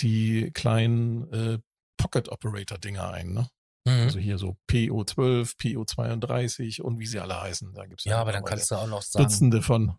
die 0.00 0.50
kleinen 0.52 1.30
äh, 1.32 1.58
Pocket-Operator-Dinger 1.98 3.10
ein, 3.10 3.32
ne? 3.32 3.50
Mhm. 3.84 4.02
Also 4.02 4.18
hier 4.18 4.38
so 4.38 4.56
PO12, 4.68 5.56
PO32 5.56 6.80
und 6.80 6.98
wie 6.98 7.06
sie 7.06 7.18
alle 7.18 7.40
heißen. 7.40 7.72
Da 7.74 7.86
gibt's 7.86 8.04
ja, 8.04 8.12
ja 8.12 8.18
aber 8.18 8.32
dann 8.32 8.44
kannst 8.44 8.70
du 8.70 8.76
auch 8.76 8.86
noch 8.86 9.02
sagen, 9.02 9.24
Dutzende 9.24 9.62
von. 9.62 9.96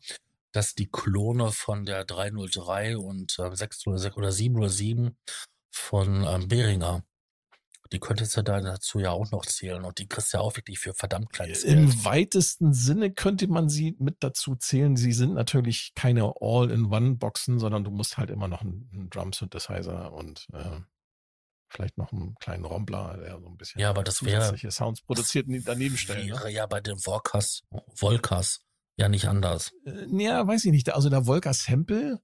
Dass 0.51 0.75
die 0.75 0.89
Klone 0.89 1.51
von 1.51 1.85
der 1.85 2.05
303 2.05 2.97
und 2.97 3.37
äh, 3.39 3.55
606 3.55 4.17
oder 4.17 4.31
707 4.31 5.17
von 5.71 6.25
ähm, 6.25 6.47
Behringer 6.47 7.03
die 7.91 7.99
könntest 7.99 8.37
du 8.37 8.41
da 8.41 8.61
dazu 8.61 8.99
ja 8.99 9.11
auch 9.11 9.31
noch 9.31 9.45
zählen 9.45 9.83
und 9.83 9.97
die 9.99 10.07
kriegst 10.07 10.33
du 10.33 10.37
ja 10.37 10.43
auch 10.43 10.55
wirklich 10.55 10.79
für 10.79 10.93
verdammt 10.93 11.31
kleines 11.31 11.63
Geld. 11.63 11.77
Im 11.77 12.05
weitesten 12.05 12.73
Sinne 12.73 13.11
könnte 13.11 13.47
man 13.47 13.69
sie 13.69 13.95
mit 13.99 14.17
dazu 14.21 14.55
zählen. 14.55 14.95
Sie 14.95 15.11
sind 15.11 15.33
natürlich 15.33 15.91
keine 15.93 16.33
All-in-One-Boxen, 16.39 17.59
sondern 17.59 17.83
du 17.83 17.91
musst 17.91 18.17
halt 18.17 18.29
immer 18.29 18.47
noch 18.47 18.61
einen, 18.61 18.89
einen 18.93 19.09
Drum-Synthesizer 19.09 20.13
und 20.13 20.47
äh, 20.53 20.79
vielleicht 21.67 21.97
noch 21.97 22.13
einen 22.13 22.35
kleinen 22.35 22.63
Rombler, 22.63 23.17
der 23.17 23.39
so 23.39 23.47
ein 23.47 23.57
bisschen 23.57 23.81
ja, 23.81 23.89
aber 23.89 24.03
das 24.03 24.23
wäre, 24.23 24.55
Sounds 24.71 25.01
produziert 25.01 25.47
daneben 25.65 25.97
stellen. 25.97 26.27
Ne? 26.27 26.33
Wäre 26.33 26.45
ne? 26.45 26.53
ja 26.53 26.65
bei 26.67 26.79
den 26.79 26.97
Volkas, 26.97 27.63
Volkas 27.93 28.61
ja 29.01 29.09
nicht 29.09 29.27
anders. 29.27 29.71
Äh, 29.85 30.05
ja, 30.23 30.45
weiß 30.47 30.65
ich 30.65 30.71
nicht. 30.71 30.93
Also 30.93 31.09
der 31.09 31.25
Volker 31.25 31.53
Sample, 31.53 32.21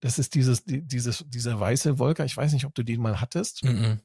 das 0.00 0.18
ist 0.18 0.34
dieses, 0.34 0.62
dieses, 0.64 1.24
dieser 1.26 1.58
weiße 1.58 1.98
Volker. 1.98 2.24
Ich 2.24 2.36
weiß 2.36 2.52
nicht, 2.52 2.64
ob 2.64 2.74
du 2.74 2.82
den 2.82 3.00
mal 3.00 3.20
hattest. 3.20 3.64
Mm 3.64 3.68
-mm. 3.68 3.98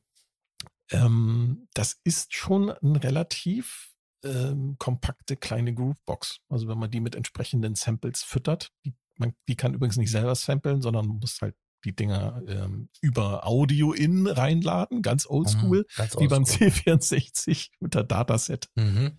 Ähm, 0.92 1.68
das 1.74 2.00
ist 2.04 2.34
schon 2.34 2.72
eine 2.72 3.04
relativ 3.04 3.94
ähm, 4.24 4.76
kompakte 4.80 5.38
kleine 5.38 5.74
Groovebox. 5.74 6.40
Also 6.50 6.68
wenn 6.68 6.78
man 6.78 6.92
die 6.92 7.00
mit 7.00 7.16
entsprechenden 7.16 7.76
Samples 7.76 8.24
füttert, 8.24 8.72
die, 8.86 8.94
man, 9.18 9.34
die 9.48 9.56
kann 9.56 9.74
übrigens 9.74 9.98
nicht 9.98 10.12
selber 10.12 10.36
samplen, 10.36 10.82
sondern 10.82 11.08
muss 11.08 11.40
halt 11.42 11.56
die 11.86 11.96
Dinger 11.96 12.42
ähm, 12.48 12.90
über 13.02 13.46
Audio-In 13.46 14.28
reinladen, 14.28 15.02
ganz 15.02 15.28
oldschool, 15.28 15.80
mhm, 15.80 15.96
ganz 15.96 16.18
wie 16.18 16.28
beim 16.28 16.44
C64 16.44 17.70
mit 17.80 17.94
der 17.94 18.04
Dataset. 18.04 18.70
Mhm. 18.76 19.18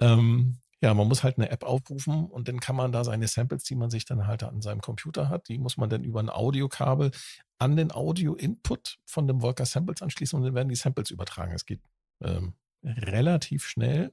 Ähm, 0.00 0.61
ja, 0.82 0.92
man 0.94 1.06
muss 1.06 1.22
halt 1.22 1.38
eine 1.38 1.48
App 1.50 1.62
aufrufen 1.62 2.26
und 2.26 2.48
dann 2.48 2.58
kann 2.58 2.74
man 2.74 2.90
da 2.90 3.04
seine 3.04 3.28
Samples, 3.28 3.62
die 3.62 3.76
man 3.76 3.88
sich 3.88 4.04
dann 4.04 4.26
halt 4.26 4.42
an 4.42 4.60
seinem 4.60 4.80
Computer 4.80 5.28
hat, 5.28 5.48
die 5.48 5.58
muss 5.58 5.76
man 5.76 5.88
dann 5.88 6.02
über 6.02 6.18
ein 6.18 6.28
Audiokabel 6.28 7.12
an 7.58 7.76
den 7.76 7.92
Audio-Input 7.92 8.98
von 9.06 9.28
dem 9.28 9.40
Volker 9.40 9.64
Samples 9.64 10.02
anschließen 10.02 10.36
und 10.36 10.44
dann 10.44 10.54
werden 10.54 10.68
die 10.68 10.74
Samples 10.74 11.10
übertragen. 11.10 11.52
Es 11.52 11.66
geht 11.66 11.80
ähm, 12.20 12.54
relativ 12.84 13.64
schnell. 13.64 14.12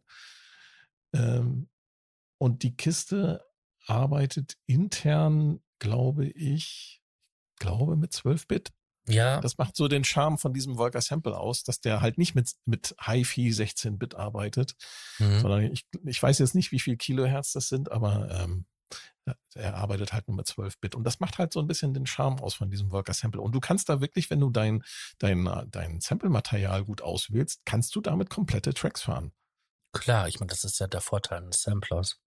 Ähm, 1.14 1.70
und 2.38 2.62
die 2.62 2.76
Kiste 2.76 3.44
arbeitet 3.88 4.56
intern, 4.68 5.62
glaube 5.80 6.28
ich, 6.28 7.02
glaube 7.58 7.96
mit 7.96 8.14
12-Bit. 8.14 8.72
Ja. 9.10 9.42
Das 9.42 9.58
macht 9.58 9.76
so 9.76 9.88
den 9.88 10.04
Charme 10.04 10.38
von 10.38 10.54
diesem 10.54 10.76
Volker 10.76 11.02
Sample 11.02 11.38
aus, 11.38 11.64
dass 11.64 11.82
der 11.82 12.02
halt 12.02 12.18
nicht 12.18 12.36
mit, 12.36 12.54
mit 12.66 12.96
HiFi 13.00 13.50
16-Bit 13.50 14.16
arbeitet, 14.16 14.76
mhm. 15.18 15.40
sondern 15.40 15.62
ich, 15.72 15.86
ich 16.06 16.22
weiß 16.22 16.40
jetzt 16.40 16.56
nicht, 16.56 16.72
wie 16.72 16.80
viel 16.80 16.98
Kilohertz 16.98 17.54
das 17.54 17.68
sind, 17.70 17.92
aber 17.92 18.30
ähm, 18.32 18.66
er 19.54 19.76
arbeitet 19.76 20.14
halt 20.14 20.28
nur 20.28 20.38
mit 20.38 20.48
12-Bit. 20.48 20.96
Und 20.96 21.04
das 21.04 21.20
macht 21.20 21.38
halt 21.38 21.54
so 21.54 21.60
ein 21.60 21.68
bisschen 21.68 21.94
den 21.94 22.06
Charme 22.06 22.40
aus 22.40 22.56
von 22.56 22.70
diesem 22.70 22.90
Volker 22.92 23.14
Sample. 23.14 23.42
Und 23.42 23.54
du 23.54 23.60
kannst 23.60 23.90
da 23.90 24.02
wirklich, 24.02 24.30
wenn 24.30 24.40
du 24.40 24.50
dein, 24.50 24.84
dein, 25.20 25.48
dein 25.70 26.00
Sample-Material 26.00 26.84
gut 26.86 27.02
auswählst, 27.02 27.62
kannst 27.66 27.96
du 27.96 28.02
damit 28.02 28.30
komplette 28.30 28.74
Tracks 28.74 29.04
fahren. 29.04 29.32
Klar, 29.94 30.28
ich 30.28 30.40
meine, 30.40 30.50
das 30.50 30.64
ist 30.64 30.80
ja 30.80 30.88
der 30.88 31.02
Vorteil 31.02 31.44
eines 31.44 31.62
Samplers 31.62 32.20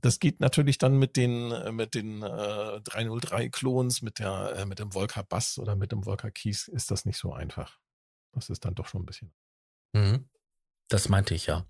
das 0.00 0.18
geht 0.18 0.40
natürlich 0.40 0.78
dann 0.78 0.98
mit 0.98 1.16
den 1.16 1.50
äh, 1.50 1.72
mit 1.72 1.94
den 1.94 2.22
äh, 2.22 2.80
303 2.80 3.48
Klons, 3.48 4.02
mit 4.02 4.18
der 4.18 4.54
äh, 4.56 4.66
mit 4.66 4.78
dem 4.78 4.92
Volker 4.92 5.22
Bass 5.22 5.58
oder 5.58 5.76
mit 5.76 5.92
dem 5.92 6.04
Volker 6.04 6.30
Keys 6.30 6.68
ist 6.68 6.90
das 6.90 7.04
nicht 7.04 7.18
so 7.18 7.32
einfach. 7.32 7.78
Das 8.32 8.50
ist 8.50 8.64
dann 8.64 8.74
doch 8.74 8.86
schon 8.86 9.02
ein 9.02 9.06
bisschen. 9.06 9.32
Mhm. 9.92 10.28
Das 10.88 11.08
meinte 11.08 11.34
ich 11.34 11.46
ja. 11.46 11.66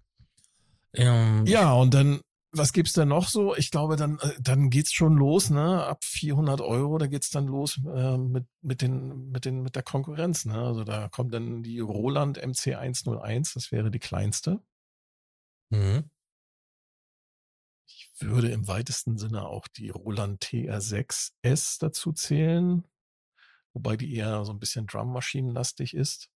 Ähm, 0.94 1.46
ja, 1.46 1.72
und 1.72 1.94
dann 1.94 2.20
was 2.50 2.72
gibt's 2.72 2.94
denn 2.94 3.08
noch 3.08 3.28
so? 3.28 3.54
Ich 3.56 3.70
glaube, 3.70 3.96
dann 3.96 4.18
äh, 4.20 4.32
dann 4.40 4.70
geht's 4.70 4.92
schon 4.92 5.16
los, 5.16 5.50
ne? 5.50 5.84
Ab 5.84 6.02
400 6.02 6.60
Euro, 6.60 6.98
da 6.98 7.06
geht's 7.06 7.30
dann 7.30 7.46
los 7.46 7.80
äh, 7.86 8.16
mit 8.16 8.46
mit 8.62 8.82
den 8.82 9.30
mit 9.30 9.44
den 9.44 9.62
mit 9.62 9.76
der 9.76 9.82
Konkurrenz, 9.82 10.44
ne? 10.44 10.54
Also 10.54 10.84
da 10.84 11.08
kommt 11.08 11.34
dann 11.34 11.62
die 11.62 11.80
Roland 11.80 12.42
MC101, 12.42 13.54
das 13.54 13.72
wäre 13.72 13.90
die 13.90 13.98
kleinste. 13.98 14.60
Mhm 15.70 16.10
würde 18.18 18.50
im 18.50 18.68
weitesten 18.68 19.18
Sinne 19.18 19.46
auch 19.46 19.68
die 19.68 19.90
Roland 19.90 20.42
TR6S 20.44 21.78
dazu 21.80 22.12
zählen, 22.12 22.86
wobei 23.72 23.96
die 23.96 24.14
eher 24.14 24.44
so 24.44 24.52
ein 24.52 24.58
bisschen 24.58 24.86
Drummaschinenlastig 24.86 25.94
ist. 25.94 26.30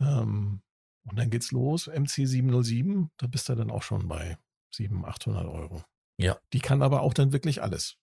Ähm, 0.00 0.62
und 1.04 1.18
dann 1.18 1.30
geht's 1.30 1.50
los, 1.50 1.88
MC707, 1.88 3.08
da 3.16 3.26
bist 3.26 3.48
du 3.48 3.54
dann 3.54 3.70
auch 3.70 3.82
schon 3.82 4.08
bei 4.08 4.38
700, 4.74 5.10
800 5.10 5.46
Euro. 5.46 5.84
Ja. 6.16 6.38
Die 6.52 6.60
kann 6.60 6.82
aber 6.82 7.02
auch 7.02 7.14
dann 7.14 7.32
wirklich 7.32 7.62
alles. 7.62 7.96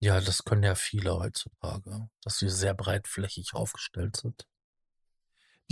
Ja, 0.00 0.20
das 0.20 0.44
können 0.44 0.64
ja 0.64 0.74
viele 0.74 1.14
heutzutage, 1.14 2.08
dass 2.22 2.38
sie 2.38 2.48
sehr 2.48 2.74
breitflächig 2.74 3.54
aufgestellt 3.54 4.16
sind. 4.16 4.48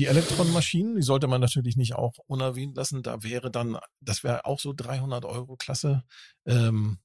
Die 0.01 0.07
Elektronenmaschinen, 0.07 0.97
die 0.97 1.03
sollte 1.03 1.27
man 1.27 1.43
natürlich 1.43 1.77
nicht 1.77 1.95
auch 1.95 2.15
unerwähnt 2.27 2.75
lassen. 2.75 3.03
Da 3.03 3.23
wäre 3.23 3.51
dann, 3.51 3.77
das 4.01 4.25
wäre 4.25 4.47
auch 4.47 4.59
so 4.59 4.73
300 4.73 5.27
Euro 5.27 5.57
Klasse. 5.57 6.05
Ähm, 6.47 7.01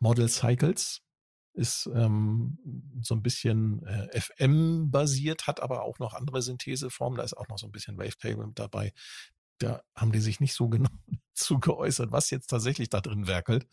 Model 0.00 0.28
Cycles 0.28 1.02
ist 1.52 1.88
ähm, 1.94 2.58
so 3.00 3.14
ein 3.14 3.22
bisschen 3.22 3.86
äh, 3.86 4.20
FM-basiert, 4.20 5.46
hat 5.46 5.60
aber 5.60 5.84
auch 5.84 6.00
noch 6.00 6.14
andere 6.14 6.42
Syntheseformen. 6.42 7.18
Da 7.18 7.22
ist 7.22 7.36
auch 7.36 7.46
noch 7.46 7.58
so 7.58 7.68
ein 7.68 7.72
bisschen 7.72 7.96
Wavetable 7.96 8.48
mit 8.48 8.58
dabei. 8.58 8.92
Da 9.58 9.82
haben 9.94 10.10
die 10.10 10.18
sich 10.18 10.40
nicht 10.40 10.54
so 10.54 10.68
genau 10.68 10.90
zu 11.32 11.60
geäußert, 11.60 12.10
was 12.10 12.30
jetzt 12.30 12.48
tatsächlich 12.48 12.90
da 12.90 13.00
drin 13.00 13.28
werkelt. 13.28 13.68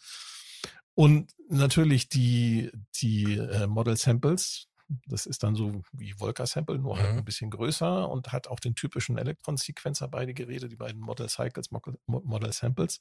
Und 0.93 1.31
natürlich 1.49 2.07
die, 2.07 2.69
die 3.01 3.33
äh, 3.33 3.65
Model 3.65 3.97
Samples, 3.97 4.67
das 5.07 5.25
ist 5.25 5.43
dann 5.43 5.55
so 5.55 5.81
wie 5.91 6.13
Volker 6.13 6.45
Sample, 6.45 6.77
nur 6.77 6.97
halt 6.97 7.13
mhm. 7.13 7.17
ein 7.19 7.25
bisschen 7.25 7.49
größer 7.49 8.09
und 8.09 8.31
hat 8.31 8.47
auch 8.47 8.59
den 8.59 8.75
typischen 8.75 9.17
Elektron-Sequencer 9.17 10.07
beide 10.07 10.33
Geräte, 10.33 10.67
die 10.67 10.75
beiden 10.75 11.01
Model 11.01 11.29
Cycles, 11.29 11.69
Model 12.05 12.53
Samples, 12.53 12.99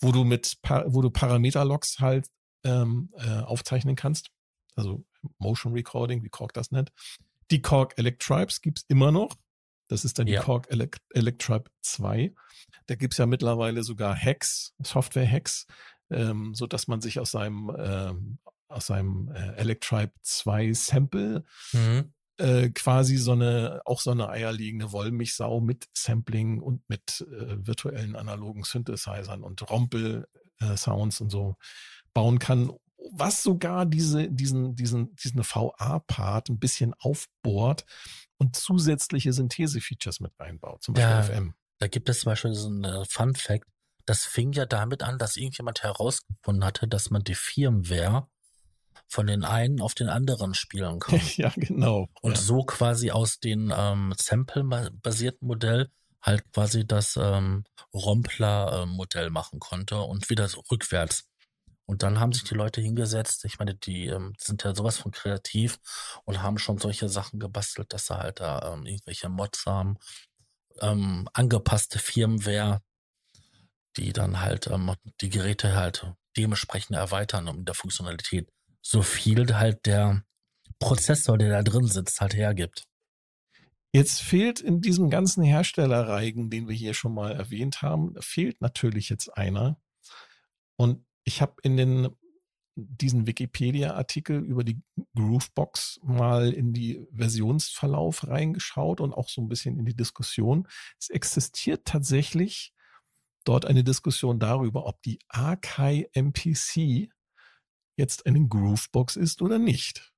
wo 0.00 0.12
du 0.12 0.24
mit, 0.24 0.58
wo 0.86 1.02
du 1.02 1.10
Parameter-Logs 1.10 1.98
halt 2.00 2.28
ähm, 2.64 3.10
äh, 3.16 3.40
aufzeichnen 3.40 3.96
kannst. 3.96 4.30
Also 4.74 5.04
Motion 5.38 5.72
Recording, 5.72 6.22
wie 6.22 6.30
Korg 6.30 6.52
das 6.54 6.70
nennt. 6.70 6.92
Die 7.50 7.60
Korg 7.60 7.98
Electribes 7.98 8.60
gibt's 8.62 8.84
immer 8.88 9.12
noch. 9.12 9.36
Das 9.88 10.06
ist 10.06 10.18
dann 10.18 10.26
die 10.26 10.32
ja. 10.32 10.42
Korg 10.42 10.70
Elect 10.70 11.02
Electribe 11.10 11.70
2. 11.82 12.34
Da 12.86 12.94
gibt's 12.94 13.18
ja 13.18 13.26
mittlerweile 13.26 13.82
sogar 13.82 14.16
Hacks, 14.16 14.74
Software-Hacks, 14.82 15.66
ähm, 16.10 16.54
so 16.54 16.66
dass 16.66 16.88
man 16.88 17.02
sich 17.02 17.20
aus 17.20 17.32
seinem 17.32 17.70
ähm, 17.78 18.38
aus 18.72 18.86
seinem 18.86 19.30
äh, 19.34 19.54
Electribe 19.56 20.12
2 20.22 20.72
Sample 20.72 21.44
mhm. 21.72 22.12
äh, 22.38 22.70
quasi 22.70 23.16
so 23.16 23.32
eine, 23.32 23.82
auch 23.84 24.00
so 24.00 24.10
eine 24.10 24.28
eierlegende 24.28 24.92
Wollmilchsau 24.92 25.60
mit 25.60 25.88
Sampling 25.94 26.60
und 26.60 26.88
mit 26.88 27.26
äh, 27.30 27.66
virtuellen 27.66 28.16
analogen 28.16 28.64
Synthesizern 28.64 29.42
und 29.42 29.68
Rompel-Sounds 29.68 31.20
äh, 31.20 31.24
und 31.24 31.30
so 31.30 31.56
bauen 32.14 32.38
kann, 32.38 32.70
was 33.10 33.42
sogar 33.42 33.86
diese, 33.86 34.30
diesen, 34.30 34.76
diesen, 34.76 35.14
diesen 35.16 35.42
VA-Part 35.42 36.48
ein 36.48 36.58
bisschen 36.58 36.94
aufbohrt 36.94 37.84
und 38.38 38.56
zusätzliche 38.56 39.32
Synthese-Features 39.32 40.20
mit 40.20 40.32
einbaut, 40.38 40.82
zum 40.82 40.94
Beispiel 40.94 41.10
ja, 41.10 41.22
FM. 41.22 41.54
Da 41.78 41.88
gibt 41.88 42.08
es 42.08 42.20
zum 42.20 42.30
Beispiel 42.30 42.54
so 42.54 42.68
einen 42.68 43.04
Fun 43.06 43.34
Fact. 43.34 43.66
Das 44.04 44.24
fing 44.24 44.52
ja 44.52 44.66
damit 44.66 45.02
an, 45.02 45.18
dass 45.18 45.36
irgendjemand 45.36 45.82
herausgefunden 45.82 46.64
hatte, 46.64 46.88
dass 46.88 47.10
man 47.10 47.22
die 47.22 47.34
Firmware 47.34 48.28
von 49.12 49.26
den 49.26 49.44
einen 49.44 49.82
auf 49.82 49.94
den 49.94 50.08
anderen 50.08 50.54
spielen 50.54 50.98
kann. 51.00 51.20
ja, 51.36 51.52
genau. 51.54 52.08
Und 52.22 52.36
ja. 52.36 52.42
so 52.42 52.64
quasi 52.64 53.10
aus 53.10 53.40
dem 53.40 53.72
ähm, 53.76 54.14
Sample-basierten 54.18 55.46
Modell 55.46 55.90
halt 56.22 56.50
quasi 56.52 56.86
das 56.86 57.18
ähm, 57.20 57.64
Rompler-Modell 57.92 59.28
machen 59.30 59.60
konnte 59.60 60.00
und 60.00 60.30
wieder 60.30 60.48
so 60.48 60.62
rückwärts. 60.70 61.28
Und 61.84 62.02
dann 62.02 62.20
haben 62.20 62.32
sich 62.32 62.44
die 62.44 62.54
Leute 62.54 62.80
hingesetzt, 62.80 63.44
ich 63.44 63.58
meine, 63.58 63.74
die 63.74 64.06
ähm, 64.06 64.32
sind 64.38 64.62
ja 64.62 64.74
sowas 64.74 64.96
von 64.96 65.10
kreativ 65.10 65.78
und 66.24 66.40
haben 66.40 66.56
schon 66.58 66.78
solche 66.78 67.08
Sachen 67.08 67.38
gebastelt, 67.38 67.92
dass 67.92 68.06
sie 68.06 68.16
halt 68.16 68.40
da 68.40 68.72
ähm, 68.72 68.86
irgendwelche 68.86 69.28
Mods 69.28 69.66
haben, 69.66 69.98
ähm, 70.80 71.28
angepasste 71.34 71.98
Firmware, 71.98 72.80
die 73.98 74.12
dann 74.14 74.40
halt 74.40 74.68
ähm, 74.68 74.94
die 75.20 75.28
Geräte 75.28 75.74
halt 75.74 76.06
dementsprechend 76.36 76.96
erweitern 76.96 77.48
um 77.48 77.64
der 77.66 77.74
Funktionalität 77.74 78.48
so 78.82 79.02
viel 79.02 79.54
halt 79.54 79.86
der 79.86 80.24
Prozessor, 80.78 81.38
der 81.38 81.50
da 81.50 81.62
drin 81.62 81.86
sitzt, 81.86 82.20
halt 82.20 82.34
hergibt. 82.34 82.86
Jetzt 83.94 84.22
fehlt 84.22 84.60
in 84.60 84.80
diesem 84.80 85.10
ganzen 85.10 85.42
Herstellerreigen, 85.42 86.50
den 86.50 86.68
wir 86.68 86.74
hier 86.74 86.94
schon 86.94 87.14
mal 87.14 87.32
erwähnt 87.32 87.82
haben, 87.82 88.14
fehlt 88.20 88.60
natürlich 88.60 89.08
jetzt 89.08 89.36
einer. 89.36 89.80
Und 90.76 91.04
ich 91.24 91.40
habe 91.40 91.54
in 91.62 91.76
den 91.76 92.08
diesen 92.74 93.26
Wikipedia-Artikel 93.26 94.38
über 94.42 94.64
die 94.64 94.80
Groovebox 95.14 96.00
mal 96.02 96.52
in 96.52 96.72
die 96.72 97.06
Versionsverlauf 97.14 98.26
reingeschaut 98.26 99.00
und 99.00 99.12
auch 99.12 99.28
so 99.28 99.42
ein 99.42 99.48
bisschen 99.48 99.78
in 99.78 99.84
die 99.84 99.94
Diskussion. 99.94 100.66
Es 100.98 101.10
existiert 101.10 101.84
tatsächlich 101.84 102.72
dort 103.44 103.66
eine 103.66 103.84
Diskussion 103.84 104.38
darüber, 104.38 104.86
ob 104.86 105.02
die 105.02 105.18
Akai 105.28 106.08
MPC 106.14 107.10
jetzt 107.96 108.26
eine 108.26 108.46
Groovebox 108.46 109.16
ist 109.16 109.42
oder 109.42 109.58
nicht. 109.58 110.12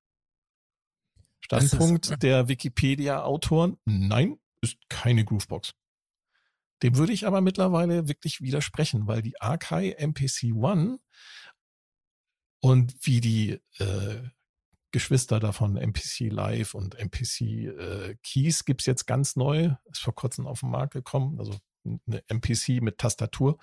Standpunkt 1.41 2.09
ist, 2.09 2.23
der 2.23 2.47
Wikipedia-Autoren, 2.47 3.77
nein, 3.85 4.39
ist 4.61 4.77
keine 4.89 5.23
Groovebox. 5.23 5.73
Dem 6.81 6.97
würde 6.97 7.13
ich 7.13 7.25
aber 7.25 7.41
mittlerweile 7.41 8.07
wirklich 8.07 8.41
widersprechen, 8.41 9.07
weil 9.07 9.21
die 9.21 9.39
Akai 9.39 9.91
MPC 9.91 10.53
One 10.53 10.99
und 12.59 12.95
wie 13.01 13.21
die 13.21 13.61
äh, 13.77 14.23
Geschwister 14.91 15.39
davon, 15.39 15.77
MPC 15.77 16.31
Live 16.31 16.73
und 16.73 16.95
MPC 16.95 17.41
äh, 17.41 18.15
Keys 18.23 18.65
gibt 18.65 18.81
es 18.81 18.87
jetzt 18.87 19.05
ganz 19.05 19.35
neu, 19.35 19.75
ist 19.91 20.01
vor 20.01 20.15
kurzem 20.15 20.47
auf 20.47 20.61
den 20.61 20.69
Markt 20.69 20.93
gekommen, 20.93 21.37
also 21.37 21.55
eine 21.83 22.23
MPC 22.27 22.81
mit 22.81 22.97
Tastatur, 22.97 23.59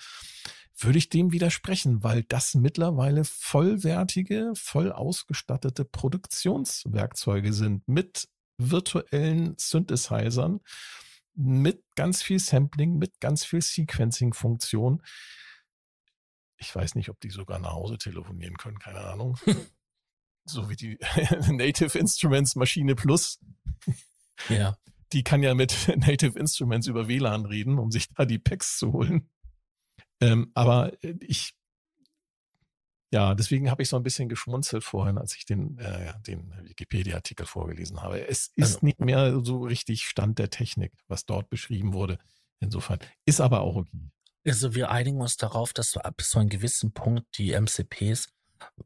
würde 0.84 0.98
ich 0.98 1.08
dem 1.08 1.32
widersprechen, 1.32 2.02
weil 2.02 2.22
das 2.24 2.54
mittlerweile 2.54 3.24
vollwertige, 3.24 4.52
voll 4.54 4.92
ausgestattete 4.92 5.84
Produktionswerkzeuge 5.84 7.52
sind 7.52 7.86
mit 7.88 8.28
virtuellen 8.58 9.54
Synthesizern, 9.58 10.60
mit 11.34 11.82
ganz 11.96 12.22
viel 12.22 12.38
Sampling, 12.38 12.98
mit 12.98 13.20
ganz 13.20 13.44
viel 13.44 13.62
Sequencing-Funktion. 13.62 15.02
Ich 16.58 16.74
weiß 16.74 16.94
nicht, 16.94 17.08
ob 17.08 17.20
die 17.20 17.30
sogar 17.30 17.58
nach 17.58 17.72
Hause 17.72 17.98
telefonieren 17.98 18.56
können, 18.56 18.78
keine 18.78 19.00
Ahnung. 19.00 19.38
so 20.44 20.68
wie 20.68 20.76
die 20.76 20.98
Native 21.50 21.98
Instruments 21.98 22.56
Maschine 22.56 22.94
Plus. 22.94 23.40
Ja. 24.48 24.76
Die 25.12 25.22
kann 25.22 25.42
ja 25.42 25.54
mit 25.54 25.88
Native 25.96 26.38
Instruments 26.38 26.86
über 26.86 27.08
WLAN 27.08 27.46
reden, 27.46 27.78
um 27.78 27.90
sich 27.90 28.08
da 28.14 28.24
die 28.24 28.38
Packs 28.38 28.78
zu 28.78 28.92
holen. 28.92 29.28
Ähm, 30.22 30.50
aber 30.54 30.92
äh, 31.02 31.14
ich, 31.20 31.54
ja, 33.12 33.34
deswegen 33.34 33.70
habe 33.70 33.82
ich 33.82 33.88
so 33.88 33.96
ein 33.96 34.02
bisschen 34.02 34.28
geschmunzelt 34.28 34.84
vorhin, 34.84 35.18
als 35.18 35.36
ich 35.36 35.44
den, 35.44 35.78
äh, 35.78 36.14
den 36.26 36.52
Wikipedia-Artikel 36.64 37.44
vorgelesen 37.44 38.00
habe. 38.00 38.26
Es 38.26 38.52
ist 38.54 38.76
also, 38.76 38.86
nicht 38.86 39.00
mehr 39.00 39.40
so 39.44 39.64
richtig 39.64 40.04
Stand 40.04 40.38
der 40.38 40.50
Technik, 40.50 40.92
was 41.08 41.26
dort 41.26 41.50
beschrieben 41.50 41.92
wurde. 41.92 42.18
Insofern 42.60 43.00
ist 43.26 43.40
aber 43.40 43.60
auch 43.60 43.76
okay. 43.76 44.10
Also 44.46 44.74
wir 44.74 44.90
einigen 44.90 45.20
uns 45.20 45.36
darauf, 45.36 45.72
dass 45.72 45.98
bis 46.16 46.30
zu 46.30 46.38
einem 46.38 46.48
gewissen 46.48 46.92
Punkt 46.92 47.26
die 47.38 47.52
MCPs 47.52 48.32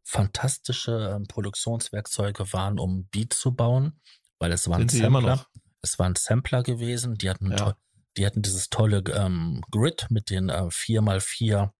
fantastische 0.02 1.14
ähm, 1.14 1.26
Produktionswerkzeuge 1.26 2.52
waren, 2.52 2.78
um 2.78 3.06
Beat 3.06 3.32
zu 3.32 3.54
bauen, 3.54 4.00
weil 4.38 4.52
es 4.52 4.68
waren 4.68 4.88
Sampler. 4.88 5.46
Es 5.82 5.98
waren 5.98 6.14
Sampler 6.16 6.62
gewesen, 6.62 7.14
die 7.14 7.30
hatten, 7.30 7.52
ja. 7.52 7.76
Die 8.16 8.26
hatten 8.26 8.42
dieses 8.42 8.70
tolle 8.70 9.02
ähm, 9.14 9.62
Grid 9.70 10.06
mit 10.10 10.30
den 10.30 10.48
äh, 10.48 10.68
4x4 10.70 11.70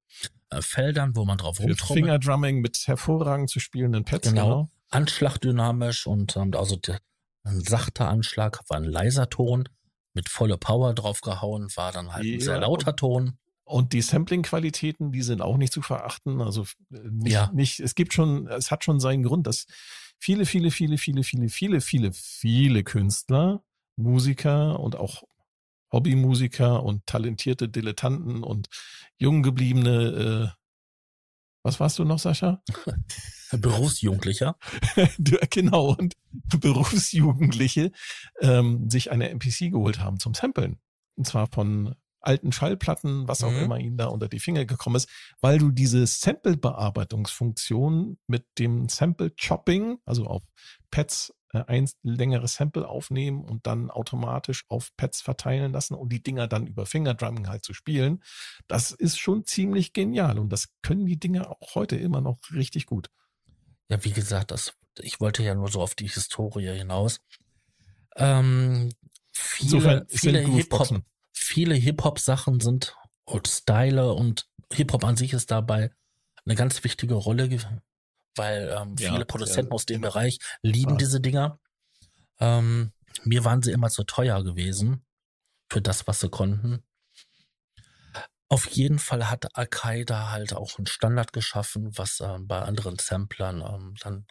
äh, 0.51 0.63
Feldern, 0.63 1.17
wo 1.17 1.25
man 1.25 1.39
drauf 1.39 1.61
rumtrommelt. 1.61 2.05
Fingerdrumming 2.05 2.61
mit 2.61 2.87
hervorragend 2.87 3.51
zu 3.51 3.61
spielenden 3.61 4.05
Pads. 4.05 4.29
Genau. 4.29 4.45
genau. 4.45 4.71
Anschlagdynamisch 4.91 6.07
und 6.07 6.37
ähm, 6.37 6.53
also 6.55 6.77
der, 6.77 7.01
ein 7.45 7.61
sachter 7.61 8.09
Anschlag 8.09 8.61
war 8.69 8.77
ein 8.77 8.85
leiser 8.85 9.29
Ton, 9.29 9.69
mit 10.15 10.29
voller 10.29 10.57
Power 10.57 10.95
draufgehauen, 10.95 11.69
war 11.77 11.93
dann 11.93 12.13
halt 12.13 12.25
ja, 12.25 12.35
ein 12.35 12.41
sehr 12.41 12.61
lauter 12.61 12.97
Ton. 12.97 13.39
Und 13.65 13.93
die 13.93 14.01
Sampling-Qualitäten, 14.01 15.11
die 15.11 15.23
sind 15.23 15.43
auch 15.43 15.57
nicht 15.57 15.73
zu 15.73 15.83
verachten. 15.83 16.41
Also 16.41 16.63
äh, 16.93 16.99
nicht, 17.11 17.33
ja. 17.33 17.51
nicht, 17.53 17.81
es 17.81 17.95
gibt 17.95 18.15
schon, 18.15 18.47
es 18.47 18.71
hat 18.71 18.85
schon 18.85 19.01
seinen 19.01 19.25
Grund, 19.25 19.47
dass 19.47 19.67
viele, 20.19 20.47
viele, 20.47 20.71
viele, 20.71 20.99
viele, 20.99 21.25
viele, 21.25 21.51
viele, 21.51 21.81
viele, 21.81 22.13
viele 22.13 22.85
Künstler, 22.85 23.63
Musiker 23.97 24.79
und 24.79 24.97
auch 24.97 25.25
Hobbymusiker 25.93 26.83
und 26.83 27.07
talentierte 27.07 27.69
Dilettanten 27.69 28.43
und 28.43 28.69
jung 29.19 29.43
gebliebene, 29.43 30.03
äh, 30.03 30.49
was 31.63 31.81
warst 31.81 31.99
du 31.99 32.05
noch, 32.05 32.19
Sascha? 32.19 32.63
Berufsjugendlicher. 33.53 34.57
genau, 35.51 35.95
und 35.95 36.15
Berufsjugendliche 36.61 37.93
ähm, 38.41 38.89
sich 38.91 39.11
eine 39.11 39.31
MPC 39.31 39.71
geholt 39.71 40.01
haben 40.01 40.19
zum 40.19 40.35
Samplen. 40.35 40.79
Und 41.17 41.27
zwar 41.27 41.47
von 41.47 41.95
alten 42.21 42.53
Schallplatten, 42.53 43.27
was 43.29 43.43
auch 43.45 43.53
mhm. 43.53 43.65
immer 43.65 43.79
ihnen 43.79 43.97
da 43.97 44.07
unter 44.07 44.29
die 44.29 44.41
Finger 44.41 44.65
gekommen 44.65 44.97
ist, 44.97 45.09
weil 45.41 45.59
du 45.59 45.71
diese 45.71 46.05
Sample-Bearbeitungsfunktion 46.07 48.19
mit 48.27 48.45
dem 48.59 48.89
Sample-Chopping, 48.89 49.99
also 50.05 50.27
auf 50.27 50.43
Pads 50.91 51.33
ein 51.53 51.89
längeres 52.03 52.55
Sample 52.55 52.89
aufnehmen 52.89 53.45
und 53.45 53.67
dann 53.67 53.91
automatisch 53.91 54.65
auf 54.69 54.91
Pads 54.97 55.23
verteilen 55.23 55.73
lassen 55.73 55.95
und 55.95 56.11
die 56.13 56.23
Dinger 56.23 56.49
dann 56.49 56.67
über 56.67 56.87
Fingerdrumming 56.87 57.49
halt 57.49 57.65
zu 57.65 57.73
spielen, 57.73 58.23
das 58.69 58.91
ist 58.91 59.19
schon 59.19 59.45
ziemlich 59.45 59.93
genial 59.93 60.39
und 60.39 60.51
das 60.51 60.69
können 60.83 61.07
die 61.07 61.19
Dinger 61.19 61.51
auch 61.51 61.75
heute 61.75 61.97
immer 61.97 62.21
noch 62.21 62.39
richtig 62.53 62.87
gut. 62.87 63.11
Ja, 63.89 64.03
wie 64.05 64.13
gesagt, 64.13 64.51
das, 64.51 64.75
ich 65.01 65.21
wollte 65.21 65.43
ja 65.43 65.55
nur 65.55 65.69
so 65.69 65.81
auf 65.81 65.95
die 65.95 66.09
Historie 66.09 66.77
hinaus. 66.77 67.21
Ähm, 68.17 68.91
viele, 69.33 70.07
viele 70.09 70.41
Hip-Hop 70.41 71.03
viele 71.33 71.75
Hip-Hop-Sachen 71.75 72.61
sind 72.61 72.97
und 73.25 73.47
Style 73.47 74.13
und 74.13 74.49
Hip-Hop 74.73 75.05
an 75.05 75.17
sich 75.17 75.33
ist 75.33 75.51
dabei 75.51 75.91
eine 76.45 76.55
ganz 76.55 76.83
wichtige 76.83 77.15
Rolle, 77.15 77.49
weil 78.37 78.75
ähm, 78.77 78.97
viele 78.97 79.19
ja, 79.19 79.25
Produzenten 79.25 79.71
ja, 79.71 79.75
aus 79.75 79.87
dem 79.87 80.01
Bereich 80.01 80.39
lieben 80.63 80.93
ja. 80.93 80.97
diese 80.97 81.21
Dinger. 81.21 81.59
Ähm, 82.39 82.93
mir 83.25 83.45
waren 83.45 83.63
sie 83.63 83.73
immer 83.73 83.89
zu 83.89 84.05
teuer 84.05 84.43
gewesen 84.45 85.05
für 85.71 85.81
das, 85.81 86.07
was 86.07 86.21
sie 86.21 86.29
konnten. 86.29 86.83
Auf 88.49 88.67
jeden 88.69 89.01
Fall 89.01 89.29
hat 89.29 89.57
Al-Qaida 89.57 90.31
halt 90.31 90.53
auch 90.53 90.79
einen 90.79 90.87
Standard 90.87 91.33
geschaffen, 91.33 91.97
was 91.99 92.21
äh, 92.21 92.39
bei 92.41 92.63
anderen 92.63 92.97
Samplern 92.99 93.61
ähm, 93.61 93.95
dann 94.01 94.27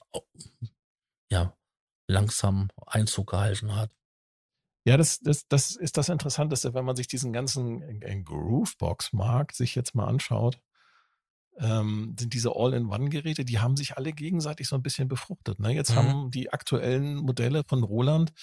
ja 1.30 1.58
langsam 2.08 2.70
Einzug 2.86 3.32
gehalten 3.32 3.76
hat. 3.76 3.92
Ja, 4.88 4.98
das, 4.98 5.20
das, 5.20 5.48
das 5.48 5.76
ist 5.76 5.98
das 5.98 6.10
Interessanteste, 6.10 6.76
wenn 6.76 6.86
man 6.86 6.96
sich 6.96 7.08
diesen 7.08 7.34
ganzen 7.34 8.00
Groovebox-Markt 8.24 9.56
sich 9.56 9.74
jetzt 9.74 9.96
mal 9.96 10.06
anschaut. 10.06 10.62
Ähm, 11.58 12.16
sind 12.20 12.34
diese 12.34 12.52
All-in-One-Geräte, 12.56 13.46
die 13.46 13.60
haben 13.60 13.78
sich 13.78 13.96
alle 13.96 14.12
gegenseitig 14.12 14.68
so 14.68 14.76
ein 14.76 14.82
bisschen 14.82 15.08
befruchtet. 15.08 15.60
Ne? 15.60 15.74
Jetzt 15.74 15.92
mhm. 15.92 15.96
haben 15.96 16.32
die 16.32 16.52
aktuellen 16.52 17.16
Modelle 17.16 17.64
von 17.66 17.84
Roland, 17.84 18.34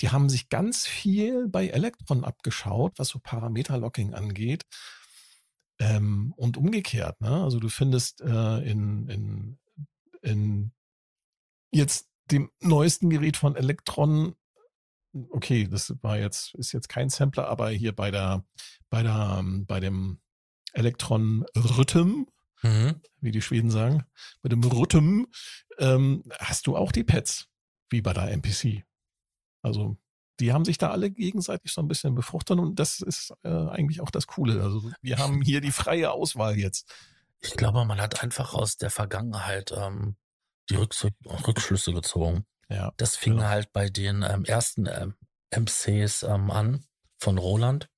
die 0.00 0.10
haben 0.10 0.28
sich 0.28 0.48
ganz 0.48 0.86
viel 0.86 1.48
bei 1.48 1.68
Electron 1.68 2.24
abgeschaut, 2.24 2.98
was 2.98 3.08
so 3.08 3.20
Parameter-Locking 3.20 4.14
angeht. 4.14 4.64
Ähm, 5.78 6.32
und 6.36 6.56
umgekehrt, 6.56 7.20
ne? 7.20 7.42
Also 7.42 7.60
du 7.60 7.68
findest 7.68 8.22
äh, 8.22 8.58
in, 8.60 9.08
in, 9.08 9.58
in 10.22 10.72
jetzt 11.70 12.08
dem 12.30 12.50
neuesten 12.60 13.10
Gerät 13.10 13.36
von 13.36 13.56
Electron 13.56 14.34
okay, 15.30 15.66
das 15.68 15.94
war 16.02 16.18
jetzt, 16.18 16.54
ist 16.54 16.72
jetzt 16.72 16.88
kein 16.88 17.08
Sampler, 17.08 17.48
aber 17.48 17.70
hier 17.70 17.94
bei 17.94 18.10
der, 18.10 18.44
bei 18.90 19.02
der, 19.02 19.42
bei 19.66 19.80
dem 19.80 20.20
Elektron 20.72 21.44
Rhythm, 21.56 22.26
mhm. 22.62 23.00
wie 23.20 23.30
die 23.30 23.42
Schweden 23.42 23.70
sagen, 23.70 24.04
bei 24.42 24.48
dem 24.48 24.62
Rhythm, 24.62 25.24
ähm, 25.78 26.24
hast 26.38 26.66
du 26.66 26.76
auch 26.76 26.92
die 26.92 27.04
Pads, 27.04 27.48
wie 27.90 28.00
bei 28.00 28.12
der 28.12 28.30
MPC. 28.30 28.84
Also, 29.62 29.96
die 30.38 30.52
haben 30.52 30.64
sich 30.64 30.78
da 30.78 30.90
alle 30.90 31.10
gegenseitig 31.10 31.72
so 31.72 31.80
ein 31.80 31.88
bisschen 31.88 32.14
befruchtet 32.14 32.58
und 32.58 32.78
das 32.78 33.00
ist 33.00 33.32
äh, 33.42 33.48
eigentlich 33.48 34.00
auch 34.00 34.10
das 34.10 34.26
Coole. 34.26 34.62
Also, 34.62 34.90
wir 35.00 35.18
haben 35.18 35.42
hier 35.42 35.60
die 35.60 35.72
freie 35.72 36.12
Auswahl 36.12 36.58
jetzt. 36.58 36.92
Ich 37.40 37.56
glaube, 37.56 37.84
man 37.84 38.00
hat 38.00 38.22
einfach 38.22 38.54
aus 38.54 38.76
der 38.76 38.90
Vergangenheit 38.90 39.72
ähm, 39.76 40.16
die 40.70 40.76
Rückschlüsse 40.76 41.92
gezogen. 41.92 42.44
Ja, 42.68 42.92
das 42.96 43.16
fing 43.16 43.34
genau. 43.36 43.48
halt 43.48 43.72
bei 43.72 43.88
den 43.88 44.22
ähm, 44.22 44.44
ersten 44.44 44.86
ähm, 44.86 45.14
MCs 45.50 46.24
ähm, 46.24 46.50
an 46.50 46.84
von 47.18 47.38
Roland. 47.38 47.88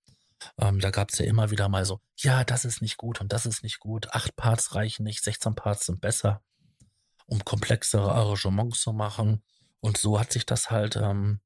Ähm, 0.59 0.80
da 0.80 0.91
gab 0.91 1.11
es 1.11 1.18
ja 1.18 1.26
immer 1.26 1.51
wieder 1.51 1.68
mal 1.68 1.84
so, 1.84 2.01
ja, 2.16 2.45
das 2.45 2.64
ist 2.64 2.82
nicht 2.82 2.97
gut 2.97 3.20
und 3.20 3.32
das 3.32 3.47
ist 3.47 3.62
nicht 3.62 3.80
gut. 3.80 4.12
Acht 4.12 4.36
Parts 4.36 4.74
reichen 4.74 5.05
nicht, 5.05 5.22
16 5.22 5.55
Parts 5.55 5.86
sind 5.86 6.01
besser, 6.01 6.43
um 7.26 7.45
komplexere 7.45 8.12
Arrangements 8.12 8.80
zu 8.80 8.93
machen. 8.93 9.43
Und 9.80 9.99
so 9.99 10.18
hat 10.18 10.32
sich 10.32 10.47
das 10.47 10.70
halt 10.70 10.97
ähm, 10.97 11.41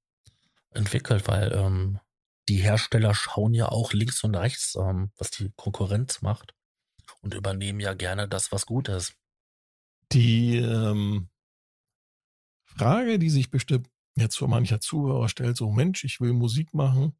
entwickelt, 0.70 1.28
weil 1.28 1.52
ähm, 1.52 2.00
die 2.48 2.56
Hersteller 2.56 3.14
schauen 3.14 3.54
ja 3.54 3.68
auch 3.68 3.92
links 3.92 4.22
und 4.24 4.34
rechts, 4.34 4.74
ähm, 4.76 5.10
was 5.16 5.30
die 5.30 5.52
Konkurrenz 5.56 6.22
macht 6.22 6.54
und 7.20 7.34
übernehmen 7.34 7.80
ja 7.80 7.94
gerne 7.94 8.28
das, 8.28 8.52
was 8.52 8.66
gut 8.66 8.88
ist. 8.88 9.14
Die 10.12 10.56
ähm, 10.56 11.28
Frage, 12.64 13.18
die 13.18 13.30
sich 13.30 13.50
bestimmt 13.50 13.88
jetzt 14.16 14.36
für 14.36 14.48
mancher 14.48 14.80
Zuhörer 14.80 15.28
stellt, 15.28 15.56
so 15.56 15.70
Mensch, 15.70 16.04
ich 16.04 16.20
will 16.20 16.32
Musik 16.32 16.74
machen. 16.74 17.16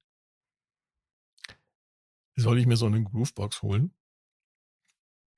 Soll 2.37 2.59
ich 2.59 2.67
mir 2.67 2.77
so 2.77 2.87
eine 2.87 3.03
Groovebox 3.03 3.63
holen? 3.63 3.95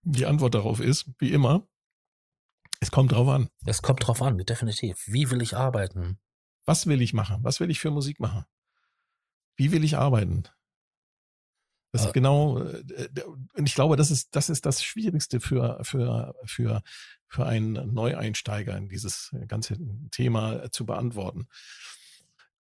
Die 0.02 0.26
Antwort 0.26 0.54
darauf 0.54 0.80
ist, 0.80 1.10
wie 1.18 1.32
immer, 1.32 1.66
Es 2.80 2.90
kommt 2.90 3.12
drauf 3.12 3.28
an. 3.28 3.48
Es 3.64 3.82
kommt 3.82 4.06
drauf 4.06 4.20
an, 4.20 4.36
definitiv. 4.38 5.02
Wie 5.06 5.30
will 5.30 5.40
ich 5.40 5.56
arbeiten? 5.56 6.18
Was 6.66 6.86
will 6.86 7.00
ich 7.00 7.14
machen? 7.14 7.38
Was 7.42 7.60
will 7.60 7.70
ich 7.70 7.80
für 7.80 7.90
Musik 7.90 8.20
machen? 8.20 8.44
Wie 9.56 9.72
will 9.72 9.84
ich 9.84 9.96
arbeiten? 9.96 10.44
Das 11.92 12.02
ist 12.02 12.08
äh, 12.08 12.12
genau, 12.12 12.58
äh, 12.58 13.08
und 13.54 13.68
ich 13.68 13.74
glaube, 13.74 13.96
das 13.96 14.10
ist, 14.10 14.34
das 14.34 14.48
ist 14.48 14.66
das 14.66 14.82
Schwierigste 14.82 15.40
für, 15.40 15.78
für, 15.84 16.34
für, 16.44 16.82
für 17.28 17.46
einen 17.46 17.94
Neueinsteiger 17.94 18.76
in 18.76 18.88
dieses 18.88 19.34
ganze 19.46 19.78
Thema 20.10 20.70
zu 20.72 20.86
beantworten. 20.86 21.46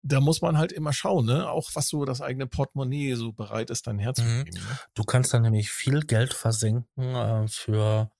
Da 0.08 0.20
muss 0.22 0.42
man 0.42 0.58
halt 0.58 0.72
immer 0.72 0.94
schauen, 0.94 1.26
ne? 1.26 1.50
auch 1.50 1.72
was 1.74 1.88
so 1.88 2.06
das 2.06 2.22
eigene 2.22 2.46
Portemonnaie 2.46 3.16
so 3.16 3.34
bereit 3.34 3.72
ist, 3.72 3.88
dann 3.88 3.98
herzugeben. 3.98 4.54
Mhm. 4.54 4.68
Ne? 4.68 4.80
Du 4.94 5.04
kannst 5.04 5.34
dann 5.34 5.42
nämlich 5.42 5.72
viel 5.72 6.02
Geld 6.02 6.34
versenken 6.34 7.16
äh, 7.16 7.48
für 7.48 8.12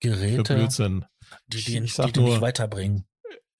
Geräte, 0.00 0.44
für 0.44 0.54
Blödsinn. 0.54 1.04
die, 1.48 1.64
die, 1.64 1.78
ich, 1.78 1.94
die, 1.96 2.12
die 2.12 2.20
nur, 2.20 2.30
dich 2.30 2.40
weiterbringen. 2.40 3.06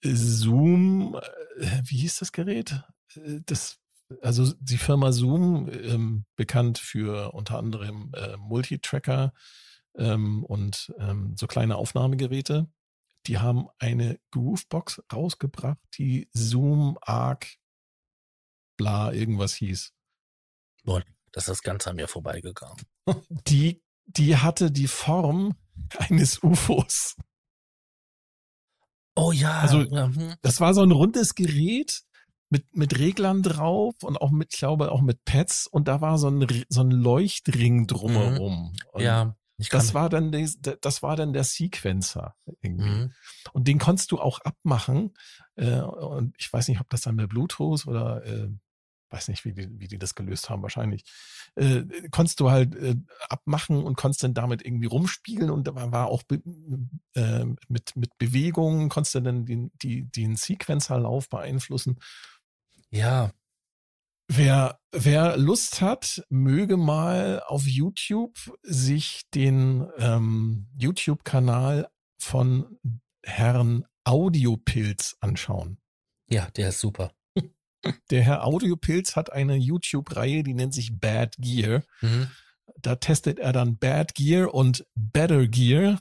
Zoom, 0.03 1.17
äh, 1.59 1.81
wie 1.85 1.99
hieß 1.99 2.19
das 2.19 2.31
Gerät? 2.31 2.83
Äh, 3.17 3.41
das 3.47 3.79
also 4.23 4.53
die 4.61 4.79
Firma 4.79 5.13
Zoom, 5.13 5.69
ähm, 5.73 6.27
bekannt 6.37 6.79
für 6.79 7.33
unter 7.33 7.59
anderem 7.59 8.13
äh, 8.15 8.37
Multitracker 8.37 9.33
ähm, 9.97 10.45
und 10.45 10.93
ähm, 10.99 11.35
so 11.37 11.47
kleine 11.47 11.77
Aufnahmegeräte, 11.77 12.69
die 13.27 13.39
haben 13.39 13.69
eine 13.79 14.19
Groovebox 14.33 15.03
rausgebracht, 15.13 15.79
die 15.99 16.29
Zoom 16.33 16.99
Arc 17.01 17.47
bla 18.77 19.13
irgendwas 19.13 19.55
hieß. 19.55 19.93
Boah, 20.85 21.03
das 21.33 21.49
ist 21.49 21.63
ganz 21.63 21.87
an 21.87 21.97
mir 21.97 22.09
vorbeigegangen. 22.09 22.77
Die, 23.49 23.83
die 24.07 24.37
hatte 24.37 24.71
die 24.71 24.87
Form 24.87 25.57
eines 25.99 26.43
UFOs. 26.43 27.17
Oh 29.17 29.33
ja. 29.33 29.61
Also. 29.61 29.81
Hm. 29.81 30.35
das 30.43 30.61
war 30.61 30.75
so 30.75 30.83
ein 30.83 30.91
rundes 30.91 31.35
Gerät 31.35 32.03
mit, 32.51 32.77
mit 32.77 32.99
Reglern 32.99 33.43
drauf 33.43 33.95
und 34.03 34.17
auch 34.21 34.31
mit, 34.31 34.53
ich 34.53 34.59
glaube, 34.59 34.93
auch 34.93 35.01
mit 35.01 35.25
Pads 35.25 35.67
und 35.67 35.89
da 35.89 36.01
war 36.01 36.19
so 36.19 36.29
ein, 36.29 36.65
so 36.69 36.83
ein 36.83 36.91
Leuchtring 36.91 37.87
drumherum. 37.87 38.73
Mhm. 38.95 39.01
Ja. 39.01 39.37
das 39.71 39.95
war 39.95 40.09
dann 40.09 40.31
das 40.33 41.03
war 41.03 41.17
dann 41.17 41.33
der 41.33 41.45
Sequencer 41.45 42.35
irgendwie. 42.61 42.89
Mhm. 42.89 43.13
Und 43.53 43.67
den 43.67 43.79
konntest 43.79 44.13
du 44.13 44.21
auch 44.21 44.41
abmachen. 44.41 45.15
Äh, 45.57 45.81
und 45.81 46.35
ich 46.39 46.53
weiß 46.53 46.69
nicht, 46.69 46.81
ob 46.81 46.91
das 46.91 47.03
dann 47.03 47.17
mit 47.17 47.29
Bluetooth 47.29 47.87
oder 47.87 48.25
äh, 48.25 48.49
weiß 49.15 49.29
nicht, 49.29 49.45
wie 49.45 49.53
die, 49.53 49.69
wie 49.79 49.89
die 49.89 49.99
das 49.99 50.15
gelöst 50.15 50.51
haben, 50.51 50.63
wahrscheinlich. 50.63 51.05
Äh, 51.55 51.85
konntest 52.11 52.41
du 52.41 52.51
halt 52.51 52.75
äh, 52.75 52.97
abmachen 53.29 53.83
und 53.83 53.97
konntest 53.97 54.25
dann 54.25 54.35
damit 54.35 54.65
irgendwie 54.65 54.87
rumspiegeln 54.87 55.51
und 55.51 55.69
da 55.69 55.93
war 55.93 56.09
auch 56.09 56.23
äh, 57.15 57.45
mit, 57.69 57.97
mit 57.97 58.19
Bewegungen, 58.19 58.89
konntest 58.89 59.15
du 59.15 59.21
dann 59.21 59.47
den, 59.47 59.71
die, 59.83 60.11
den 60.11 60.37
Sequencerlauf 60.37 61.29
beeinflussen. 61.29 62.01
Ja. 62.91 63.33
Wer, 64.27 64.81
wer 64.91 65.37
Lust 65.37 65.81
hat, 65.81 66.25
möge 66.29 66.77
mal 66.77 67.43
auf 67.47 67.67
YouTube 67.67 68.37
sich 68.63 69.23
den 69.35 69.87
ähm, 69.99 70.67
YouTube-Kanal 70.77 71.89
von 72.19 72.79
Herrn 73.23 73.85
Audiopilz 74.05 75.17
anschauen. 75.21 75.79
Ja, 76.29 76.49
der 76.57 76.71
ist 76.71 76.81
super. 76.81 77.13
Der 78.11 78.23
Herr 78.23 78.45
Audiopilz 78.45 79.17
hat 79.17 79.33
eine 79.33 79.57
YouTube-Reihe, 79.57 80.43
die 80.43 80.55
nennt 80.55 80.75
sich 80.75 80.99
Bad 80.99 81.37
Gear. 81.39 81.83
Mhm. 82.01 82.31
Da 82.81 82.97
testet 82.97 83.39
er 83.39 83.53
dann 83.53 83.79
Bad 83.79 84.15
Gear 84.15 84.55
und 84.55 84.87
Better 84.95 85.47
Gear. 85.47 86.01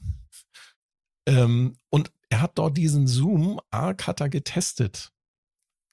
Ähm, 1.26 1.78
und 1.90 2.12
er 2.30 2.42
hat 2.42 2.58
dort 2.58 2.78
diesen 2.78 3.08
Zoom 3.08 3.60
Arc 3.70 4.08
hat 4.08 4.22
er 4.22 4.30
getestet. 4.30 5.12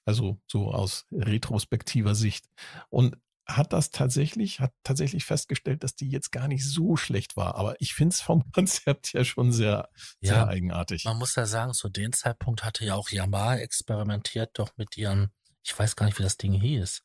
Also 0.05 0.41
so 0.47 0.71
aus 0.71 1.05
retrospektiver 1.11 2.15
Sicht. 2.15 2.49
Und 2.89 3.15
hat 3.47 3.73
das 3.73 3.91
tatsächlich, 3.91 4.59
hat 4.59 4.73
tatsächlich 4.83 5.25
festgestellt, 5.25 5.83
dass 5.83 5.95
die 5.95 6.09
jetzt 6.09 6.31
gar 6.31 6.47
nicht 6.47 6.67
so 6.67 6.95
schlecht 6.95 7.35
war. 7.35 7.55
Aber 7.55 7.75
ich 7.79 7.93
finde 7.93 8.13
es 8.13 8.21
vom 8.21 8.43
Konzept 8.53 9.13
ja 9.13 9.23
schon 9.23 9.51
sehr, 9.51 9.89
ja, 10.19 10.33
sehr 10.33 10.47
eigenartig. 10.47 11.05
Man 11.05 11.17
muss 11.17 11.35
ja 11.35 11.45
sagen, 11.45 11.73
zu 11.73 11.89
dem 11.89 12.13
Zeitpunkt 12.13 12.63
hatte 12.63 12.85
ja 12.85 12.95
auch 12.95 13.09
Yamaha 13.09 13.57
experimentiert 13.57 14.51
doch 14.53 14.71
mit 14.77 14.97
ihren, 14.97 15.31
ich 15.63 15.77
weiß 15.77 15.95
gar 15.95 16.05
nicht, 16.05 16.17
wie 16.19 16.23
das 16.23 16.37
Ding 16.37 16.53
hieß. 16.53 17.03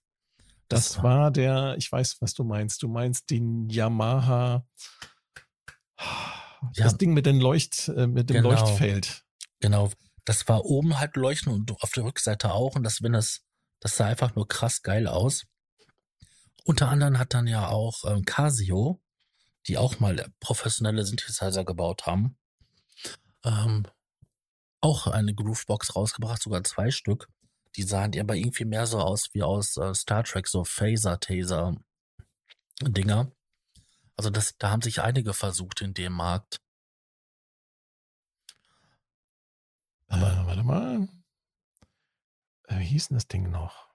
Das, 0.69 0.93
das 0.93 1.03
war 1.03 1.31
der, 1.31 1.77
ich 1.79 1.91
weiß, 1.91 2.17
was 2.21 2.35
du 2.35 2.45
meinst. 2.45 2.83
Du 2.83 2.89
meinst 2.89 3.31
den 3.31 3.69
Yamaha, 3.69 4.67
das 5.97 6.93
ja, 6.93 6.93
Ding 6.93 7.15
mit 7.15 7.27
dem 7.27 7.41
Leucht, 7.41 7.89
äh, 7.89 8.07
mit 8.07 8.31
dem 8.31 8.37
genau, 8.37 8.51
Leuchtfeld. 8.51 9.25
Genau, 9.61 9.91
das 10.25 10.49
war 10.49 10.65
oben 10.65 10.99
halt 10.99 11.17
leuchten 11.17 11.53
und 11.53 11.71
auf 11.83 11.93
der 11.93 12.05
Rückseite 12.05 12.53
auch. 12.53 12.75
Und 12.75 12.83
das, 12.83 13.03
wenn 13.03 13.13
das, 13.13 13.43
das 13.81 13.97
sah 13.97 14.07
einfach 14.07 14.35
nur 14.35 14.49
krass 14.49 14.83
geil 14.83 15.07
aus. 15.07 15.47
Unter 16.65 16.89
anderem 16.89 17.19
hat 17.19 17.33
dann 17.33 17.47
ja 17.47 17.69
auch 17.69 18.05
ähm, 18.05 18.25
Casio, 18.25 19.01
die 19.69 19.79
auch 19.79 20.01
mal 20.01 20.33
professionelle 20.41 21.05
Synthesizer 21.05 21.65
gebaut 21.65 22.07
haben, 22.07 22.37
ähm, 23.45 23.87
auch 24.81 25.07
eine 25.07 25.33
Groovebox 25.33 25.95
rausgebracht, 25.95 26.43
sogar 26.43 26.65
zwei 26.65 26.91
Stück. 26.91 27.29
Die 27.77 27.83
sahen 27.83 28.11
die 28.11 28.21
aber 28.21 28.35
irgendwie 28.35 28.65
mehr 28.65 28.87
so 28.87 28.99
aus 28.99 29.35
wie 29.35 29.43
aus 29.43 29.77
äh, 29.77 29.95
Star 29.95 30.25
Trek, 30.25 30.49
so 30.49 30.65
Phaser-Taser-Dinger. 30.65 33.31
Also 34.17 34.31
das, 34.31 34.57
da 34.57 34.71
haben 34.71 34.81
sich 34.81 35.03
einige 35.03 35.35
versucht 35.35 35.83
in 35.83 35.93
dem 35.93 36.15
Markt. 36.15 36.63
Aber 40.09 40.33
äh, 40.33 40.47
warte 40.47 40.63
mal. 40.63 41.07
Äh, 42.69 42.79
wie 42.79 42.85
hieß 42.85 43.09
denn 43.09 43.17
das 43.17 43.29
Ding 43.29 43.51
noch? 43.51 43.86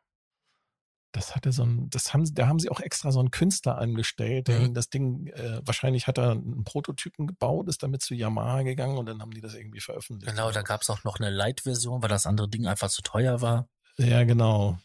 Das 1.14 1.36
hatte 1.36 1.51
so 1.51 1.64
ein, 1.64 1.89
das 1.89 2.14
haben, 2.14 2.24
da 2.34 2.47
haben 2.47 2.59
sie 2.59 2.70
auch 2.70 2.80
extra 2.80 3.12
so 3.12 3.20
einen 3.20 3.32
Künstler 3.32 3.78
angestellt, 3.78 4.47
der 4.47 4.62
mhm. 4.62 4.74
das 4.74 4.89
Ding, 4.89 5.28
äh, 5.28 5.59
wahrscheinlich 5.66 6.07
hat 6.07 6.18
er 6.18 6.32
einen 6.32 6.64
Prototypen 6.64 7.28
gebaut, 7.28 7.68
ist 7.68 7.84
damit 7.84 8.01
zu 8.01 8.16
Yamaha 8.16 8.62
gegangen 8.64 8.97
und 8.97 9.07
dann 9.07 9.22
haben 9.22 9.32
die 9.32 9.41
das 9.41 9.53
irgendwie 9.53 9.82
veröffentlicht. 9.82 10.32
Genau, 10.32 10.51
da 10.51 10.62
gab 10.62 10.82
es 10.82 10.89
auch 10.89 11.03
noch 11.03 11.20
eine 11.20 11.30
Light-Version, 11.30 12.01
weil 12.01 12.09
das 12.09 12.26
andere 12.26 12.47
Ding 12.47 12.66
einfach 12.66 12.89
zu 12.89 13.01
teuer 13.01 13.41
war. 13.41 13.68
Ja, 13.97 14.24
genau. 14.24 14.78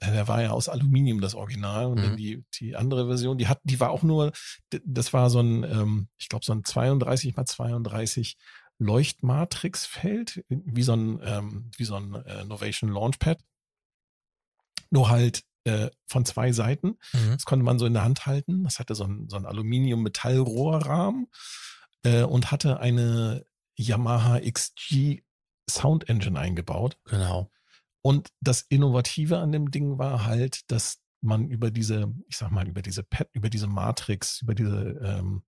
Der 0.00 0.28
war 0.28 0.42
ja 0.42 0.50
aus 0.50 0.68
Aluminium, 0.68 1.20
das 1.20 1.34
Original. 1.34 1.86
Und 1.86 1.98
mhm. 1.98 2.02
dann 2.02 2.16
die, 2.16 2.44
die 2.54 2.76
andere 2.76 3.06
Version, 3.06 3.38
die 3.38 3.48
hat, 3.48 3.60
die 3.64 3.80
war 3.80 3.90
auch 3.90 4.02
nur, 4.02 4.32
das 4.84 5.12
war 5.12 5.30
so 5.30 5.40
ein, 5.40 5.64
ähm, 5.64 6.08
ich 6.16 6.28
glaube, 6.28 6.44
so 6.44 6.52
ein 6.52 6.64
32 6.64 7.36
mal 7.36 7.46
32 7.46 8.36
Leuchtmatrixfeld, 8.78 10.44
wie 10.48 10.82
so 10.82 10.94
ein, 10.94 11.20
ähm, 11.22 11.70
wie 11.76 11.84
so 11.84 11.96
ein 11.96 12.14
äh, 12.14 12.44
Novation 12.44 12.90
Launchpad. 12.90 13.40
Nur 14.90 15.08
halt 15.08 15.42
äh, 15.64 15.90
von 16.06 16.24
zwei 16.24 16.52
Seiten. 16.52 16.98
Mhm. 17.12 17.32
Das 17.32 17.44
konnte 17.44 17.64
man 17.64 17.78
so 17.78 17.86
in 17.86 17.94
der 17.94 18.04
Hand 18.04 18.26
halten. 18.26 18.64
Das 18.64 18.78
hatte 18.78 18.94
so 18.94 19.04
ein, 19.04 19.28
so 19.28 19.36
ein 19.36 19.46
Aluminium-Metallrohrrahmen 19.46 21.26
äh, 22.04 22.22
und 22.22 22.50
hatte 22.50 22.80
eine 22.80 23.46
Yamaha 23.76 24.40
XG 24.40 25.22
Sound 25.68 26.08
Engine 26.08 26.38
eingebaut. 26.38 26.98
Genau. 27.06 27.50
Und 28.02 28.28
das 28.40 28.60
Innovative 28.68 29.38
an 29.38 29.50
dem 29.50 29.70
Ding 29.70 29.98
war 29.98 30.26
halt, 30.26 30.70
dass 30.70 31.00
man 31.22 31.48
über 31.48 31.70
diese, 31.70 32.12
ich 32.28 32.36
sag 32.36 32.50
mal, 32.50 32.68
über 32.68 32.82
diese 32.82 33.02
Pad, 33.02 33.28
über 33.32 33.48
diese 33.48 33.66
Matrix, 33.66 34.42
über 34.42 34.54
diese 34.54 35.00
ähm, 35.02 35.42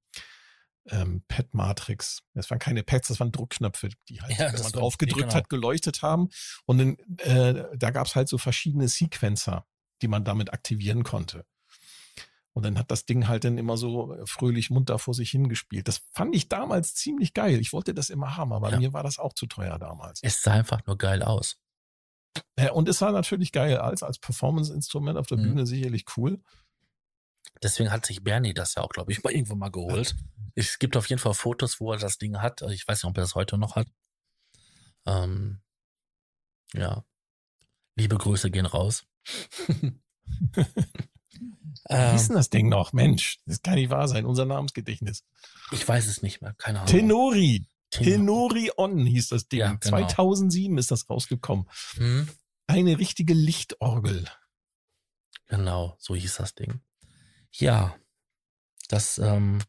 ähm, 0.90 1.22
Pad-Matrix. 1.28 2.22
Das 2.34 2.50
waren 2.50 2.58
keine 2.58 2.82
Pads, 2.82 3.08
das 3.08 3.20
waren 3.20 3.32
Druckknöpfe, 3.32 3.90
die 4.08 4.20
halt, 4.22 4.38
ja, 4.38 4.52
wenn 4.52 4.62
man 4.62 4.72
drauf 4.72 4.98
gedrückt 4.98 5.28
genau. 5.28 5.34
hat, 5.34 5.48
geleuchtet 5.48 6.02
haben. 6.02 6.28
Und 6.64 6.80
in, 6.80 7.18
äh, 7.18 7.64
da 7.76 7.90
gab 7.90 8.06
es 8.06 8.16
halt 8.16 8.28
so 8.28 8.38
verschiedene 8.38 8.88
Sequencer, 8.88 9.66
die 10.02 10.08
man 10.08 10.24
damit 10.24 10.52
aktivieren 10.52 11.04
konnte. 11.04 11.44
Und 12.52 12.64
dann 12.64 12.78
hat 12.78 12.90
das 12.90 13.04
Ding 13.04 13.28
halt 13.28 13.44
dann 13.44 13.58
immer 13.58 13.76
so 13.76 14.14
äh, 14.14 14.26
fröhlich 14.26 14.70
munter 14.70 14.98
vor 14.98 15.12
sich 15.12 15.30
hingespielt. 15.30 15.88
Das 15.88 16.02
fand 16.12 16.34
ich 16.34 16.48
damals 16.48 16.94
ziemlich 16.94 17.34
geil. 17.34 17.60
Ich 17.60 17.74
wollte 17.74 17.92
das 17.92 18.08
immer 18.08 18.38
haben, 18.38 18.54
aber 18.54 18.70
ja. 18.70 18.78
mir 18.78 18.94
war 18.94 19.02
das 19.02 19.18
auch 19.18 19.34
zu 19.34 19.46
teuer 19.46 19.78
damals. 19.78 20.20
Es 20.22 20.40
sah 20.40 20.52
einfach 20.52 20.86
nur 20.86 20.96
geil 20.96 21.22
aus. 21.22 21.58
Ja, 22.58 22.72
und 22.72 22.88
es 22.88 22.98
sah 22.98 23.12
natürlich 23.12 23.52
geil 23.52 23.76
als, 23.76 24.02
als 24.02 24.18
Performance-Instrument 24.18 25.18
auf 25.18 25.26
der 25.26 25.36
mhm. 25.36 25.42
Bühne 25.42 25.66
sicherlich 25.66 26.06
cool. 26.16 26.40
Deswegen 27.62 27.90
hat 27.90 28.06
sich 28.06 28.24
Bernie 28.24 28.54
das 28.54 28.74
ja 28.74 28.82
auch, 28.82 28.88
glaube 28.88 29.12
ich, 29.12 29.22
mal 29.24 29.34
irgendwo 29.34 29.54
mal 29.54 29.70
geholt. 29.70 30.16
Es 30.54 30.78
gibt 30.78 30.96
auf 30.96 31.10
jeden 31.10 31.20
Fall 31.20 31.34
Fotos, 31.34 31.78
wo 31.78 31.92
er 31.92 31.98
das 31.98 32.16
Ding 32.16 32.38
hat. 32.40 32.62
Ich 32.62 32.88
weiß 32.88 33.02
nicht, 33.02 33.10
ob 33.10 33.18
er 33.18 33.22
das 33.22 33.34
heute 33.34 33.58
noch 33.58 33.76
hat. 33.76 33.88
Ähm, 35.04 35.60
ja. 36.72 37.04
Liebe 37.96 38.16
Grüße 38.16 38.50
gehen 38.50 38.64
raus. 38.64 39.06
Wie 41.88 42.12
hieß 42.12 42.28
denn 42.28 42.36
das 42.36 42.50
Ding 42.50 42.68
noch? 42.68 42.92
Mensch, 42.92 43.38
das 43.46 43.62
kann 43.62 43.74
nicht 43.74 43.90
wahr 43.90 44.08
sein. 44.08 44.26
Unser 44.26 44.44
Namensgedächtnis. 44.44 45.24
Ich 45.70 45.86
weiß 45.86 46.06
es 46.06 46.22
nicht 46.22 46.40
mehr. 46.42 46.54
Keine 46.54 46.80
Ahnung. 46.80 46.90
Tenori. 46.90 47.66
Tenori 47.90 48.70
On 48.76 49.06
hieß 49.06 49.28
das 49.28 49.48
Ding. 49.48 49.60
Ja, 49.60 49.74
genau. 49.74 50.06
2007 50.06 50.78
ist 50.78 50.90
das 50.90 51.08
rausgekommen. 51.08 51.66
Hm? 51.94 52.28
Eine 52.66 52.98
richtige 52.98 53.34
Lichtorgel. 53.34 54.24
Genau, 55.46 55.96
so 55.98 56.16
hieß 56.16 56.36
das 56.36 56.54
Ding. 56.54 56.80
Ja, 57.52 57.94
das 58.88 59.18
ähm, 59.18 59.60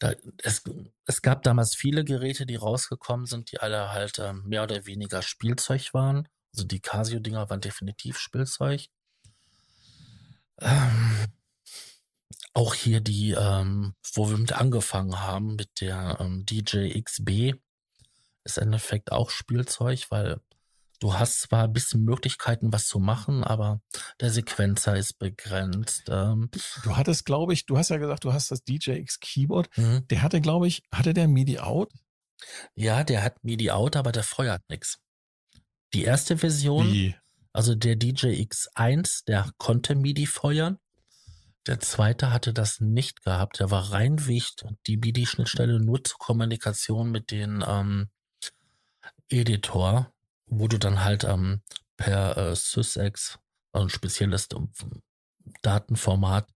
Da, 0.00 0.12
es, 0.42 0.62
es 1.06 1.22
gab 1.22 1.42
damals 1.44 1.76
viele 1.76 2.04
Geräte, 2.04 2.46
die 2.46 2.56
rausgekommen 2.56 3.26
sind, 3.26 3.52
die 3.52 3.60
alle 3.60 3.90
halt 3.90 4.18
ähm, 4.18 4.42
mehr 4.44 4.64
oder 4.64 4.86
weniger 4.86 5.22
Spielzeug 5.22 5.94
waren. 5.94 6.28
Also 6.54 6.66
die 6.66 6.80
Casio-Dinger 6.80 7.50
waren 7.50 7.60
definitiv 7.60 8.18
Spielzeug. 8.18 8.86
Ähm, 10.60 11.26
auch 12.52 12.74
hier 12.74 13.00
die, 13.00 13.32
ähm, 13.32 13.94
wo 14.14 14.30
wir 14.30 14.38
mit 14.38 14.52
angefangen 14.52 15.20
haben, 15.20 15.56
mit 15.56 15.80
der 15.80 16.18
ähm, 16.20 16.46
DJ 16.46 17.00
XB, 17.00 17.54
ist 18.44 18.58
im 18.58 18.64
Endeffekt 18.64 19.10
auch 19.10 19.30
Spielzeug, 19.30 20.06
weil 20.10 20.40
du 21.00 21.14
hast 21.14 21.40
zwar 21.40 21.64
ein 21.64 21.72
bisschen 21.72 22.04
Möglichkeiten, 22.04 22.72
was 22.72 22.86
zu 22.86 23.00
machen, 23.00 23.42
aber 23.42 23.80
der 24.20 24.30
Sequenzer 24.30 24.96
ist 24.96 25.18
begrenzt. 25.18 26.04
Ähm, 26.08 26.50
du 26.84 26.96
hattest, 26.96 27.24
glaube 27.24 27.52
ich, 27.52 27.66
du 27.66 27.76
hast 27.76 27.90
ja 27.90 27.96
gesagt, 27.96 28.22
du 28.22 28.32
hast 28.32 28.52
das 28.52 28.62
DJX 28.62 29.18
Keyboard. 29.18 29.76
Mhm. 29.76 30.06
Der 30.08 30.22
hatte, 30.22 30.40
glaube 30.40 30.68
ich, 30.68 30.84
hatte 30.92 31.14
der 31.14 31.26
MIDI 31.26 31.58
out? 31.58 31.92
Ja, 32.76 33.02
der 33.02 33.24
hat 33.24 33.42
MIDI 33.42 33.72
out, 33.72 33.96
aber 33.96 34.12
der 34.12 34.22
feuert 34.22 34.62
nichts. 34.68 35.00
Die 35.94 36.02
erste 36.02 36.36
Version, 36.36 36.92
Wie? 36.92 37.14
also 37.52 37.76
der 37.76 37.94
DJX 37.94 38.68
1, 38.74 39.24
der 39.24 39.48
konnte 39.58 39.94
MIDI 39.94 40.26
feuern. 40.26 40.78
Der 41.68 41.78
zweite 41.78 42.32
hatte 42.32 42.52
das 42.52 42.80
nicht 42.80 43.22
gehabt. 43.22 43.60
Der 43.60 43.70
war 43.70 43.92
reinweg 43.92 44.42
die 44.88 44.96
MIDI-Schnittstelle 44.96 45.78
nur 45.78 46.02
zur 46.02 46.18
Kommunikation 46.18 47.12
mit 47.12 47.30
den 47.30 47.64
ähm, 47.66 48.10
Editor, 49.28 50.12
wo 50.46 50.66
du 50.66 50.78
dann 50.78 51.04
halt 51.04 51.22
ähm, 51.22 51.62
per 51.96 52.36
äh, 52.36 52.56
SysEx, 52.56 53.38
also 53.72 53.86
ein 53.86 53.90
spezielles 53.90 54.48
ähm, 54.52 54.72
Datenformat, 55.62 56.48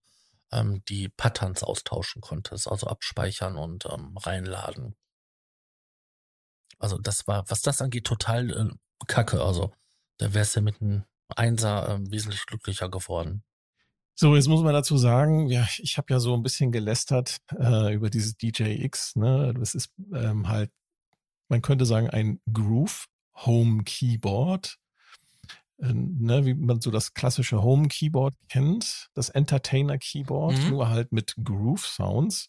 ähm, 0.50 0.82
die 0.88 1.08
Patterns 1.08 1.62
austauschen 1.62 2.20
konntest, 2.20 2.68
also 2.68 2.88
abspeichern 2.88 3.56
und 3.56 3.86
ähm, 3.86 4.16
reinladen. 4.16 4.96
Also 6.78 6.98
das 6.98 7.26
war, 7.28 7.48
was 7.48 7.60
das 7.60 7.80
angeht, 7.80 8.04
total 8.04 8.50
äh, 8.50 8.74
kacke. 9.06 9.42
Also 9.42 9.72
da 10.18 10.34
wärst 10.34 10.56
du 10.56 10.60
mit 10.60 10.80
einem 10.80 11.04
Einser 11.28 11.88
äh, 11.88 12.10
wesentlich 12.10 12.44
glücklicher 12.46 12.88
geworden. 12.88 13.42
So, 14.14 14.34
jetzt 14.34 14.48
muss 14.48 14.62
man 14.62 14.74
dazu 14.74 14.96
sagen, 14.96 15.46
ja, 15.48 15.68
ich 15.78 15.96
habe 15.96 16.12
ja 16.12 16.18
so 16.18 16.34
ein 16.34 16.42
bisschen 16.42 16.72
gelästert 16.72 17.36
äh, 17.56 17.94
über 17.94 18.10
dieses 18.10 18.36
DJX. 18.36 19.14
Ne? 19.14 19.54
Das 19.56 19.76
ist 19.76 19.92
ähm, 20.12 20.48
halt, 20.48 20.72
man 21.48 21.62
könnte 21.62 21.86
sagen, 21.86 22.10
ein 22.10 22.40
Groove 22.52 23.06
Home 23.46 23.84
Keyboard. 23.84 24.76
Äh, 25.80 25.92
ne, 25.92 26.44
wie 26.44 26.54
man 26.54 26.80
so 26.80 26.90
das 26.90 27.14
klassische 27.14 27.62
Home 27.62 27.86
Keyboard 27.86 28.34
kennt, 28.48 29.08
das 29.14 29.28
Entertainer 29.28 29.98
Keyboard, 29.98 30.58
mhm. 30.58 30.70
nur 30.70 30.88
halt 30.88 31.12
mit 31.12 31.36
Groove 31.44 31.86
Sounds. 31.86 32.48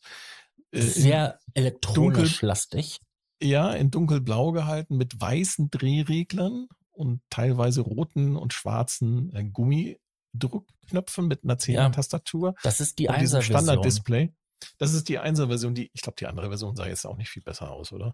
Äh, 0.71 0.81
Sehr 0.81 1.39
elektronisch 1.53 2.41
lastig. 2.41 2.99
Ja, 3.41 3.71
in 3.71 3.91
dunkelblau 3.91 4.51
gehalten 4.51 4.97
mit 4.97 5.19
weißen 5.19 5.69
Drehreglern 5.71 6.67
und 6.91 7.21
teilweise 7.29 7.81
roten 7.81 8.35
und 8.35 8.53
schwarzen 8.53 9.33
äh, 9.33 9.45
Gummi 9.45 9.97
Druckknöpfen 10.33 11.27
mit 11.27 11.43
einer 11.43 11.55
10er 11.55 11.91
Tastatur. 11.91 12.49
Ja, 12.49 12.59
das 12.63 12.79
ist 12.79 12.99
die 12.99 13.09
1er 13.09 13.41
Standard-Display. 13.41 14.33
Das 14.77 14.93
ist 14.93 15.09
die 15.09 15.19
1er 15.19 15.47
Version, 15.47 15.73
die, 15.73 15.89
ich 15.93 16.01
glaube, 16.01 16.17
die 16.19 16.27
andere 16.27 16.49
Version 16.49 16.75
sah 16.75 16.87
jetzt 16.87 17.05
auch 17.05 17.17
nicht 17.17 17.29
viel 17.29 17.41
besser 17.41 17.71
aus, 17.71 17.93
oder? 17.93 18.13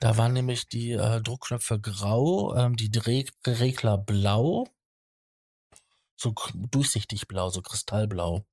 Da 0.00 0.16
waren 0.16 0.32
nämlich 0.32 0.68
die 0.68 0.92
äh, 0.92 1.20
Druckknöpfe 1.20 1.80
grau, 1.80 2.54
ähm, 2.54 2.76
die 2.76 2.90
Drehregler 2.90 3.98
blau, 3.98 4.66
so 6.16 6.34
durchsichtig 6.54 7.28
blau, 7.28 7.50
so 7.50 7.62
kristallblau. 7.62 8.44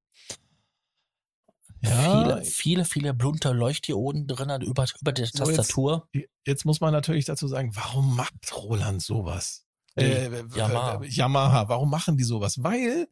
Ja. 1.90 2.24
Viele, 2.24 2.44
viele, 2.44 2.86
viele 2.86 3.14
bunte 3.14 3.52
Leuchtdioden 3.52 4.28
drin 4.28 4.62
über, 4.62 4.86
über 5.00 5.12
der 5.12 5.30
Tastatur. 5.30 6.08
So 6.14 6.20
jetzt, 6.20 6.30
jetzt, 6.46 6.66
muss 6.66 6.82
man 6.82 6.92
natürlich 6.92 7.26
dazu 7.26 7.48
sagen, 7.48 7.76
warum 7.76 8.16
macht 8.16 8.34
Roland 8.56 9.02
sowas? 9.02 9.66
Äh, 9.96 10.44
Yamaha. 10.56 11.04
Yamaha. 11.04 11.70
Warum 11.70 11.90
machen 11.90 12.18
die 12.18 12.24
sowas? 12.24 12.62
Weil, 12.64 13.08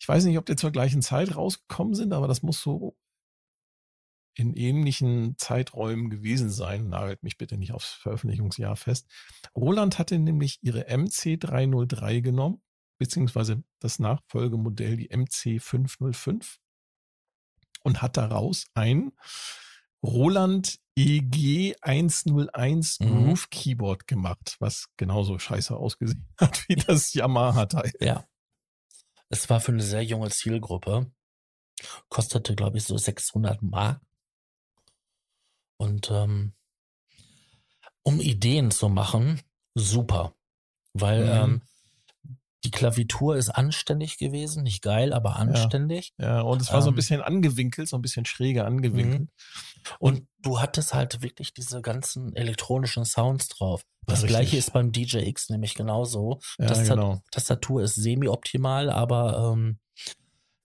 ich 0.00 0.08
weiß 0.08 0.24
nicht, 0.24 0.38
ob 0.38 0.46
die 0.46 0.56
zur 0.56 0.70
gleichen 0.70 1.02
Zeit 1.02 1.34
rausgekommen 1.36 1.94
sind, 1.94 2.12
aber 2.12 2.28
das 2.28 2.42
muss 2.42 2.60
so 2.60 2.96
in 4.34 4.54
ähnlichen 4.54 5.36
Zeiträumen 5.36 6.10
gewesen 6.10 6.50
sein. 6.50 6.88
Nagelt 6.88 7.22
mich 7.22 7.36
bitte 7.36 7.58
nicht 7.58 7.72
aufs 7.72 7.92
Veröffentlichungsjahr 7.92 8.76
fest. 8.76 9.06
Roland 9.54 9.98
hatte 9.98 10.18
nämlich 10.18 10.58
ihre 10.62 10.88
MC303 10.88 12.20
genommen, 12.22 12.62
beziehungsweise 12.98 13.62
das 13.78 13.98
Nachfolgemodell, 13.98 14.96
die 14.96 15.10
MC505, 15.10 16.58
und 17.82 18.02
hat 18.02 18.16
daraus 18.16 18.66
ein 18.74 19.12
Roland 20.02 20.78
EG 20.96 21.74
101 21.80 23.00
mhm. 23.00 23.06
Groove 23.06 23.50
Keyboard 23.50 24.06
gemacht, 24.06 24.56
was 24.58 24.88
genauso 24.96 25.38
scheiße 25.38 25.76
ausgesehen 25.76 26.28
hat 26.40 26.68
wie 26.68 26.76
das 26.76 27.14
Yamaha-Teil. 27.14 27.92
Ja. 28.00 28.26
Es 29.28 29.48
war 29.48 29.60
für 29.60 29.72
eine 29.72 29.82
sehr 29.82 30.04
junge 30.04 30.30
Zielgruppe. 30.30 31.10
Kostete, 32.08 32.54
glaube 32.54 32.78
ich, 32.78 32.84
so 32.84 32.96
600 32.96 33.62
Mark. 33.62 34.00
Und 35.78 36.10
ähm, 36.10 36.52
um 38.02 38.20
Ideen 38.20 38.70
zu 38.70 38.88
machen, 38.88 39.40
super. 39.74 40.34
Weil 40.92 41.24
mhm. 41.24 41.30
ähm, 41.30 41.62
die 42.64 42.70
Klavitur 42.70 43.36
ist 43.36 43.50
anständig 43.50 44.18
gewesen, 44.18 44.62
nicht 44.62 44.82
geil, 44.82 45.12
aber 45.12 45.36
anständig. 45.36 46.12
Ja, 46.18 46.26
ja 46.26 46.40
und 46.42 46.62
es 46.62 46.68
war 46.68 46.76
ähm, 46.76 46.82
so 46.82 46.88
ein 46.88 46.92
ähm, 46.92 46.96
bisschen 46.96 47.20
angewinkelt, 47.20 47.88
so 47.88 47.96
ein 47.96 48.02
bisschen 48.02 48.24
schräger 48.24 48.66
angewinkelt. 48.66 49.22
Mhm. 49.22 49.28
Und 49.98 50.28
du 50.42 50.60
hattest 50.60 50.94
halt 50.94 51.22
wirklich 51.22 51.52
diese 51.54 51.82
ganzen 51.82 52.36
elektronischen 52.36 53.04
Sounds 53.04 53.48
drauf. 53.48 53.84
Das, 54.06 54.20
das 54.20 54.28
gleiche 54.28 54.56
ist 54.56 54.72
beim 54.72 54.92
DJX 54.92 55.50
nämlich 55.50 55.74
genauso. 55.74 56.40
Ja, 56.58 56.66
Tastat 56.66 56.96
genau. 56.96 57.20
Tastatur 57.32 57.82
ist 57.82 57.96
semi-optimal, 57.96 58.90
aber 58.90 59.52
ähm, 59.52 59.78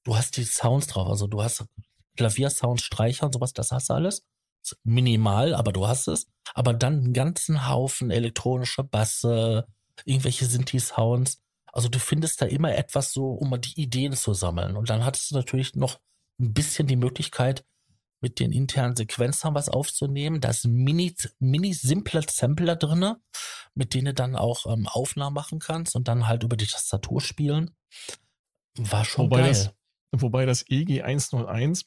du 0.03 0.15
hast 0.15 0.37
die 0.37 0.43
Sounds 0.43 0.87
drauf. 0.87 1.07
Also 1.07 1.25
du 1.25 1.41
hast 1.41 1.65
Klaviersounds, 2.15 2.83
Streicher 2.83 3.25
und 3.25 3.33
sowas, 3.33 3.53
das 3.53 3.71
hast 3.71 3.89
du 3.89 3.93
alles. 3.93 4.23
Minimal, 4.83 5.55
aber 5.55 5.71
du 5.71 5.87
hast 5.87 6.07
es. 6.07 6.27
Aber 6.53 6.73
dann 6.73 6.95
einen 6.95 7.13
ganzen 7.13 7.69
Haufen 7.69 8.11
elektronische 8.11 8.83
Basse, 8.83 9.65
irgendwelche 10.03 10.45
Sinti-Sounds 10.45 11.41
also 11.77 11.89
du 11.89 11.99
findest 11.99 12.41
da 12.41 12.47
immer 12.47 12.75
etwas 12.75 13.13
so, 13.13 13.29
um 13.29 13.61
die 13.61 13.79
Ideen 13.79 14.13
zu 14.13 14.33
sammeln. 14.33 14.75
Und 14.75 14.89
dann 14.89 15.05
hattest 15.05 15.29
du 15.29 15.35
natürlich 15.35 15.75
noch 15.75 15.99
ein 16.39 16.51
bisschen 16.51 16.87
die 16.87 16.95
Möglichkeit, 16.95 17.63
mit 18.19 18.39
den 18.39 18.51
internen 18.51 18.95
Sequenzern 18.95 19.53
was 19.53 19.69
aufzunehmen. 19.69 20.41
Da 20.41 20.49
ist 20.49 20.65
ein 20.65 20.73
mini, 20.73 21.15
mini 21.37 21.75
simpler 21.75 22.23
Sampler 22.27 22.77
drinne, 22.77 23.21
mit 23.75 23.93
denen 23.93 24.07
du 24.07 24.13
dann 24.15 24.35
auch 24.35 24.65
ähm, 24.65 24.87
Aufnahmen 24.87 25.35
machen 25.35 25.59
kannst 25.59 25.95
und 25.95 26.07
dann 26.07 26.27
halt 26.27 26.41
über 26.41 26.57
die 26.57 26.65
Tastatur 26.65 27.21
spielen. 27.21 27.75
War 28.75 29.05
schon 29.05 29.25
wobei 29.25 29.41
geil. 29.41 29.49
Das, 29.51 29.71
wobei 30.13 30.47
das 30.47 30.65
EG 30.67 31.03
101, 31.03 31.85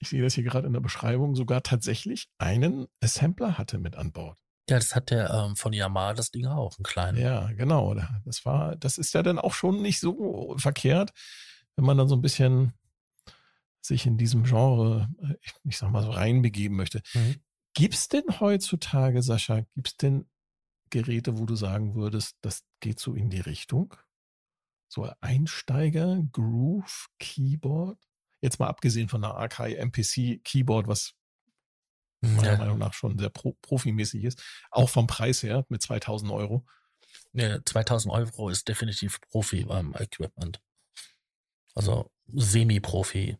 ich 0.00 0.10
sehe 0.10 0.22
das 0.22 0.34
hier 0.34 0.44
gerade 0.44 0.66
in 0.66 0.74
der 0.74 0.80
Beschreibung, 0.80 1.34
sogar 1.34 1.62
tatsächlich 1.62 2.28
einen 2.36 2.88
Sampler 3.02 3.56
hatte 3.56 3.78
mit 3.78 3.96
an 3.96 4.12
Bord. 4.12 4.36
Ja, 4.68 4.78
das 4.78 4.94
hat 4.96 5.10
der 5.10 5.30
ähm, 5.30 5.56
von 5.56 5.72
Yamaha 5.72 6.14
das 6.14 6.30
Ding 6.30 6.46
auch, 6.46 6.78
ein 6.78 6.82
kleiner. 6.82 7.18
Ja, 7.18 7.52
genau. 7.52 7.94
Das 8.24 8.44
war, 8.44 8.74
das 8.76 8.98
ist 8.98 9.14
ja 9.14 9.22
dann 9.22 9.38
auch 9.38 9.54
schon 9.54 9.80
nicht 9.80 10.00
so 10.00 10.56
verkehrt, 10.58 11.12
wenn 11.76 11.84
man 11.84 11.96
dann 11.96 12.08
so 12.08 12.16
ein 12.16 12.22
bisschen 12.22 12.72
sich 13.80 14.06
in 14.06 14.18
diesem 14.18 14.42
Genre, 14.42 15.08
äh, 15.22 15.34
ich, 15.40 15.52
ich 15.64 15.78
sag 15.78 15.90
mal 15.90 16.02
so 16.02 16.10
reinbegeben 16.10 16.76
möchte. 16.76 17.00
Mhm. 17.14 17.36
Gibt 17.74 17.94
es 17.94 18.08
denn 18.08 18.24
heutzutage, 18.40 19.22
Sascha, 19.22 19.60
gibt 19.74 19.88
es 19.88 19.96
denn 19.96 20.28
Geräte, 20.90 21.38
wo 21.38 21.46
du 21.46 21.56
sagen 21.56 21.94
würdest, 21.94 22.36
das 22.40 22.64
geht 22.80 22.98
so 22.98 23.14
in 23.14 23.30
die 23.30 23.40
Richtung? 23.40 23.94
So 24.88 25.08
Einsteiger, 25.20 26.22
Groove, 26.32 27.08
Keyboard? 27.18 27.98
Jetzt 28.40 28.58
mal 28.58 28.68
abgesehen 28.68 29.08
von 29.08 29.22
der 29.22 29.36
Akai 29.36 29.74
MPC 29.74 30.42
Keyboard, 30.44 30.86
was 30.86 31.14
meiner 32.20 32.52
ja. 32.52 32.58
Meinung 32.58 32.78
nach 32.78 32.94
schon 32.94 33.18
sehr 33.18 33.30
pro, 33.30 33.56
profimäßig 33.62 34.24
ist. 34.24 34.42
Auch 34.70 34.88
vom 34.88 35.06
Preis 35.06 35.42
her 35.42 35.64
mit 35.68 35.82
2000 35.82 36.30
Euro. 36.32 36.64
Ja, 37.32 37.58
2000 37.64 38.12
Euro 38.12 38.48
ist 38.48 38.68
definitiv 38.68 39.20
Profi-Equipment. 39.20 40.60
also 41.74 42.10
Semi-Profi. 42.28 43.36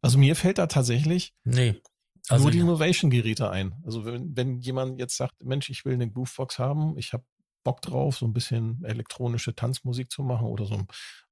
Also 0.00 0.18
mir 0.18 0.34
fällt 0.34 0.58
da 0.58 0.66
tatsächlich 0.66 1.32
nee, 1.44 1.80
also 2.28 2.44
nur 2.44 2.50
die 2.52 2.58
Innovation-Geräte 2.58 3.50
ein. 3.50 3.74
Also 3.84 4.04
wenn, 4.04 4.36
wenn 4.36 4.60
jemand 4.60 4.98
jetzt 4.98 5.16
sagt, 5.16 5.42
Mensch, 5.44 5.70
ich 5.70 5.84
will 5.84 5.94
eine 5.94 6.10
Groovebox 6.10 6.58
haben, 6.58 6.96
ich 6.98 7.12
habe 7.12 7.24
Bock 7.64 7.80
drauf, 7.80 8.16
so 8.16 8.26
ein 8.26 8.32
bisschen 8.32 8.84
elektronische 8.84 9.54
Tanzmusik 9.54 10.10
zu 10.10 10.22
machen 10.22 10.46
oder 10.46 10.66
so 10.66 10.84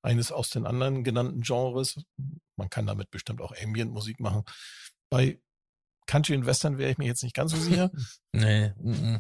eines 0.03 0.31
aus 0.31 0.51
den 0.51 0.67
anderen 0.67 1.03
genannten 1.03 1.41
Genres. 1.41 2.01
Man 2.57 2.71
kann 2.71 2.87
damit 2.87 3.11
bestimmt 3.11 3.41
auch 3.41 3.53
Ambient-Musik 3.61 4.21
machen. 4.21 4.45
Bei 5.11 5.41
Country 6.11 6.35
und 6.35 6.45
Western 6.45 6.77
wäre 6.77 6.91
ich 6.91 6.99
mir 6.99 7.07
jetzt 7.07 7.23
nicht 7.23 7.37
ganz 7.37 7.53
so 7.53 7.57
sicher. 7.57 7.91
nee. 8.33 8.73
Mm 8.81 9.19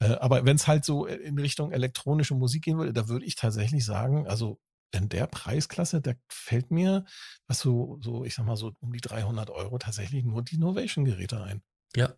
äh, 0.00 0.16
aber 0.16 0.44
wenn 0.44 0.56
es 0.56 0.66
halt 0.66 0.84
so 0.84 1.06
in 1.06 1.38
Richtung 1.38 1.70
elektronische 1.70 2.34
Musik 2.34 2.64
gehen 2.64 2.76
würde, 2.76 2.92
da 2.92 3.08
würde 3.08 3.24
ich 3.24 3.36
tatsächlich 3.36 3.84
sagen, 3.84 4.26
also 4.26 4.60
in 4.90 5.08
der 5.08 5.28
Preisklasse, 5.28 6.00
da 6.00 6.12
fällt 6.28 6.72
mir, 6.72 7.04
was 7.46 7.60
so, 7.60 7.98
so, 8.02 8.24
ich 8.24 8.34
sag 8.34 8.44
mal 8.44 8.56
so 8.56 8.72
um 8.80 8.92
die 8.92 9.00
300 9.00 9.48
Euro 9.50 9.78
tatsächlich 9.78 10.24
nur 10.24 10.42
die 10.42 10.58
Novation-Geräte 10.58 11.40
ein. 11.40 11.62
Ja. 11.94 12.14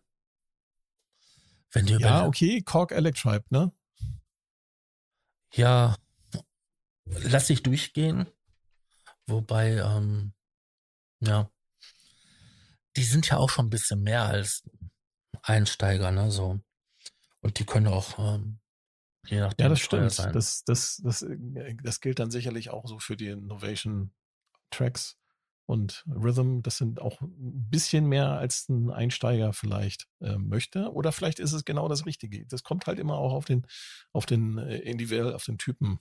Wenn 1.71 1.85
du 1.85 1.97
ja, 1.99 2.25
okay, 2.25 2.61
Korg 2.61 2.91
Electribe, 2.91 3.45
ne? 3.49 3.71
Ja, 5.53 5.95
lass 7.05 7.49
ich 7.49 7.61
durchgehen. 7.61 8.25
Wobei, 9.27 9.77
ähm, 9.77 10.33
ja, 11.19 11.49
die 12.95 13.03
sind 13.03 13.27
ja 13.29 13.37
auch 13.37 13.49
schon 13.49 13.67
ein 13.67 13.71
bisschen 13.71 14.01
mehr 14.01 14.23
als 14.23 14.63
Einsteiger, 15.41 16.11
ne? 16.11 16.31
So. 16.31 16.59
Und 17.41 17.59
die 17.59 17.65
können 17.65 17.87
auch 17.87 18.17
ähm, 18.17 18.59
je 19.27 19.39
nachdem. 19.39 19.63
Ja, 19.65 19.69
das 19.69 19.79
stimmt. 19.79 20.11
Sein. 20.11 20.33
Das, 20.33 20.63
das, 20.63 21.01
das, 21.03 21.25
das 21.83 21.99
gilt 21.99 22.19
dann 22.19 22.31
sicherlich 22.31 22.69
auch 22.69 22.87
so 22.87 22.99
für 22.99 23.15
die 23.15 23.27
Innovation 23.27 24.11
Tracks 24.71 25.17
und 25.65 26.03
Rhythm. 26.07 26.61
Das 26.61 26.77
sind 26.77 27.01
auch 27.01 27.21
ein 27.21 27.69
bisschen 27.69 28.07
mehr 28.07 28.31
als 28.31 28.69
ein 28.69 28.91
Einsteiger 28.91 29.53
vielleicht 29.53 30.07
äh, 30.21 30.37
möchte. 30.37 30.91
Oder 30.93 31.11
vielleicht 31.11 31.39
ist 31.39 31.53
es 31.53 31.65
genau 31.65 31.87
das 31.87 32.05
Richtige. 32.05 32.45
Das 32.47 32.63
kommt 32.63 32.87
halt 32.87 32.99
immer 32.99 33.17
auch 33.17 33.33
auf 33.33 33.45
den, 33.45 33.65
auf 34.11 34.25
den 34.25 34.57
äh, 34.57 34.77
individuell, 34.77 35.33
auf 35.33 35.45
den 35.45 35.57
Typen 35.57 35.99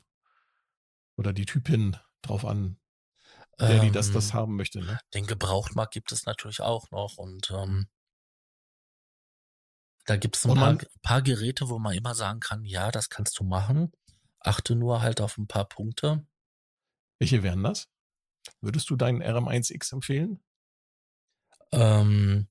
oder 1.17 1.33
die 1.33 1.47
Typin 1.47 1.97
drauf 2.23 2.45
an, 2.45 2.79
der 3.59 3.81
die 3.81 3.91
das, 3.91 4.13
das 4.13 4.31
ähm, 4.31 4.35
haben 4.35 4.57
möchte. 4.57 4.81
Ne? 4.81 4.99
Den 5.15 5.27
Gebrauchtmarkt 5.27 5.93
gibt 5.93 6.13
es 6.13 6.27
natürlich 6.27 6.61
auch 6.61 6.91
noch 6.91 7.17
und 7.17 7.51
ähm, 7.51 7.89
da 10.07 10.17
gibt 10.17 10.37
es 10.37 10.45
ein 10.45 10.55
paar, 10.55 10.77
paar, 11.03 11.23
Geräte, 11.23 11.69
wo 11.69 11.79
man 11.79 11.95
immer 11.95 12.15
sagen 12.15 12.41
kann, 12.41 12.65
ja, 12.65 12.91
das 12.91 13.09
kannst 13.09 13.39
du 13.39 13.45
machen. 13.45 13.91
Achte 14.39 14.75
nur 14.75 15.01
halt 15.01 15.21
auf 15.23 15.39
ein 15.39 15.47
paar 15.47 15.67
Punkte. 15.67 16.27
Welche 17.19 17.43
wären 17.43 17.63
das? 17.63 17.89
Würdest 18.61 18.91
du 18.91 18.97
deinen 18.97 19.23
RM1X 19.23 19.95
empfehlen? 19.95 20.45
Ähm, 21.73 22.49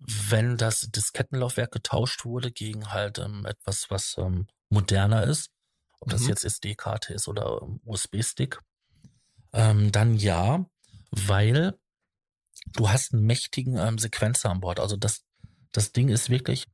wenn 0.00 0.56
das 0.56 0.90
Diskettenlaufwerk 0.90 1.70
getauscht 1.72 2.24
wurde 2.24 2.50
gegen 2.50 2.92
halt 2.92 3.18
ähm, 3.18 3.46
etwas, 3.46 3.90
was 3.90 4.16
ähm, 4.18 4.48
moderner 4.68 5.24
ist, 5.24 5.50
ob 6.00 6.10
das 6.10 6.22
mhm. 6.22 6.30
jetzt 6.30 6.44
SD-Karte 6.44 7.14
ist 7.14 7.28
oder 7.28 7.60
ähm, 7.62 7.80
USB-Stick, 7.84 8.60
ähm, 9.56 9.90
dann 9.90 10.16
ja, 10.16 10.64
weil 11.10 11.78
du 12.66 12.90
hast 12.90 13.12
einen 13.12 13.24
mächtigen 13.24 13.76
ähm, 13.76 13.98
Sequenzer 13.98 14.50
an 14.50 14.60
Bord. 14.60 14.80
Also 14.80 14.96
das, 14.96 15.24
das 15.72 15.92
Ding 15.92 16.08
ist 16.08 16.30
wirklich, 16.30 16.66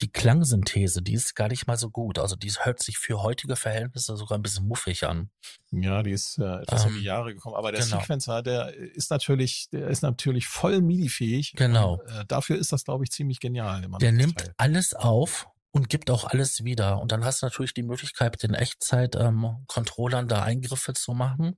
die 0.00 0.10
Klangsynthese, 0.10 1.02
die 1.02 1.14
ist 1.14 1.34
gar 1.34 1.48
nicht 1.48 1.66
mal 1.66 1.76
so 1.76 1.90
gut. 1.90 2.18
Also 2.18 2.36
die 2.36 2.50
hört 2.50 2.82
sich 2.82 2.98
für 2.98 3.22
heutige 3.22 3.56
Verhältnisse 3.56 4.16
sogar 4.16 4.38
ein 4.38 4.42
bisschen 4.42 4.66
muffig 4.66 5.04
an. 5.04 5.30
Ja, 5.72 6.02
die 6.02 6.12
ist 6.12 6.38
äh, 6.38 6.62
etwas 6.62 6.84
ähm, 6.84 6.92
in 6.92 6.98
die 6.98 7.04
Jahre 7.04 7.34
gekommen. 7.34 7.56
Aber 7.56 7.72
der 7.72 7.82
genau. 7.82 8.00
Sequencer, 8.00 8.42
der 8.42 8.74
ist 8.74 9.10
natürlich, 9.10 9.68
der 9.72 9.88
ist 9.88 10.02
natürlich 10.02 10.46
voll 10.46 10.80
MIDI-fähig. 10.80 11.54
Genau. 11.56 11.94
Und, 11.94 12.10
äh, 12.10 12.24
dafür 12.26 12.58
ist 12.58 12.72
das, 12.72 12.84
glaube 12.84 13.04
ich, 13.04 13.10
ziemlich 13.10 13.40
genial. 13.40 13.88
Der 14.00 14.12
nimmt 14.12 14.38
Teil. 14.38 14.54
alles 14.56 14.94
auf 14.94 15.48
und 15.72 15.88
gibt 15.88 16.10
auch 16.10 16.24
alles 16.24 16.62
wieder. 16.62 17.00
Und 17.00 17.10
dann 17.10 17.24
hast 17.24 17.42
du 17.42 17.46
natürlich 17.46 17.74
die 17.74 17.82
Möglichkeit, 17.82 18.32
mit 18.32 18.42
den 18.44 18.54
Echtzeit-Controllern 18.54 20.24
ähm, 20.24 20.28
da 20.28 20.42
Eingriffe 20.42 20.94
zu 20.94 21.12
machen. 21.12 21.56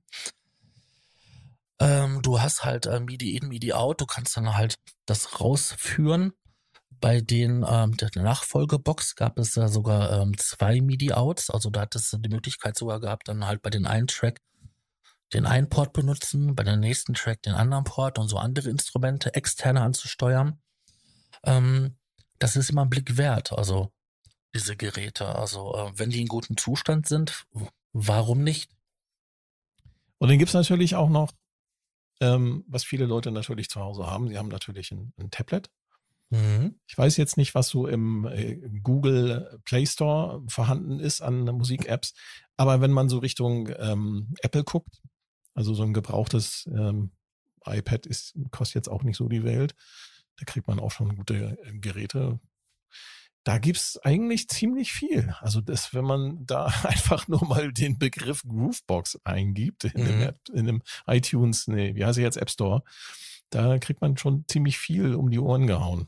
Ähm, 1.81 2.21
du 2.21 2.39
hast 2.39 2.63
halt 2.63 2.85
äh, 2.85 2.99
MIDI 2.99 3.35
in, 3.35 3.49
MIDI 3.49 3.73
out. 3.73 3.99
Du 3.99 4.05
kannst 4.05 4.37
dann 4.37 4.55
halt 4.55 4.75
das 5.05 5.41
rausführen 5.41 6.33
bei 7.01 7.19
den 7.19 7.65
ähm, 7.67 7.97
der 7.97 8.09
Nachfolgebox 8.15 9.15
gab 9.15 9.37
es 9.39 9.55
ja 9.55 9.67
sogar 9.67 10.21
ähm, 10.21 10.37
zwei 10.37 10.79
MIDI-Outs, 10.79 11.49
also 11.49 11.71
da 11.71 11.81
hat 11.81 11.95
es 11.95 12.15
die 12.17 12.29
Möglichkeit 12.29 12.77
sogar 12.77 12.99
gehabt, 12.99 13.27
dann 13.27 13.47
halt 13.47 13.61
bei 13.63 13.71
den 13.71 13.87
einen 13.87 14.07
Track 14.07 14.39
den 15.33 15.45
einen 15.45 15.69
Port 15.69 15.93
benutzen, 15.93 16.55
bei 16.55 16.63
der 16.63 16.75
nächsten 16.75 17.13
Track 17.13 17.41
den 17.41 17.53
anderen 17.53 17.85
Port 17.85 18.19
und 18.19 18.27
so 18.27 18.37
andere 18.37 18.69
Instrumente 18.69 19.33
externe 19.33 19.81
anzusteuern. 19.81 20.59
Ähm, 21.43 21.97
das 22.37 22.55
ist 22.55 22.69
immer 22.69 22.83
ein 22.83 22.89
Blick 22.89 23.17
wert, 23.17 23.53
also 23.53 23.91
diese 24.53 24.75
Geräte. 24.75 25.35
Also 25.35 25.73
äh, 25.75 25.91
wenn 25.95 26.09
die 26.09 26.21
in 26.21 26.27
gutem 26.27 26.57
Zustand 26.57 27.07
sind, 27.07 27.45
warum 27.93 28.43
nicht? 28.43 28.71
Und 30.17 30.29
dann 30.29 30.37
gibt's 30.37 30.53
natürlich 30.53 30.95
auch 30.95 31.09
noch, 31.09 31.31
ähm, 32.21 32.63
was 32.67 32.85
viele 32.85 33.05
Leute 33.05 33.31
natürlich 33.31 33.69
zu 33.69 33.81
Hause 33.81 34.07
haben. 34.07 34.29
Sie 34.29 34.37
haben 34.37 34.47
natürlich 34.47 34.91
ein, 34.91 35.13
ein 35.17 35.31
Tablet 35.31 35.69
Mhm. 36.31 36.79
Ich 36.87 36.97
weiß 36.97 37.17
jetzt 37.17 37.35
nicht, 37.37 37.53
was 37.55 37.67
so 37.67 37.87
im 37.87 38.25
äh, 38.25 38.55
Google 38.81 39.59
Play 39.65 39.85
Store 39.85 40.41
vorhanden 40.47 40.99
ist 40.99 41.21
an 41.21 41.43
Musik-Apps, 41.43 42.13
aber 42.57 42.79
wenn 42.81 42.91
man 42.91 43.09
so 43.09 43.19
Richtung 43.19 43.69
ähm, 43.77 44.33
Apple 44.41 44.63
guckt, 44.63 45.01
also 45.53 45.73
so 45.73 45.83
ein 45.83 45.93
gebrauchtes 45.93 46.69
ähm, 46.73 47.11
iPad 47.65 48.05
ist, 48.05 48.33
kostet 48.51 48.75
jetzt 48.75 48.87
auch 48.89 49.03
nicht 49.03 49.17
so 49.17 49.27
die 49.27 49.43
Welt, 49.43 49.75
da 50.37 50.45
kriegt 50.45 50.67
man 50.67 50.79
auch 50.79 50.91
schon 50.91 51.17
gute 51.17 51.57
äh, 51.63 51.77
Geräte. 51.77 52.39
Da 53.43 53.57
gibt's 53.57 53.97
eigentlich 53.97 54.47
ziemlich 54.49 54.93
viel. 54.93 55.35
Also 55.39 55.61
das, 55.61 55.93
wenn 55.93 56.05
man 56.05 56.45
da 56.45 56.65
einfach 56.83 57.27
nur 57.27 57.45
mal 57.45 57.71
den 57.71 57.97
Begriff 57.97 58.43
Groovebox 58.43 59.19
eingibt 59.23 59.85
in, 59.85 60.01
mhm. 60.01 60.05
dem, 60.05 60.21
App, 60.21 60.39
in 60.53 60.65
dem 60.65 60.81
iTunes, 61.07 61.67
nee, 61.67 61.95
wie 61.95 62.05
heißt 62.05 62.19
er 62.19 62.23
jetzt, 62.23 62.37
App 62.37 62.49
Store, 62.49 62.83
da 63.49 63.79
kriegt 63.79 64.01
man 64.01 64.17
schon 64.17 64.45
ziemlich 64.47 64.77
viel 64.77 65.15
um 65.15 65.29
die 65.29 65.39
Ohren 65.39 65.67
gehauen. 65.67 66.07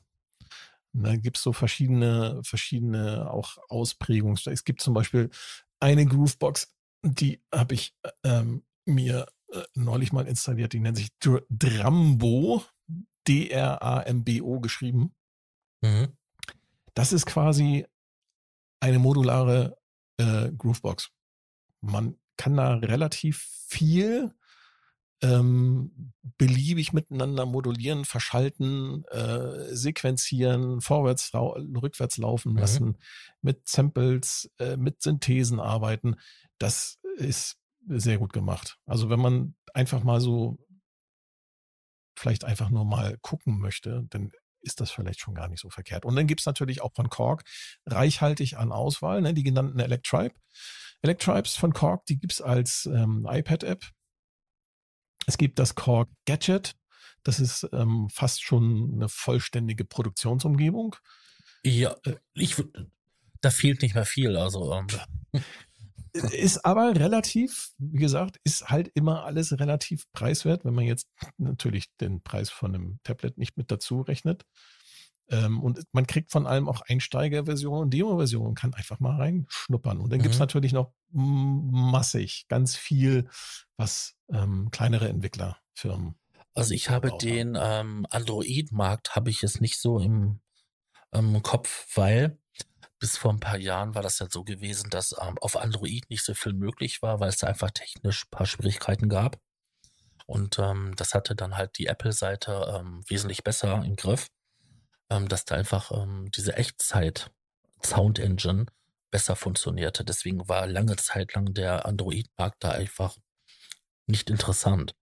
Da 0.94 1.16
gibt 1.16 1.38
es 1.38 1.44
so 1.44 1.54
verschiedene, 1.54 2.40
verschiedene 2.44 3.32
auch 3.32 3.58
Ausprägungen. 3.68 4.38
Es 4.46 4.64
gibt 4.64 4.82
zum 4.82 4.94
Beispiel 4.94 5.32
eine 5.80 6.06
Groovebox, 6.06 6.72
die 7.02 7.42
habe 7.52 7.74
ich 7.74 7.96
ähm, 8.24 8.64
mir 8.86 9.26
äh, 9.52 9.64
neulich 9.74 10.14
mal 10.14 10.28
installiert, 10.28 10.74
die 10.74 10.80
nennt 10.80 10.98
sich 10.98 11.10
Dr 11.20 11.42
Drambo, 11.50 12.64
D-R-A-M-B-O 13.28 14.60
geschrieben. 14.60 15.14
Mhm. 15.82 16.16
Das 16.94 17.14
ist 17.14 17.26
quasi 17.26 17.86
eine 18.80 19.00
modulare 19.00 19.78
äh, 20.18 20.52
Groovebox. 20.52 21.10
Man 21.82 22.18
kann 22.38 22.58
da 22.58 22.76
relativ 22.76 23.48
viel 23.68 24.34
ähm, 25.22 26.14
beliebig 26.38 26.91
miteinander 26.91 27.46
modulieren, 27.46 28.04
verschalten, 28.04 29.06
äh, 29.06 29.74
sequenzieren, 29.74 30.82
vorwärts, 30.82 31.34
rückwärts 31.34 32.18
laufen 32.18 32.54
mhm. 32.54 32.58
lassen, 32.58 32.98
mit 33.41 33.68
Samples, 33.68 34.52
äh, 34.60 34.76
mit 34.76 35.02
Synthesen 35.02 35.60
arbeiten. 35.60 36.16
Das 36.58 37.00
ist 37.16 37.58
sehr 37.88 38.18
gut 38.18 38.34
gemacht. 38.34 38.78
Also 38.86 39.10
wenn 39.10 39.20
man 39.20 39.56
einfach 39.74 40.04
mal 40.04 40.20
so 40.20 40.60
vielleicht 42.18 42.44
einfach 42.44 42.70
nur 42.70 42.86
mal 42.86 43.18
gucken 43.22 43.60
möchte, 43.60 44.06
dann 44.10 44.32
ist 44.64 44.82
das 44.82 44.91
vielleicht 44.91 45.20
schon 45.20 45.36
gar 45.36 45.47
nicht 45.47 45.61
so 45.61 45.70
verkehrt. 45.70 46.05
Und 46.05 46.16
dann 46.16 46.28
gibt's 46.28 46.45
natürlich 46.45 46.82
auch 46.82 46.93
von 46.93 47.09
Korg 47.09 47.43
reichhaltig 47.86 48.57
an 48.57 48.72
Auswahl, 48.72 49.22
ne, 49.22 49.34
die 49.34 49.43
genannten 49.43 49.80
Electribe. 49.80 50.36
Electribes 51.01 51.55
von 51.55 51.74
Korg, 51.74 52.05
die 52.05 52.18
gibt's 52.18 52.41
als 52.41 52.86
ähm, 52.86 53.28
iPad-App 53.30 53.86
es 55.26 55.38
gibt 55.38 55.59
das 55.59 55.76
Korg 55.76 56.09
Gadget. 56.26 56.76
Das 57.24 57.39
ist 57.39 57.68
ähm, 57.72 58.09
fast 58.09 58.43
schon 58.43 58.93
eine 58.95 59.07
vollständige 59.07 59.86
Produktionsumgebung. 59.86 60.95
Ja, 61.64 61.95
äh, 62.03 62.16
ich, 62.34 62.61
da 63.41 63.49
fehlt 63.49 63.82
nicht 63.82 63.95
mehr 63.95 64.05
viel. 64.05 64.36
Also 64.36 64.74
ähm. 64.74 64.88
ist 66.14 66.64
aber 66.64 66.95
relativ, 66.95 67.72
wie 67.78 67.99
gesagt, 67.99 68.38
ist 68.43 68.70
halt 68.70 68.91
immer 68.93 69.26
alles 69.26 69.59
relativ 69.59 70.05
preiswert, 70.14 70.64
wenn 70.64 70.74
man 70.74 70.86
jetzt 70.86 71.07
natürlich 71.38 71.88
den 71.99 72.22
Preis 72.22 72.49
von 72.49 72.76
einem 72.76 72.99
Tablet 73.03 73.38
nicht 73.38 73.57
mit 73.57 73.72
dazu 73.72 74.01
rechnet. 74.01 74.45
Ähm, 75.30 75.61
und 75.64 75.82
man 75.91 76.05
kriegt 76.05 76.32
von 76.32 76.45
allem 76.45 76.68
auch 76.68 76.82
Einsteigerversionen 76.82 77.84
und 77.84 77.93
Demo-Versionen, 77.93 78.55
kann 78.55 78.74
einfach 78.74 78.99
mal 78.99 79.16
reinschnuppern. 79.16 79.99
Und 79.99 80.11
dann 80.11 80.20
mhm. 80.20 80.24
gibt 80.24 80.36
es 80.36 80.39
natürlich 80.39 80.74
noch 80.74 80.93
massig, 81.11 82.45
ganz 82.49 82.76
viel, 82.76 83.30
was 83.78 84.16
ähm, 84.32 84.70
kleinere 84.72 85.09
Entwicklerfirmen. 85.09 86.16
Also 86.53 86.74
ich 86.74 86.89
habe 86.89 87.18
den 87.20 87.57
ähm, 87.59 88.05
Android-Markt 88.09 89.16
habe 89.16 89.32
ich 89.32 89.41
jetzt 89.41 89.61
nicht 89.61 89.80
so 89.80 89.97
im, 89.97 90.39
im 91.11 91.41
Kopf, 91.41 91.88
weil 91.95 92.38
bis 93.04 93.18
vor 93.18 93.34
ein 93.34 93.39
paar 93.39 93.58
Jahren 93.58 93.95
war 93.95 94.01
das 94.01 94.20
ja 94.20 94.28
so 94.30 94.43
gewesen, 94.43 94.89
dass 94.89 95.14
ähm, 95.22 95.38
auf 95.39 95.58
Android 95.58 96.10
nicht 96.10 96.24
so 96.24 96.34
viel 96.34 96.54
möglich 96.54 97.01
war, 97.01 97.20
weil 97.20 97.30
es 97.30 97.38
da 97.38 97.47
einfach 97.47 97.72
technisch 97.72 98.24
ein 98.26 98.32
paar 98.32 98.45
Schwierigkeiten 98.45 99.10
gab. 99.10 99.38
Und 100.26 100.58
ähm, 100.58 100.93
das 100.95 101.14
hatte 101.14 101.36
dann 101.36 101.58
halt 101.58 101.78
die 101.78 101.88
Apple-Seite 101.88 102.80
ähm, 102.80 103.01
wesentlich 103.10 103.43
besser 103.43 103.84
im 103.84 103.97
Griff 103.97 104.30
ähm, 105.14 105.28
dass 105.28 105.45
da 105.45 105.56
einfach 105.56 105.91
ähm, 105.91 106.30
diese 106.32 106.56
Echtzeit-Sound 106.56 108.20
Engine 108.20 108.66
besser 109.12 109.36
funktionierte. 109.36 110.04
Deswegen 110.04 110.47
war 110.49 110.68
lange 110.68 110.95
Zeit 110.95 111.34
lang 111.36 111.54
der 111.54 111.86
Android-Markt 111.86 112.64
da 112.64 112.72
einfach 112.72 113.18
nicht 114.08 114.30
interessant. 114.30 114.95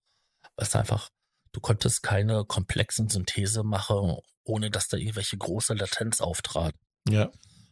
Weil 0.56 0.68
es 0.68 0.76
einfach, 0.76 1.10
du 1.54 1.62
konntest 1.62 2.04
keine 2.04 2.44
komplexen 2.46 3.10
Synthese 3.10 3.64
machen, 3.64 4.18
ohne 4.44 4.70
dass 4.70 4.90
da 4.90 4.98
irgendwelche 4.98 5.38
große 5.38 5.74
Latenz 5.74 6.20
auftrat. 6.20 6.76
Ja. 7.08 7.32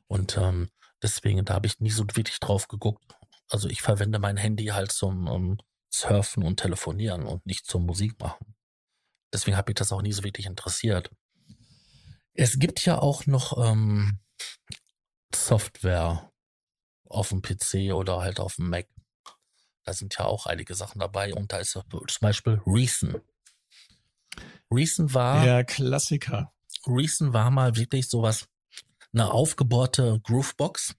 Und 0.09 0.37
ähm, 0.37 0.69
deswegen, 1.01 1.45
da 1.45 1.53
habe 1.53 1.67
ich 1.67 1.79
nie 1.79 1.91
so 1.91 2.03
wirklich 2.13 2.39
drauf 2.39 2.67
geguckt. 2.67 3.15
Also 3.47 3.69
ich 3.69 3.81
verwende 3.81 4.19
mein 4.19 4.37
Handy 4.37 4.65
halt 4.65 4.91
zum 4.91 5.27
um, 5.27 5.57
surfen 5.91 6.43
und 6.43 6.57
telefonieren 6.59 7.25
und 7.25 7.45
nicht 7.45 7.65
zur 7.65 7.81
Musik 7.81 8.19
machen. 8.19 8.55
Deswegen 9.33 9.57
habe 9.57 9.71
ich 9.71 9.75
das 9.75 9.91
auch 9.91 10.01
nie 10.01 10.11
so 10.11 10.23
wirklich 10.23 10.45
interessiert. 10.45 11.11
Es 12.33 12.57
gibt 12.59 12.85
ja 12.85 12.99
auch 12.99 13.25
noch 13.25 13.57
ähm, 13.63 14.19
Software 15.33 16.31
auf 17.05 17.29
dem 17.29 17.41
PC 17.41 17.93
oder 17.93 18.21
halt 18.21 18.39
auf 18.39 18.55
dem 18.55 18.69
Mac. 18.69 18.87
Da 19.83 19.93
sind 19.93 20.17
ja 20.17 20.25
auch 20.25 20.45
einige 20.45 20.75
Sachen 20.75 20.99
dabei 20.99 21.33
und 21.33 21.51
da 21.51 21.57
ist 21.57 21.71
zum 21.71 22.05
Beispiel 22.21 22.61
Reason. 22.65 23.21
Reason 24.71 25.13
war. 25.13 25.43
Der 25.43 25.63
Klassiker. 25.63 26.53
Reason 26.85 27.33
war 27.33 27.49
mal 27.49 27.75
wirklich 27.75 28.07
sowas, 28.07 28.47
eine 29.13 29.31
aufgebohrte 29.31 30.19
Groovebox. 30.23 30.95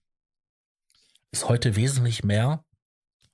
Ist 1.33 1.49
heute 1.49 1.77
wesentlich 1.77 2.25
mehr. 2.25 2.65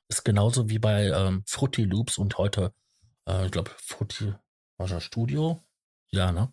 Ist 0.08 0.24
genauso 0.24 0.68
wie 0.68 0.78
bei 0.78 1.06
ähm, 1.06 1.42
Fruity 1.46 1.84
Loops 1.84 2.18
und 2.18 2.38
heute, 2.38 2.72
äh, 3.26 3.46
ich 3.46 3.52
glaube, 3.52 3.70
Fruity, 3.78 4.34
war 4.76 4.86
das 4.86 5.02
Studio? 5.02 5.64
Ja, 6.10 6.30
ne? 6.30 6.52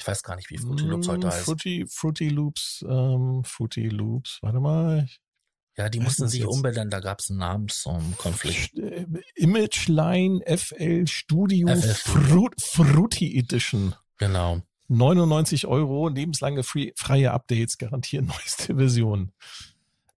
Ich 0.00 0.06
weiß 0.06 0.22
gar 0.22 0.36
nicht, 0.36 0.50
wie 0.50 0.58
Fruity 0.58 0.84
Loops 0.84 1.08
heute 1.08 1.26
mm, 1.26 1.30
heißt. 1.30 1.44
Fruity, 1.44 1.86
Fruity 1.88 2.28
Loops, 2.28 2.84
ähm, 2.88 3.42
Fruity 3.44 3.88
Loops, 3.88 4.38
warte 4.42 4.60
mal. 4.60 5.08
Ja, 5.76 5.88
die 5.88 6.00
mussten 6.00 6.28
sich 6.28 6.44
umbenennen, 6.44 6.90
da 6.90 7.00
gab 7.00 7.20
es 7.20 7.30
einen 7.30 7.38
Namenskonflikt. 7.38 8.78
Äh, 8.78 9.06
Imageline 9.34 10.40
FL 10.44 11.06
Studio, 11.06 11.68
FL 11.68 11.94
Studio. 11.94 12.50
Fruity 12.58 13.38
Edition. 13.38 13.94
Genau. 14.18 14.62
99 14.92 15.66
Euro, 15.66 16.08
lebenslange 16.08 16.62
free, 16.62 16.92
freie 16.96 17.32
Updates, 17.32 17.78
garantieren 17.78 18.26
neueste 18.38 18.76
Version. 18.76 19.32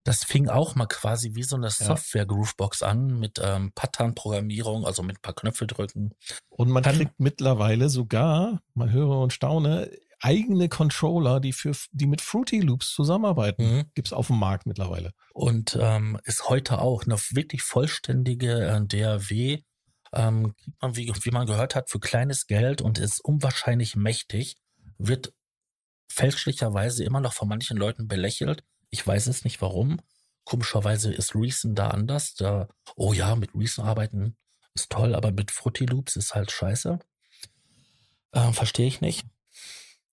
Das 0.03 0.23
fing 0.23 0.49
auch 0.49 0.75
mal 0.75 0.85
quasi 0.85 1.33
wie 1.33 1.41
so 1.41 1.55
eine 1.55 1.71
Software-Groovebox 1.71 2.83
an 2.83 3.19
mit 3.19 3.41
ähm, 3.43 3.71
Pattern-Programmierung, 3.73 4.85
also 4.85 5.01
mit 5.01 5.17
ein 5.17 5.21
paar 5.21 5.33
Knöpfe 5.33 5.65
drücken. 5.65 6.13
Und 6.49 6.69
man 6.69 6.83
Kann, 6.83 6.97
kriegt 6.97 7.19
mittlerweile 7.19 7.89
sogar, 7.89 8.61
man 8.75 8.91
höre 8.91 9.17
und 9.17 9.33
staune, 9.33 9.89
eigene 10.19 10.69
Controller, 10.69 11.39
die 11.39 11.53
für 11.53 11.71
die 11.91 12.05
mit 12.05 12.21
Fruity 12.21 12.59
Loops 12.59 12.93
zusammenarbeiten. 12.93 13.77
Mhm. 13.77 13.83
Gibt 13.95 14.09
es 14.09 14.13
auf 14.13 14.27
dem 14.27 14.37
Markt 14.37 14.67
mittlerweile. 14.67 15.11
Und 15.33 15.77
ähm, 15.81 16.19
ist 16.23 16.49
heute 16.49 16.79
auch 16.79 17.03
eine 17.03 17.17
wirklich 17.31 17.63
vollständige 17.63 18.63
äh, 18.63 18.81
DAW. 18.85 19.63
Ähm, 20.13 20.55
kriegt 20.55 20.81
man, 20.81 20.95
wie, 20.95 21.11
wie 21.21 21.31
man 21.31 21.47
gehört 21.47 21.73
hat, 21.73 21.89
für 21.89 21.99
kleines 21.99 22.45
Geld 22.45 22.81
und 22.81 22.99
ist 22.99 23.23
unwahrscheinlich 23.23 23.95
mächtig. 23.95 24.55
Wird 24.97 25.33
fälschlicherweise 26.09 27.03
immer 27.03 27.19
noch 27.19 27.33
von 27.33 27.47
manchen 27.47 27.77
Leuten 27.77 28.07
belächelt. 28.07 28.63
Ich 28.89 29.05
weiß 29.05 29.27
es 29.27 29.43
nicht 29.43 29.61
warum. 29.61 29.99
Komischerweise 30.43 31.11
ist 31.13 31.35
Reason 31.35 31.75
da 31.75 31.89
anders. 31.89 32.35
Da, 32.35 32.69
oh 32.95 33.13
ja, 33.13 33.35
mit 33.35 33.53
Reason 33.55 33.85
arbeiten 33.85 34.37
ist 34.75 34.91
toll, 34.91 35.15
aber 35.15 35.31
mit 35.31 35.51
Fruity 35.51 35.85
Loops 35.85 36.15
ist 36.15 36.35
halt 36.35 36.51
scheiße. 36.51 36.99
Äh, 38.33 38.51
Verstehe 38.51 38.87
ich 38.87 39.01
nicht. 39.01 39.25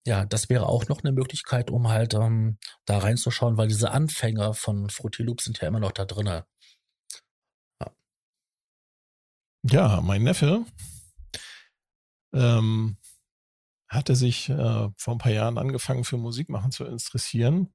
Ja, 0.06 0.24
das 0.24 0.48
wäre 0.48 0.66
auch 0.66 0.88
noch 0.88 1.02
eine 1.02 1.12
Möglichkeit, 1.12 1.70
um 1.70 1.88
halt 1.88 2.14
ähm, 2.14 2.58
da 2.86 2.98
reinzuschauen, 2.98 3.56
weil 3.56 3.68
diese 3.68 3.90
Anfänger 3.90 4.54
von 4.54 4.88
Fruity 4.90 5.22
Loops 5.22 5.44
sind 5.44 5.60
ja 5.60 5.68
immer 5.68 5.80
noch 5.80 5.92
da 5.92 6.04
drinne. 6.04 6.46
Ja. 9.64 10.00
mein 10.00 10.24
Neffe 10.24 10.64
ähm, 12.32 12.96
hatte 13.94 14.16
sich 14.16 14.48
äh, 14.48 14.88
vor 14.96 15.14
ein 15.14 15.18
paar 15.18 15.32
Jahren 15.32 15.58
angefangen 15.58 16.04
für 16.04 16.16
Musik 16.16 16.48
machen 16.48 16.72
zu 16.72 16.84
interessieren 16.84 17.68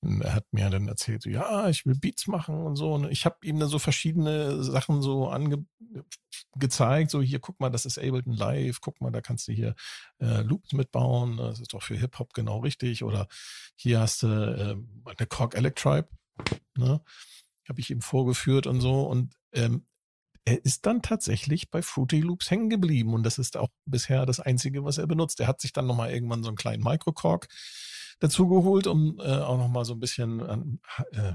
und 0.00 0.22
er 0.22 0.34
hat 0.34 0.46
mir 0.52 0.70
dann 0.70 0.86
erzählt, 0.86 1.22
so, 1.22 1.30
ja, 1.30 1.68
ich 1.68 1.84
will 1.84 1.96
Beats 1.96 2.28
machen 2.28 2.54
und 2.62 2.76
so. 2.76 2.94
Und 2.94 3.10
ich 3.10 3.24
habe 3.24 3.36
ihm 3.42 3.58
dann 3.58 3.68
so 3.68 3.80
verschiedene 3.80 4.62
Sachen 4.62 5.02
so 5.02 5.28
angezeigt. 5.28 7.10
So, 7.10 7.20
hier, 7.20 7.40
guck 7.40 7.58
mal, 7.58 7.70
das 7.70 7.84
ist 7.84 7.98
Ableton 7.98 8.34
Live. 8.34 8.80
Guck 8.80 9.00
mal, 9.00 9.10
da 9.10 9.20
kannst 9.20 9.48
du 9.48 9.52
hier 9.52 9.74
äh, 10.20 10.42
Loops 10.42 10.72
mitbauen. 10.72 11.38
Das 11.38 11.58
ist 11.58 11.74
doch 11.74 11.82
für 11.82 11.96
Hip-Hop 11.96 12.32
genau 12.32 12.60
richtig. 12.60 13.02
Oder 13.02 13.26
hier 13.74 13.98
hast 13.98 14.22
du 14.22 14.28
äh, 14.28 14.76
eine 15.10 15.26
Korg 15.26 15.56
Electribe. 15.56 16.08
Ne? 16.76 17.00
Habe 17.68 17.80
ich 17.80 17.90
ihm 17.90 18.00
vorgeführt 18.00 18.68
und 18.68 18.80
so. 18.80 19.02
Und 19.02 19.34
ähm, 19.52 19.84
er 20.48 20.64
ist 20.64 20.86
dann 20.86 21.02
tatsächlich 21.02 21.70
bei 21.70 21.82
Fruity 21.82 22.20
Loops 22.20 22.50
hängen 22.50 22.70
geblieben. 22.70 23.12
Und 23.12 23.22
das 23.24 23.38
ist 23.38 23.56
auch 23.56 23.68
bisher 23.84 24.24
das 24.24 24.40
Einzige, 24.40 24.82
was 24.82 24.96
er 24.96 25.06
benutzt. 25.06 25.40
Er 25.40 25.46
hat 25.46 25.60
sich 25.60 25.74
dann 25.74 25.86
nochmal 25.86 26.10
irgendwann 26.10 26.42
so 26.42 26.48
einen 26.48 26.56
kleinen 26.56 26.82
Microcorg 26.82 27.48
dazu 28.18 28.48
geholt, 28.48 28.86
um 28.86 29.20
äh, 29.20 29.38
auch 29.38 29.58
noch 29.58 29.68
mal 29.68 29.84
so 29.84 29.92
ein 29.92 30.00
bisschen 30.00 30.78
äh, 31.12 31.32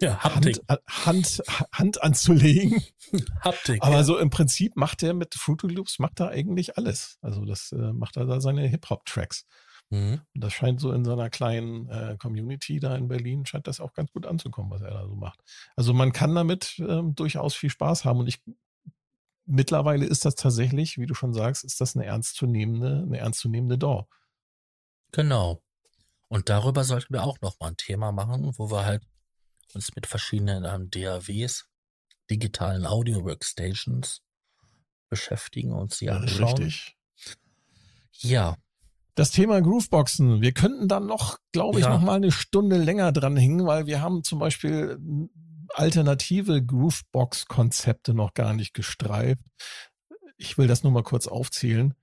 ja, 0.00 0.22
Hand, 0.22 0.60
Hand, 0.86 1.42
Hand 1.72 2.02
anzulegen. 2.02 2.82
Haptik. 3.40 3.82
Aber 3.82 3.96
ja. 3.96 4.04
so 4.04 4.18
im 4.18 4.28
Prinzip 4.30 4.76
macht 4.76 5.02
er 5.02 5.14
mit 5.14 5.34
Fruity 5.34 5.68
Loops 5.68 5.98
macht 5.98 6.20
er 6.20 6.28
eigentlich 6.28 6.76
alles. 6.76 7.18
Also 7.22 7.44
das 7.44 7.72
äh, 7.72 7.92
macht 7.92 8.18
er 8.18 8.26
da 8.26 8.40
seine 8.40 8.66
Hip-Hop-Tracks. 8.66 9.46
Mhm. 9.92 10.22
Das 10.32 10.54
scheint 10.54 10.80
so 10.80 10.90
in 10.90 11.04
seiner 11.04 11.28
kleinen 11.28 11.86
äh, 11.90 12.16
Community 12.18 12.80
da 12.80 12.96
in 12.96 13.08
Berlin, 13.08 13.44
scheint 13.44 13.66
das 13.66 13.78
auch 13.78 13.92
ganz 13.92 14.10
gut 14.10 14.24
anzukommen, 14.24 14.70
was 14.70 14.80
er 14.80 14.90
da 14.90 15.06
so 15.06 15.14
macht. 15.14 15.40
Also 15.76 15.92
man 15.92 16.12
kann 16.12 16.34
damit 16.34 16.78
ähm, 16.78 17.14
durchaus 17.14 17.54
viel 17.54 17.68
Spaß 17.68 18.06
haben. 18.06 18.20
Und 18.20 18.26
ich 18.26 18.42
mittlerweile 19.44 20.06
ist 20.06 20.24
das 20.24 20.34
tatsächlich, 20.34 20.96
wie 20.96 21.04
du 21.04 21.12
schon 21.12 21.34
sagst, 21.34 21.62
ist 21.62 21.78
das 21.82 21.94
eine 21.94 22.06
ernstzunehmende, 22.06 23.02
eine 23.06 23.18
ernstzunehmende 23.18 23.76
DAW. 23.76 24.06
Genau. 25.12 25.62
Und 26.28 26.48
darüber 26.48 26.84
sollten 26.84 27.12
wir 27.12 27.24
auch 27.24 27.42
noch 27.42 27.60
mal 27.60 27.68
ein 27.68 27.76
Thema 27.76 28.12
machen, 28.12 28.50
wo 28.56 28.70
wir 28.70 28.86
halt 28.86 29.02
uns 29.74 29.94
mit 29.94 30.06
verschiedenen 30.06 30.64
ähm, 30.64 30.90
DAWs, 30.90 31.68
digitalen 32.30 32.86
Audio 32.86 33.26
Workstations 33.26 34.22
beschäftigen 35.10 35.72
und 35.72 35.92
sie 35.92 36.08
anschauen. 36.08 36.62
Richtig. 36.62 36.96
Ja. 38.20 38.56
Das 39.14 39.30
Thema 39.30 39.60
Grooveboxen. 39.60 40.40
Wir 40.40 40.52
könnten 40.52 40.88
dann 40.88 41.06
noch, 41.06 41.38
glaube 41.52 41.78
ich, 41.78 41.84
ja. 41.84 41.90
noch 41.90 42.00
mal 42.00 42.16
eine 42.16 42.32
Stunde 42.32 42.76
länger 42.76 43.12
dran 43.12 43.36
hängen, 43.36 43.66
weil 43.66 43.86
wir 43.86 44.00
haben 44.00 44.24
zum 44.24 44.38
Beispiel 44.38 44.98
alternative 45.74 46.64
Groovebox-Konzepte 46.64 48.14
noch 48.14 48.34
gar 48.34 48.54
nicht 48.54 48.74
gestreift. 48.74 49.42
Ich 50.36 50.56
will 50.56 50.66
das 50.66 50.82
nur 50.82 50.92
mal 50.92 51.02
kurz 51.02 51.26
aufzählen, 51.26 51.94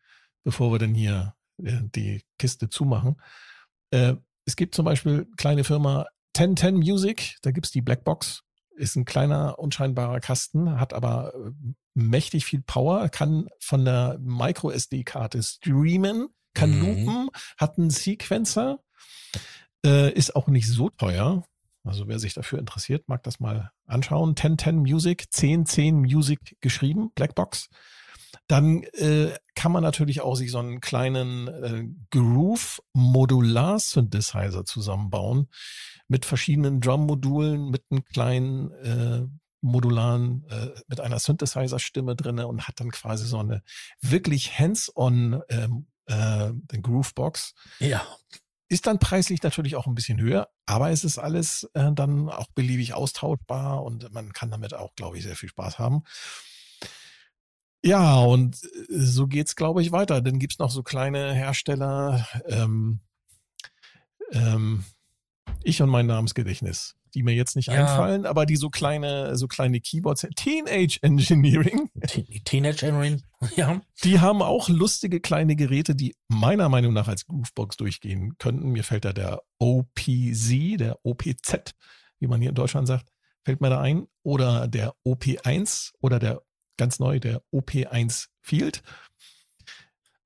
bevor 0.43 0.72
wir 0.72 0.80
denn 0.80 0.93
hier 0.93 1.34
äh, 1.64 1.80
die 1.95 2.24
Kiste 2.38 2.70
zumachen. 2.70 3.20
Äh, 3.91 4.16
es 4.45 4.55
gibt 4.55 4.76
zum 4.76 4.86
Beispiel 4.86 5.28
kleine 5.38 5.64
Firma 5.64 6.07
1010 6.38 6.76
Music, 6.76 7.38
da 7.41 7.51
gibt 7.51 7.66
es 7.66 7.72
die 7.72 7.82
Blackbox, 7.82 8.43
ist 8.76 8.95
ein 8.95 9.05
kleiner, 9.05 9.60
unscheinbarer 9.60 10.20
Kasten, 10.20 10.80
hat 10.80 10.93
aber 10.93 11.34
äh, 11.36 11.51
mächtig 11.95 12.45
viel 12.45 12.62
Power, 12.62 13.10
kann 13.10 13.49
von 13.60 13.84
der 13.84 14.18
Micro-SD-Karte 14.22 15.43
streamen, 15.43 16.30
kann 16.60 16.78
mhm. 16.78 16.82
loopen, 16.82 17.30
hat 17.57 17.78
einen 17.78 17.89
Sequencer, 17.89 18.80
äh, 19.86 20.12
ist 20.14 20.36
auch 20.36 20.47
nicht 20.47 20.67
so 20.67 20.89
teuer. 20.89 21.46
Also 21.84 22.08
wer 22.08 22.20
sich 22.20 22.34
dafür 22.34 22.59
interessiert, 22.59 23.08
mag 23.08 23.24
das 23.24 23.39
mal 23.39 23.71
anschauen. 23.86 24.32
1010 24.32 24.75
Music, 24.78 25.28
1010 25.34 26.01
Music 26.01 26.58
geschrieben, 26.62 27.12
Blackbox. 27.16 27.70
Dann 28.47 28.84
äh, 28.93 29.32
kann 29.55 29.71
man 29.71 29.82
natürlich 29.84 30.21
auch 30.21 30.36
sich 30.36 30.51
so 30.51 30.59
einen 30.59 30.82
kleinen 30.82 31.47
äh, 31.47 31.88
Groove-Modular-Synthesizer 32.12 34.66
zusammenbauen 34.66 35.47
mit 36.08 36.25
verschiedenen 36.25 36.82
Drum-Modulen, 36.82 37.70
mit 37.70 37.84
einem 37.89 38.04
kleinen 38.04 38.71
äh, 38.71 39.25
modularen, 39.62 40.46
äh, 40.50 40.70
mit 40.88 41.00
einer 41.00 41.20
Synthesizer-Stimme 41.20 42.16
drinne 42.16 42.47
und 42.47 42.67
hat 42.67 42.79
dann 42.79 42.92
quasi 42.92 43.25
so 43.25 43.39
eine 43.39 43.62
wirklich 44.01 44.58
hands-on 44.58 45.42
ähm, 45.50 45.88
äh, 46.10 46.52
Groovebox. 46.82 47.54
Ja. 47.80 48.06
Ist 48.68 48.86
dann 48.86 49.00
preislich 49.00 49.42
natürlich 49.42 49.76
auch 49.76 49.88
ein 49.88 49.96
bisschen 49.96 50.20
höher, 50.20 50.50
aber 50.66 50.92
es 50.92 51.04
ist 51.04 51.18
alles 51.18 51.70
äh, 51.74 51.92
dann 51.94 52.30
auch 52.30 52.48
beliebig 52.54 52.94
austauschbar 52.94 53.84
und 53.84 54.12
man 54.14 54.32
kann 54.34 54.52
damit 54.52 54.74
auch, 54.74 54.94
glaube 54.96 55.18
ich, 55.18 55.24
sehr 55.24 55.36
viel 55.36 55.50
Spaß 55.50 55.80
haben. 55.80 56.04
Ja, 57.84 58.20
und 58.20 58.64
äh, 58.64 58.68
so 58.90 59.28
geht's, 59.28 59.56
glaube 59.56 59.82
ich, 59.82 59.92
weiter. 59.92 60.22
Dann 60.22 60.38
gibt's 60.38 60.60
noch 60.60 60.72
so 60.72 60.84
kleine 60.84 61.34
Hersteller, 61.34 62.28
ähm, 62.46 63.00
ähm, 64.32 64.84
ich 65.64 65.82
und 65.82 65.90
mein 65.90 66.06
Namensgedächtnis, 66.06 66.96
die 67.14 67.24
mir 67.24 67.34
jetzt 67.34 67.56
nicht 67.56 67.68
ja. 67.68 67.74
einfallen, 67.74 68.26
aber 68.26 68.46
die 68.46 68.56
so 68.56 68.70
kleine, 68.70 69.36
so 69.36 69.48
kleine 69.48 69.80
Keyboards, 69.80 70.28
Teenage 70.36 71.00
Engineering. 71.02 71.90
Teenage 72.46 72.86
Engineering, 72.86 73.22
ja. 73.56 73.82
Die 74.04 74.20
haben 74.20 74.42
auch 74.42 74.70
lustige 74.70 75.20
kleine 75.20 75.56
Geräte, 75.56 75.96
die 75.96 76.16
meiner 76.28 76.70
Meinung 76.70 76.94
nach 76.94 77.08
als 77.08 77.26
Groovebox 77.26 77.78
durchgehen 77.78 78.38
könnten. 78.38 78.70
Mir 78.70 78.84
fällt 78.84 79.06
da 79.06 79.14
der 79.14 79.42
OPZ, 79.60 80.78
der 80.78 80.98
OPZ, 81.04 81.76
wie 82.20 82.28
man 82.28 82.42
hier 82.42 82.50
in 82.50 82.56
Deutschland 82.56 82.88
sagt, 82.88 83.10
fällt 83.44 83.62
mir 83.62 83.70
da 83.70 83.82
ein. 83.82 84.08
Oder 84.24 84.68
der 84.68 84.94
OP1 85.06 85.92
oder 86.02 86.20
der 86.20 86.42
ganz 86.78 87.00
neu, 87.00 87.20
der 87.20 87.42
OP1 87.54 88.28
Field. 88.42 88.82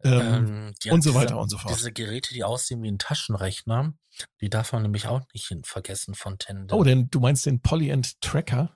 Ähm, 0.04 0.74
ähm, 0.86 0.94
und 0.94 1.02
so 1.02 1.14
weiter 1.14 1.40
und 1.40 1.50
so 1.50 1.58
fort. 1.58 1.74
Diese 1.76 1.92
Geräte, 1.92 2.34
die 2.34 2.44
aussehen 2.44 2.82
wie 2.84 2.92
ein 2.92 3.00
Taschenrechner, 3.00 3.94
die 4.42 4.50
darf 4.50 4.74
man 4.74 4.82
nämlich 4.84 5.08
auch 5.08 5.22
nicht 5.34 5.52
vergessen 5.64 6.14
von 6.16 6.38
Tende. 6.38 6.76
Oh, 6.76 6.84
denn 6.84 7.10
du 7.10 7.20
meinst 7.20 7.46
den 7.46 7.62
Polyend 7.62 8.20
Tracker? 8.22 8.76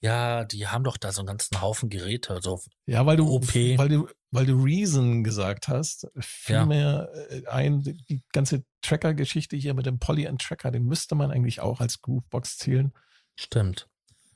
Ja, 0.00 0.44
die 0.44 0.66
haben 0.68 0.84
doch 0.84 0.98
da 0.98 1.10
so 1.10 1.20
einen 1.22 1.26
ganzen 1.28 1.60
Haufen 1.60 1.88
Geräte. 1.88 2.38
So 2.42 2.60
Ja, 2.84 3.06
weil 3.06 3.16
du, 3.16 3.28
OP. 3.28 3.54
weil 3.54 3.88
du, 3.88 4.06
weil 4.30 4.44
du 4.46 4.62
Reason 4.62 5.24
gesagt 5.24 5.68
hast, 5.68 6.06
fiel 6.18 6.56
Ja. 6.56 6.66
mir 6.66 7.08
äh, 7.30 7.46
ein, 7.46 7.82
die 7.82 8.22
ganze 8.32 8.64
Tracker-Geschichte 8.82 9.56
hier 9.56 9.72
mit 9.74 9.86
dem 9.86 9.98
Poly 9.98 10.26
and 10.28 10.40
Tracker, 10.40 10.70
den 10.70 10.84
müsste 10.84 11.14
man 11.14 11.30
eigentlich 11.30 11.60
auch 11.60 11.80
als 11.80 12.02
Groovebox 12.02 12.58
zählen. 12.58 12.92
Stimmt. 13.36 13.88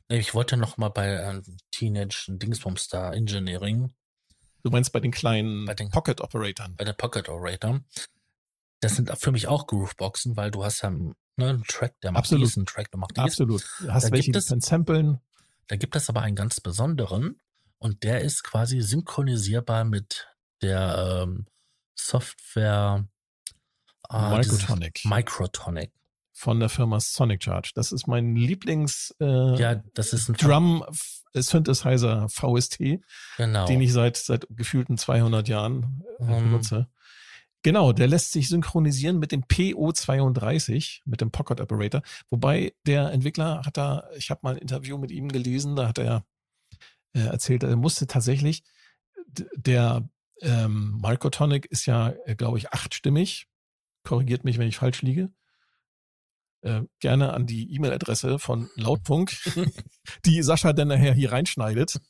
Ich 0.09 0.35
wollte 0.35 0.57
noch 0.57 0.77
mal 0.77 0.89
bei 0.89 1.09
ähm, 1.23 1.43
Teenage 1.71 2.27
Dingsbums 2.29 2.89
da 2.89 3.13
Engineering, 3.13 3.95
Du 4.63 4.71
meinst 4.71 4.93
bei 4.93 5.01
den 5.01 5.11
kleinen 5.11 5.65
Bei 5.67 5.75
den- 5.75 5.91
Pocket-Operatoren. 5.91 6.77
bei 6.77 6.85
der 6.85 6.93
Pocket 6.93 7.29
Orator. 7.29 7.81
Das 8.81 8.97
sind 8.97 9.11
für 9.19 9.33
mich 9.33 9.47
auch 9.47 9.67
Grooveboxen, 9.67 10.37
weil 10.37 10.51
du 10.51 10.65
hast 10.65 10.83
ja 10.83 10.91
ne, 10.91 11.11
einen 11.37 11.65
Track, 11.65 12.01
der 12.03 12.13
macht 12.13 12.21
Absolut. 12.25 12.47
dies, 12.47 12.57
einen 12.57 12.67
Track, 12.67 12.91
der 12.91 12.99
macht 13.01 13.17
dies. 13.17 13.25
Absolut. 13.25 13.63
Du 13.81 13.93
hast 13.93 14.05
Da 14.07 14.11
welche, 14.13 14.27
gibt 14.27 14.35
die 14.37 14.39
es- 14.39 14.49
können 14.49 14.61
samplen. 14.61 15.21
Da 15.69 15.77
gibt 15.77 15.95
es 15.97 16.09
aber 16.09 16.23
einen 16.23 16.37
ganz 16.37 16.61
besonderen 16.61 17.39
und 17.79 18.03
der 18.03 18.21
ist 18.23 18.43
quasi 18.43 18.81
synchronisierbar 18.81 19.85
mit 19.85 20.29
der 20.63 21.23
ähm, 21.25 21.47
Software 21.95 23.07
dieses- 24.11 24.53
Microtonic 24.63 25.01
Microtonic. 25.05 25.93
von 26.33 26.59
der 26.59 26.69
Firma 26.69 26.99
Sonic 27.01 27.45
Charge. 27.45 27.73
Das 27.75 27.93
ist 27.93 28.07
mein 28.09 28.35
Lieblings 28.35 29.15
äh, 29.21 29.57
Ja, 29.61 29.77
das 29.95 30.13
ist 30.13 30.29
ein 30.29 30.35
Drum 30.35 30.85
äh, 30.89 30.93
Synthesizer 31.35 32.29
VST, 32.29 33.01
genau. 33.37 33.67
den 33.67 33.81
ich 33.81 33.93
seit 33.93 34.17
seit 34.17 34.47
gefühlten 34.51 34.99
200 34.99 35.49
Jahren 35.49 36.05
äh, 36.19 36.25
Ähm. 36.25 36.45
benutze. 36.45 36.89
Genau, 37.63 37.93
der 37.93 38.09
lässt 38.09 38.33
sich 38.33 38.49
synchronisieren 38.49 39.19
mit 39.19 39.33
dem 39.33 39.43
PO32, 39.43 41.01
mit 41.05 41.21
dem 41.21 41.31
Pocket 41.31 41.61
Operator. 41.61 42.03
Wobei 42.31 42.73
der 42.87 43.13
Entwickler 43.13 43.63
hat 43.67 43.77
da, 43.77 44.09
ich 44.17 44.31
habe 44.31 44.41
mal 44.43 44.55
ein 44.55 44.63
Interview 44.63 44.97
mit 44.97 45.11
ihm 45.11 45.29
gelesen, 45.29 45.77
da 45.77 45.87
hat 45.89 45.99
er 45.99 46.25
äh, 47.13 47.21
erzählt, 47.21 47.63
er 47.63 47.77
musste 47.77 48.07
tatsächlich, 48.07 48.63
der 49.27 50.09
ähm, 50.41 50.99
Microtonic 51.03 51.67
ist 51.67 51.85
ja, 51.85 52.15
äh, 52.25 52.35
glaube 52.35 52.57
ich, 52.57 52.73
achtstimmig. 52.73 53.47
Korrigiert 54.05 54.45
mich, 54.45 54.57
wenn 54.57 54.69
ich 54.69 54.79
falsch 54.79 55.03
liege. 55.03 55.31
Äh, 56.63 56.83
gerne 57.01 57.33
an 57.33 57.47
die 57.47 57.75
E-Mail-Adresse 57.75 58.39
von 58.39 58.69
Lautfunk, 58.77 59.33
die 60.27 60.43
Sascha 60.43 60.73
dann 60.75 60.89
nachher 60.89 61.15
hier 61.15 61.33
reinschneidet. 61.33 62.01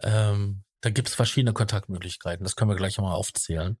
ähm, 0.00 0.64
da 0.82 0.90
gibt 0.90 1.08
es 1.08 1.14
verschiedene 1.14 1.54
Kontaktmöglichkeiten. 1.54 2.44
Das 2.44 2.56
können 2.56 2.70
wir 2.70 2.76
gleich 2.76 2.98
mal 2.98 3.14
aufzählen. 3.14 3.78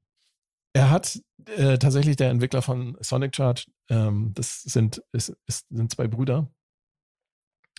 Er 0.74 0.88
hat 0.88 1.20
äh, 1.56 1.76
tatsächlich 1.76 2.16
der 2.16 2.30
Entwickler 2.30 2.62
von 2.62 2.96
Sonic 3.00 3.36
Charge, 3.36 3.66
ähm, 3.90 4.32
das 4.34 4.62
sind, 4.62 5.02
ist, 5.12 5.36
ist, 5.46 5.66
sind 5.68 5.92
zwei 5.92 6.08
Brüder. 6.08 6.50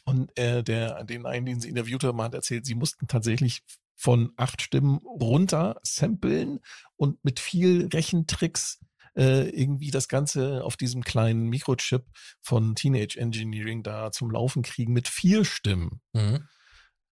Und 0.05 0.37
äh, 0.37 0.63
der, 0.63 1.03
den 1.05 1.25
einen, 1.25 1.45
den 1.45 1.59
sie 1.59 1.69
interviewt 1.69 2.03
haben, 2.03 2.21
hat 2.21 2.35
erzählt, 2.35 2.65
sie 2.65 2.75
mussten 2.75 3.07
tatsächlich 3.07 3.63
von 3.95 4.33
acht 4.35 4.61
Stimmen 4.61 4.97
runter 4.97 5.79
samplen 5.81 6.59
und 6.97 7.23
mit 7.23 7.39
viel 7.39 7.87
Rechentricks 7.87 8.79
äh, 9.15 9.49
irgendwie 9.49 9.91
das 9.91 10.07
Ganze 10.07 10.63
auf 10.63 10.77
diesem 10.77 11.03
kleinen 11.03 11.47
Mikrochip 11.49 12.05
von 12.41 12.75
Teenage 12.75 13.19
Engineering 13.19 13.83
da 13.83 14.11
zum 14.11 14.31
Laufen 14.31 14.63
kriegen 14.63 14.93
mit 14.93 15.07
vier 15.07 15.45
Stimmen. 15.45 16.01
Mhm. 16.13 16.47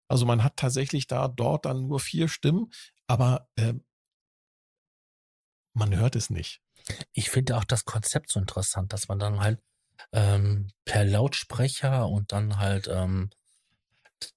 Also 0.08 0.24
man 0.24 0.42
hat 0.42 0.56
tatsächlich 0.56 1.06
da 1.06 1.28
dort 1.28 1.66
dann 1.66 1.86
nur 1.86 2.00
vier 2.00 2.28
Stimmen, 2.28 2.72
aber 3.06 3.48
äh, 3.56 3.74
man 5.74 5.94
hört 5.94 6.16
es 6.16 6.30
nicht. 6.30 6.60
Ich 7.12 7.30
finde 7.30 7.56
auch 7.56 7.64
das 7.64 7.84
Konzept 7.84 8.30
so 8.30 8.40
interessant, 8.40 8.92
dass 8.92 9.08
man 9.08 9.18
dann 9.18 9.40
halt 9.40 9.60
ähm, 10.12 10.70
per 10.84 11.04
Lautsprecher 11.04 12.08
und 12.08 12.32
dann 12.32 12.56
halt 12.58 12.88
ähm, 12.88 13.30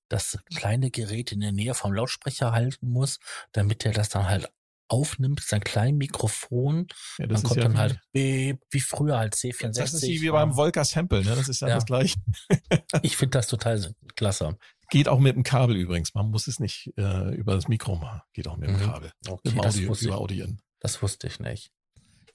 das 0.10 0.40
kleine 0.54 0.92
Gerät 0.92 1.32
in 1.32 1.40
der 1.40 1.54
Nähe 1.54 1.74
vom 1.74 1.94
Lautsprecher 1.94 2.52
halten 2.52 2.90
muss, 2.90 3.20
damit 3.54 3.86
er 3.86 3.94
das 3.94 4.10
dann 4.10 4.28
halt 4.28 4.52
aufnimmt, 4.92 5.42
sein 5.42 5.62
kleines 5.62 5.98
Mikrofon. 5.98 6.88
Ja, 7.18 7.28
dann 7.28 7.44
kommt 7.44 7.62
dann 7.62 7.74
wie, 7.74 7.78
halt 7.78 8.00
wie, 8.14 8.58
wie 8.70 8.80
früher 8.80 9.18
halt 9.18 9.34
C64. 9.36 9.78
Das 9.78 9.94
ist 9.94 10.04
wie 10.04 10.30
beim 10.30 10.54
Volker 10.54 10.84
Sample, 10.86 11.24
ne? 11.24 11.36
Das 11.36 11.48
ist 11.50 11.62
ja, 11.62 11.70
Ja. 11.70 11.76
das 11.76 11.86
gleiche. 11.86 12.18
Ich 13.02 13.18
finde 13.18 13.38
das 13.38 13.48
total 13.48 13.94
klasse. 14.16 14.58
Geht 14.90 15.08
auch 15.08 15.20
mit 15.20 15.36
dem 15.36 15.44
Kabel 15.44 15.78
übrigens. 15.78 16.14
Man 16.14 16.30
muss 16.30 16.48
es 16.48 16.60
nicht 16.60 16.92
äh, 16.98 17.34
über 17.36 17.56
das 17.56 17.68
Mikro 17.70 17.96
machen. 17.96 18.22
Geht 18.34 18.48
auch 18.48 18.58
mit 18.58 18.70
dem 18.70 18.76
Mhm. 18.76 18.82
Kabel. 18.82 19.12
Okay, 19.28 19.50
Im 19.50 19.58
das, 19.62 19.76
Audio, 19.76 19.90
wusste 19.90 20.08
über 20.10 20.30
in. 20.32 20.62
das 20.80 21.02
wusste 21.02 21.28
ich 21.28 21.40
nicht. 21.40 21.72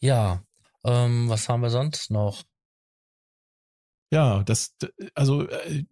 Ja, 0.00 0.42
ähm, 0.84 1.28
was 1.28 1.48
haben 1.48 1.60
wir 1.62 1.70
sonst 1.70 2.10
noch? 2.10 2.42
Ja, 4.12 4.44
das, 4.44 4.74
also 5.14 5.48
äh, 5.48 5.84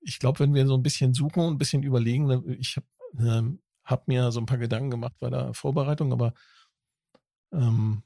ich 0.00 0.18
glaube, 0.20 0.38
wenn 0.38 0.54
wir 0.54 0.66
so 0.66 0.74
ein 0.76 0.82
bisschen 0.82 1.14
suchen 1.14 1.40
und 1.40 1.54
ein 1.54 1.58
bisschen 1.58 1.82
überlegen, 1.82 2.56
ich 2.60 2.76
habe 2.76 2.86
ähm, 3.18 3.60
hab 3.84 4.08
mir 4.08 4.32
so 4.32 4.40
ein 4.40 4.46
paar 4.46 4.58
Gedanken 4.58 4.90
gemacht 4.90 5.14
bei 5.18 5.30
der 5.30 5.54
Vorbereitung, 5.54 6.12
aber 6.12 6.34
ähm, 7.52 8.02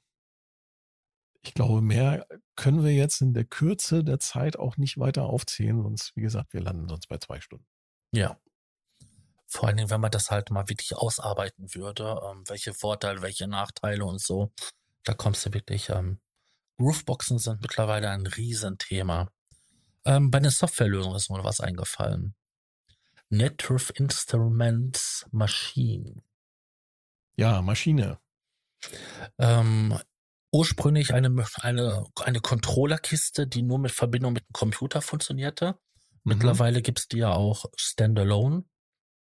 ich 1.42 1.54
glaube, 1.54 1.80
mehr 1.80 2.26
können 2.56 2.84
wir 2.84 2.92
jetzt 2.92 3.20
in 3.20 3.32
der 3.32 3.44
Kürze 3.44 4.04
der 4.04 4.18
Zeit 4.18 4.58
auch 4.58 4.76
nicht 4.76 4.98
weiter 4.98 5.24
aufzählen, 5.24 5.82
sonst, 5.82 6.14
wie 6.16 6.20
gesagt, 6.20 6.52
wir 6.52 6.60
landen 6.60 6.88
sonst 6.88 7.08
bei 7.08 7.18
zwei 7.18 7.40
Stunden. 7.40 7.66
Ja. 8.12 8.38
Vor 9.46 9.68
allen 9.68 9.78
Dingen, 9.78 9.90
wenn 9.90 10.00
man 10.00 10.10
das 10.10 10.30
halt 10.30 10.50
mal 10.50 10.68
wirklich 10.68 10.94
ausarbeiten 10.96 11.74
würde, 11.74 12.20
ähm, 12.22 12.44
welche 12.48 12.74
Vorteile, 12.74 13.22
welche 13.22 13.46
Nachteile 13.46 14.04
und 14.04 14.20
so, 14.20 14.52
da 15.04 15.14
kommst 15.14 15.46
du 15.46 15.54
wirklich, 15.54 15.88
ähm, 15.88 16.20
Grooveboxen 16.76 17.38
sind 17.38 17.62
mittlerweile 17.62 18.10
ein 18.10 18.26
Riesenthema. 18.26 19.30
Ähm, 20.04 20.30
bei 20.30 20.40
der 20.40 20.50
Softwarelösung 20.50 21.14
ist 21.14 21.30
mir 21.30 21.42
was 21.44 21.60
eingefallen. 21.60 22.34
Native 23.30 23.92
Instruments 23.94 25.26
Machine. 25.30 26.22
Ja, 27.36 27.62
Maschine. 27.62 28.18
Ähm, 29.38 29.98
ursprünglich 30.52 31.14
eine, 31.14 31.44
eine, 31.60 32.04
eine 32.22 32.40
Controllerkiste, 32.40 33.46
die 33.46 33.62
nur 33.62 33.78
mit 33.78 33.92
Verbindung 33.92 34.32
mit 34.32 34.44
dem 34.44 34.52
Computer 34.52 35.02
funktionierte. 35.02 35.78
Mhm. 36.24 36.32
Mittlerweile 36.34 36.82
gibt's 36.82 37.08
die 37.08 37.18
ja 37.18 37.32
auch 37.32 37.66
standalone. 37.76 38.64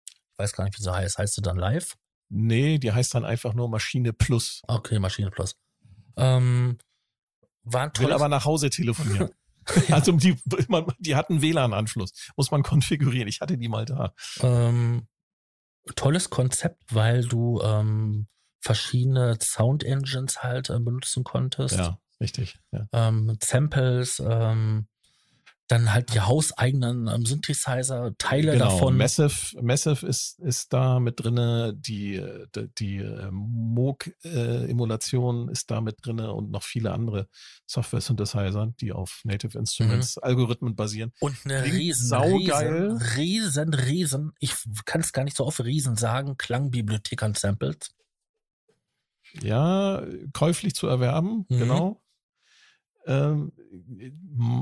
Ich 0.08 0.40
weiß 0.40 0.54
gar 0.54 0.64
nicht, 0.66 0.78
wie 0.78 0.84
sie 0.84 0.94
heißt. 0.94 1.18
Heißt 1.18 1.36
sie 1.36 1.42
dann 1.42 1.58
live? 1.58 1.98
Nee, 2.30 2.78
die 2.78 2.92
heißt 2.92 3.16
dann 3.16 3.26
einfach 3.26 3.54
nur 3.54 3.70
Maschine 3.70 4.14
Plus. 4.14 4.62
Okay, 4.68 5.00
Maschine 5.00 5.32
Plus. 5.32 5.58
Ähm, 6.16 6.78
war 7.64 7.82
ein 7.84 7.88
Will 7.88 8.06
tolles, 8.06 8.16
aber 8.16 8.30
nach 8.30 8.46
Hause 8.46 8.70
telefonieren. 8.70 9.30
also 9.92 10.12
die, 10.12 10.36
man, 10.68 10.86
die 11.00 11.16
hatten 11.16 11.42
WLAN-Anschluss. 11.42 12.12
Muss 12.36 12.52
man 12.52 12.64
konfigurieren. 12.64 13.28
Ich 13.28 13.42
hatte 13.42 13.58
die 13.58 13.70
mal 13.70 13.86
da. 13.86 14.14
ähm, 14.42 15.08
tolles 15.96 16.30
Konzept, 16.30 16.84
weil 16.94 17.24
du 17.24 17.62
ähm, 17.62 18.28
verschiedene 18.62 19.38
Sound 19.42 19.84
Engines 19.84 20.44
halt 20.44 20.70
äh, 20.70 20.80
benutzen 20.80 21.24
konntest. 21.24 21.78
Ja, 21.78 22.00
richtig. 22.20 22.60
Ja. 22.72 22.88
ähm, 22.92 23.38
Samples, 23.42 24.22
ähm, 24.26 24.88
dann 25.70 25.94
halt 25.94 26.14
die 26.14 26.20
hauseigenen 26.20 27.08
ähm, 27.08 27.26
Synthesizer, 27.26 28.12
Teile 28.18 28.54
Genau. 28.54 28.66
davon. 28.66 28.98
Massive, 28.98 29.62
Massive 29.62 30.06
ist, 30.06 30.40
ist 30.40 30.74
da 30.74 31.00
mit 31.00 31.24
drinne. 31.24 31.74
Die, 31.76 32.16
äh, 32.16 32.48
die, 32.56 32.68
die 32.78 32.98
äh, 32.98 33.30
Moog-Emulation 33.32 35.50
ist 35.50 35.72
da 35.72 35.82
mit 35.82 35.98
drinne 36.04 36.34
und 36.34 36.52
noch 36.52 36.64
viele 36.64 36.92
andere 36.92 37.28
Software-Synthesizer, 37.68 38.74
die 38.82 38.92
auf 38.92 39.22
Native 39.24 39.58
Instruments 39.58 40.18
Algorithmen 40.18 40.76
basieren. 40.76 41.12
Und 41.20 41.36
eine 41.46 41.62
Klingt 41.62 41.78
riesen, 41.78 42.08
saugeil. 42.08 42.98
riesen, 43.18 43.74
riesen, 43.74 43.76
riesen, 43.76 44.32
ich 44.40 44.54
kann 44.86 45.02
es 45.02 45.14
gar 45.14 45.24
nicht 45.24 45.38
so 45.38 45.46
oft 45.46 45.64
riesen 45.64 45.96
sagen, 45.96 46.38
Klangbibliothek 46.38 47.22
an 47.24 47.36
Samples. 47.36 47.78
Ja, 49.42 50.04
käuflich 50.34 50.74
zu 50.74 50.88
erwerben, 50.88 51.46
Mhm. 51.50 51.60
genau. 51.60 52.02
Ähm, 53.06 53.52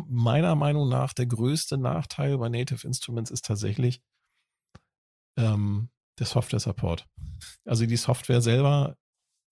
meiner 0.07 0.55
Meinung 0.55 0.88
nach 0.89 1.14
der 1.14 1.26
größte 1.26 1.77
Nachteil 1.77 2.38
bei 2.38 2.49
Native 2.49 2.85
Instruments 2.88 3.31
ist 3.31 3.45
tatsächlich 3.45 4.01
ähm, 5.38 5.89
der 6.19 6.26
Software-Support. 6.26 7.07
Also 7.65 7.85
die 7.85 7.97
Software 7.97 8.41
selber, 8.41 8.97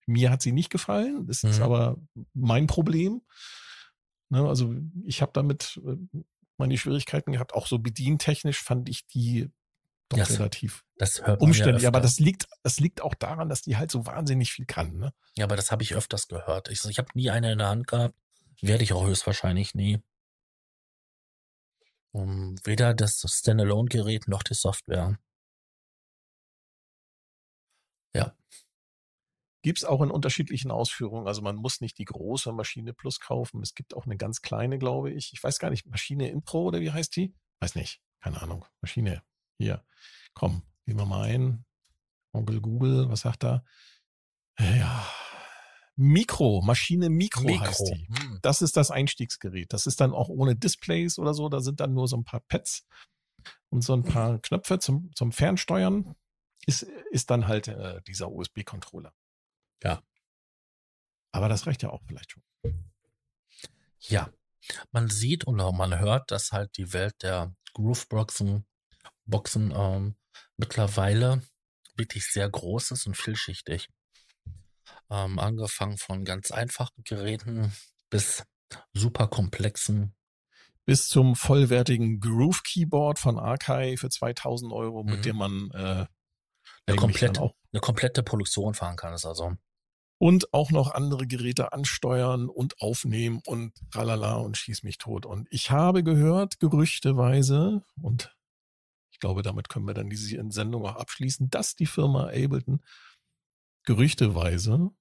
mir 0.07 0.31
hat 0.31 0.41
sie 0.41 0.51
nicht 0.51 0.69
gefallen. 0.69 1.27
Das 1.27 1.43
ist 1.43 1.57
Mhm. 1.57 1.63
aber 1.63 1.97
mein 2.33 2.67
Problem. 2.67 3.21
Ne, 4.29 4.47
also 4.47 4.75
ich 5.03 5.21
habe 5.21 5.31
damit 5.33 5.79
äh, 5.85 5.97
meine 6.57 6.77
Schwierigkeiten 6.77 7.31
gehabt. 7.33 7.53
Auch 7.53 7.67
so 7.67 7.79
bedientechnisch 7.79 8.61
fand 8.63 8.89
ich 8.89 9.05
die 9.07 9.49
doch 10.09 10.17
Ja, 10.19 10.25
so 10.25 10.35
relativ 10.35 10.83
Das 10.97 11.19
umständlich. 11.39 11.83
ja 11.83 11.89
aber 11.89 11.99
das 12.01 12.19
liegt, 12.19 12.47
das 12.63 12.79
liegt 12.79 13.01
auch 13.01 13.13
daran, 13.15 13.49
dass 13.49 13.61
die 13.63 13.77
halt 13.77 13.91
so 13.91 14.05
wahnsinnig 14.05 14.51
viel 14.51 14.65
kann. 14.65 14.97
Ne? 14.97 15.13
Ja, 15.35 15.45
aber 15.45 15.55
das 15.55 15.71
habe 15.71 15.83
ich 15.83 15.95
öfters 15.95 16.27
gehört. 16.27 16.69
Ich, 16.69 16.83
ich 16.85 16.97
habe 16.99 17.09
nie 17.15 17.29
eine 17.29 17.51
in 17.51 17.57
der 17.59 17.69
Hand 17.69 17.87
gehabt. 17.87 18.15
Werde 18.61 18.83
ich 18.83 18.93
auch 18.93 19.05
höchstwahrscheinlich 19.05 19.75
nie. 19.75 20.01
Um, 22.11 22.55
weder 22.63 22.93
das 22.93 23.25
Standalone-Gerät 23.27 24.27
noch 24.27 24.43
die 24.43 24.53
Software. 24.53 25.17
Gibt 29.65 29.79
es 29.79 29.83
auch 29.83 30.03
in 30.03 30.11
unterschiedlichen 30.11 30.69
Ausführungen. 30.69 31.25
Also 31.25 31.41
man 31.41 31.55
muss 31.55 31.81
nicht 31.81 31.97
die 31.97 32.05
große 32.05 32.51
Maschine 32.51 32.93
Plus 32.93 33.19
kaufen. 33.19 33.63
Es 33.63 33.73
gibt 33.73 33.95
auch 33.95 34.05
eine 34.05 34.15
ganz 34.15 34.43
kleine, 34.43 34.77
glaube 34.77 35.11
ich. 35.11 35.33
Ich 35.33 35.41
weiß 35.41 35.57
gar 35.57 35.71
nicht, 35.71 35.87
Maschine 35.87 36.29
Intro 36.29 36.65
oder 36.65 36.81
wie 36.81 36.91
heißt 36.91 37.15
die? 37.15 37.33
Weiß 37.61 37.73
nicht. 37.73 37.99
keine 38.19 38.39
Ahnung, 38.43 38.63
Maschine. 38.81 39.23
Hier, 39.57 39.83
komm, 40.35 40.61
gehen 40.85 40.99
wir 40.99 41.07
mal 41.07 41.23
ein. 41.23 41.65
Onkel 42.31 42.61
Google, 42.61 43.09
was 43.09 43.21
sagt 43.21 43.43
er? 43.43 43.65
Ja, 44.59 45.11
Mikro, 45.95 46.61
Maschine 46.61 47.09
Mikro, 47.09 47.43
Mikro. 47.43 47.65
heißt 47.65 47.87
die. 47.87 48.07
Hm. 48.07 48.39
Das 48.41 48.61
ist 48.61 48.75
das 48.77 48.91
Einstiegsgerät. 48.91 49.71
Das 49.71 49.85
ist 49.85 50.01
dann 50.01 50.13
auch 50.13 50.29
ohne 50.29 50.55
Displays 50.55 51.17
oder 51.19 51.33
so. 51.33 51.49
Da 51.49 51.61
sind 51.61 51.79
dann 51.79 51.93
nur 51.93 52.07
so 52.07 52.17
ein 52.17 52.25
paar 52.25 52.41
Pads 52.41 52.85
und 53.69 53.81
so 53.81 53.93
ein 53.93 54.03
paar 54.03 54.39
Knöpfe 54.39 54.79
zum, 54.79 55.11
zum 55.15 55.31
Fernsteuern. 55.31 56.15
Ist, 56.67 56.83
ist 57.11 57.29
dann 57.29 57.47
halt 57.47 57.67
äh, 57.67 58.01
dieser 58.07 58.31
USB-Controller. 58.31 59.13
Ja. 59.83 60.01
Aber 61.31 61.47
das 61.47 61.67
reicht 61.67 61.83
ja 61.83 61.89
auch 61.89 62.01
vielleicht 62.07 62.31
schon. 62.31 62.43
Ja. 63.99 64.29
Man 64.91 65.09
sieht 65.09 65.43
und 65.45 65.59
auch 65.59 65.73
man 65.73 65.99
hört, 65.99 66.31
dass 66.31 66.51
halt 66.51 66.75
die 66.77 66.91
Welt 66.91 67.21
der 67.21 67.55
Grooveboxen 67.73 68.65
Boxen 69.25 69.73
ähm, 69.75 70.15
mittlerweile 70.57 71.41
wirklich 71.95 72.25
sehr 72.25 72.49
groß 72.49 72.91
ist 72.91 73.07
und 73.07 73.17
vielschichtig. 73.17 73.89
Ähm, 75.09 75.39
angefangen 75.39 75.97
von 75.97 76.25
ganz 76.25 76.51
einfachen 76.51 77.03
Geräten 77.03 77.71
bis 78.09 78.43
super 78.93 79.27
komplexen. 79.27 80.15
Bis 80.85 81.07
zum 81.07 81.35
vollwertigen 81.35 82.19
Groove 82.19 82.61
Keyboard 82.63 83.17
von 83.17 83.39
Arkai 83.39 83.97
für 83.97 84.09
2000 84.09 84.71
Euro, 84.71 85.03
mit 85.03 85.17
mhm. 85.17 85.21
dem 85.23 85.35
man 85.37 85.71
äh, 85.71 86.05
eine, 86.85 86.97
komplette, 86.97 87.51
eine 87.71 87.81
komplette 87.81 88.23
Produktion 88.23 88.73
fahren 88.73 88.95
kann. 88.95 89.13
Ist 89.13 89.25
also. 89.25 89.55
Und 90.17 90.53
auch 90.53 90.71
noch 90.71 90.91
andere 90.91 91.27
Geräte 91.27 91.73
ansteuern 91.73 92.47
und 92.47 92.79
aufnehmen 92.81 93.41
und 93.45 93.73
tralala 93.91 94.35
und 94.35 94.57
schieß 94.57 94.83
mich 94.83 94.97
tot. 94.97 95.25
Und 95.25 95.47
ich 95.51 95.71
habe 95.71 96.03
gehört, 96.03 96.59
gerüchteweise, 96.59 97.83
und 98.01 98.33
ich 99.11 99.19
glaube, 99.19 99.41
damit 99.41 99.67
können 99.69 99.87
wir 99.87 99.93
dann 99.93 100.09
diese 100.09 100.41
Sendung 100.51 100.85
auch 100.85 100.95
abschließen, 100.95 101.49
dass 101.49 101.75
die 101.75 101.85
Firma 101.85 102.27
Ableton 102.27 102.81
gerüchteweise 103.85 104.91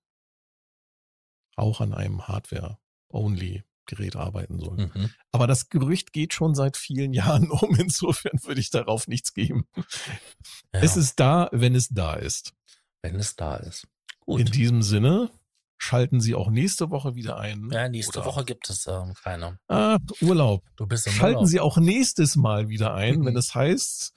auch 1.56 1.80
an 1.80 1.92
einem 1.94 2.26
Hardware-Only-Gerät 2.26 4.16
arbeiten 4.16 4.58
soll. 4.58 4.90
Mhm. 4.92 5.10
Aber 5.32 5.46
das 5.46 5.68
Gerücht 5.68 6.12
geht 6.12 6.34
schon 6.34 6.54
seit 6.54 6.76
vielen 6.76 7.12
Jahren 7.14 7.50
um. 7.50 7.74
Insofern 7.76 8.38
würde 8.42 8.60
ich 8.60 8.70
darauf 8.70 9.08
nichts 9.08 9.34
geben. 9.34 9.66
Ja. 9.76 10.80
Es 10.80 10.96
ist 10.96 11.20
da, 11.20 11.48
wenn 11.52 11.74
es 11.74 11.88
da 11.88 12.14
ist. 12.14 12.54
Wenn 13.02 13.16
es 13.16 13.36
da 13.36 13.56
ist. 13.56 13.86
Gut. 14.20 14.40
In 14.40 14.46
diesem 14.46 14.82
Sinne 14.82 15.30
schalten 15.76 16.20
Sie 16.20 16.34
auch 16.34 16.50
nächste 16.50 16.90
Woche 16.90 17.14
wieder 17.14 17.38
ein. 17.38 17.68
Ja, 17.70 17.88
nächste 17.88 18.20
oder? 18.20 18.26
Woche 18.26 18.44
gibt 18.44 18.70
es 18.70 18.86
ähm, 18.86 19.14
keine. 19.22 19.58
Ah, 19.68 19.98
Urlaub. 20.22 20.64
Du 20.76 20.86
bist 20.86 21.06
im 21.06 21.12
Schalten 21.12 21.36
Urlaub. 21.36 21.48
Sie 21.48 21.60
auch 21.60 21.76
nächstes 21.76 22.36
Mal 22.36 22.68
wieder 22.68 22.94
ein, 22.94 23.20
mhm. 23.20 23.26
wenn 23.26 23.36
es 23.36 23.54
heißt, 23.54 24.14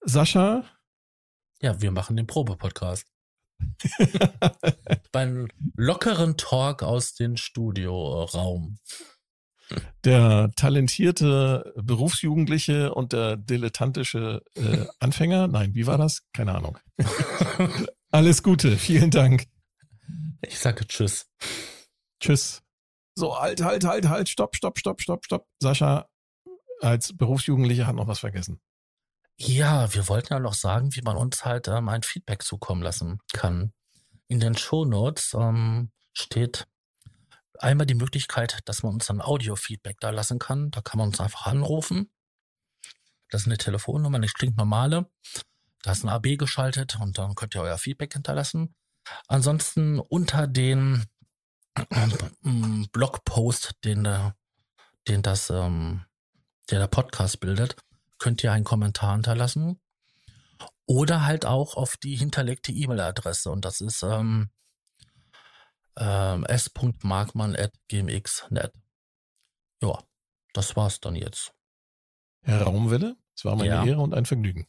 Sascha. 0.00 0.64
Ja, 1.60 1.80
wir 1.80 1.90
machen 1.90 2.16
den 2.16 2.26
Probe-Podcast. 2.26 3.06
Beim 5.12 5.48
lockeren 5.76 6.36
Talk 6.36 6.82
aus 6.82 7.14
dem 7.14 7.36
Studioraum. 7.36 8.78
Der 10.04 10.50
talentierte 10.54 11.72
Berufsjugendliche 11.76 12.94
und 12.94 13.12
der 13.12 13.36
dilettantische 13.36 14.42
äh, 14.54 14.86
Anfänger. 15.00 15.48
Nein, 15.48 15.74
wie 15.74 15.86
war 15.86 15.98
das? 15.98 16.22
Keine 16.32 16.54
Ahnung. 16.54 16.78
Alles 18.12 18.42
Gute, 18.42 18.76
vielen 18.76 19.10
Dank. 19.10 19.44
Ich 20.42 20.58
sage 20.58 20.86
Tschüss. 20.86 21.26
Tschüss. 22.20 22.62
So, 23.16 23.38
halt, 23.38 23.62
halt, 23.64 23.84
halt, 23.84 24.08
halt, 24.08 24.28
stopp, 24.28 24.54
stopp, 24.54 24.78
stopp, 24.78 25.00
stopp, 25.00 25.24
stopp. 25.24 25.46
Sascha 25.60 26.06
als 26.80 27.16
Berufsjugendlicher 27.16 27.86
hat 27.86 27.96
noch 27.96 28.06
was 28.06 28.20
vergessen. 28.20 28.60
Ja, 29.38 29.92
wir 29.92 30.08
wollten 30.08 30.32
ja 30.32 30.40
noch 30.40 30.54
sagen, 30.54 30.94
wie 30.94 31.02
man 31.02 31.16
uns 31.16 31.44
halt 31.44 31.68
ähm, 31.68 31.88
ein 31.88 32.02
Feedback 32.02 32.42
zukommen 32.42 32.82
lassen 32.82 33.20
kann. 33.32 33.72
In 34.28 34.40
den 34.40 34.56
Shownotes 34.56 35.34
ähm, 35.34 35.90
steht 36.14 36.66
einmal 37.58 37.86
die 37.86 37.94
Möglichkeit, 37.94 38.60
dass 38.64 38.82
man 38.82 38.94
uns 38.94 39.10
ein 39.10 39.20
Audio-Feedback 39.20 39.98
da 40.00 40.10
lassen 40.10 40.38
kann. 40.38 40.70
Da 40.70 40.80
kann 40.80 40.98
man 40.98 41.08
uns 41.08 41.20
einfach 41.20 41.46
anrufen. 41.46 42.10
Das 43.28 43.42
ist 43.42 43.46
eine 43.46 43.58
Telefonnummer, 43.58 44.18
nicht 44.18 44.38
klingt 44.38 44.56
normale. 44.56 45.10
Da 45.82 45.92
ist 45.92 46.02
ein 46.02 46.08
AB 46.08 46.38
geschaltet 46.38 46.98
und 46.98 47.18
dann 47.18 47.34
könnt 47.34 47.54
ihr 47.54 47.60
euer 47.60 47.78
Feedback 47.78 48.14
hinterlassen. 48.14 48.74
Ansonsten 49.28 50.00
unter 50.00 50.46
den 50.46 51.04
ähm, 51.90 52.88
Blogpost, 52.90 53.74
den, 53.84 54.08
den 55.06 55.22
das, 55.22 55.50
ähm, 55.50 56.04
der 56.70 56.78
der 56.78 56.88
Podcast 56.88 57.38
bildet, 57.40 57.76
könnt 58.18 58.44
ihr 58.44 58.52
einen 58.52 58.64
Kommentar 58.64 59.14
hinterlassen. 59.14 59.80
Oder 60.86 61.24
halt 61.26 61.46
auch 61.46 61.76
auf 61.76 61.96
die 61.96 62.16
hinterlegte 62.16 62.72
E-Mail-Adresse. 62.72 63.50
Und 63.50 63.64
das 63.64 63.80
ist 63.80 64.02
ähm, 64.02 64.50
ähm, 65.98 66.44
s.markmann.gmx.net. 66.44 68.72
Ja, 69.82 69.98
das 70.52 70.76
war's 70.76 71.00
dann 71.00 71.16
jetzt. 71.16 71.54
Herr 72.42 72.62
Raumwelle, 72.62 73.16
es 73.34 73.44
war 73.44 73.56
meine 73.56 73.70
ja. 73.70 73.84
Ehre 73.84 74.00
und 74.00 74.14
ein 74.14 74.26
Vergnügen. 74.26 74.68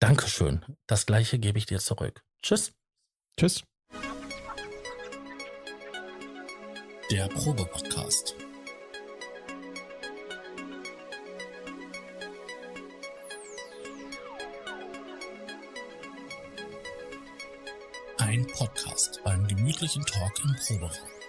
Dankeschön. 0.00 0.64
Das 0.86 1.06
gleiche 1.06 1.38
gebe 1.38 1.58
ich 1.58 1.66
dir 1.66 1.78
zurück. 1.78 2.24
Tschüss. 2.42 2.72
Tschüss. 3.36 3.62
Der 7.10 7.28
Probe-Podcast. 7.28 8.34
Ein 18.30 18.46
Podcast 18.46 19.20
beim 19.24 19.44
gemütlichen 19.48 20.06
Talk 20.06 20.30
im 20.44 20.54
Proberaum. 20.54 21.19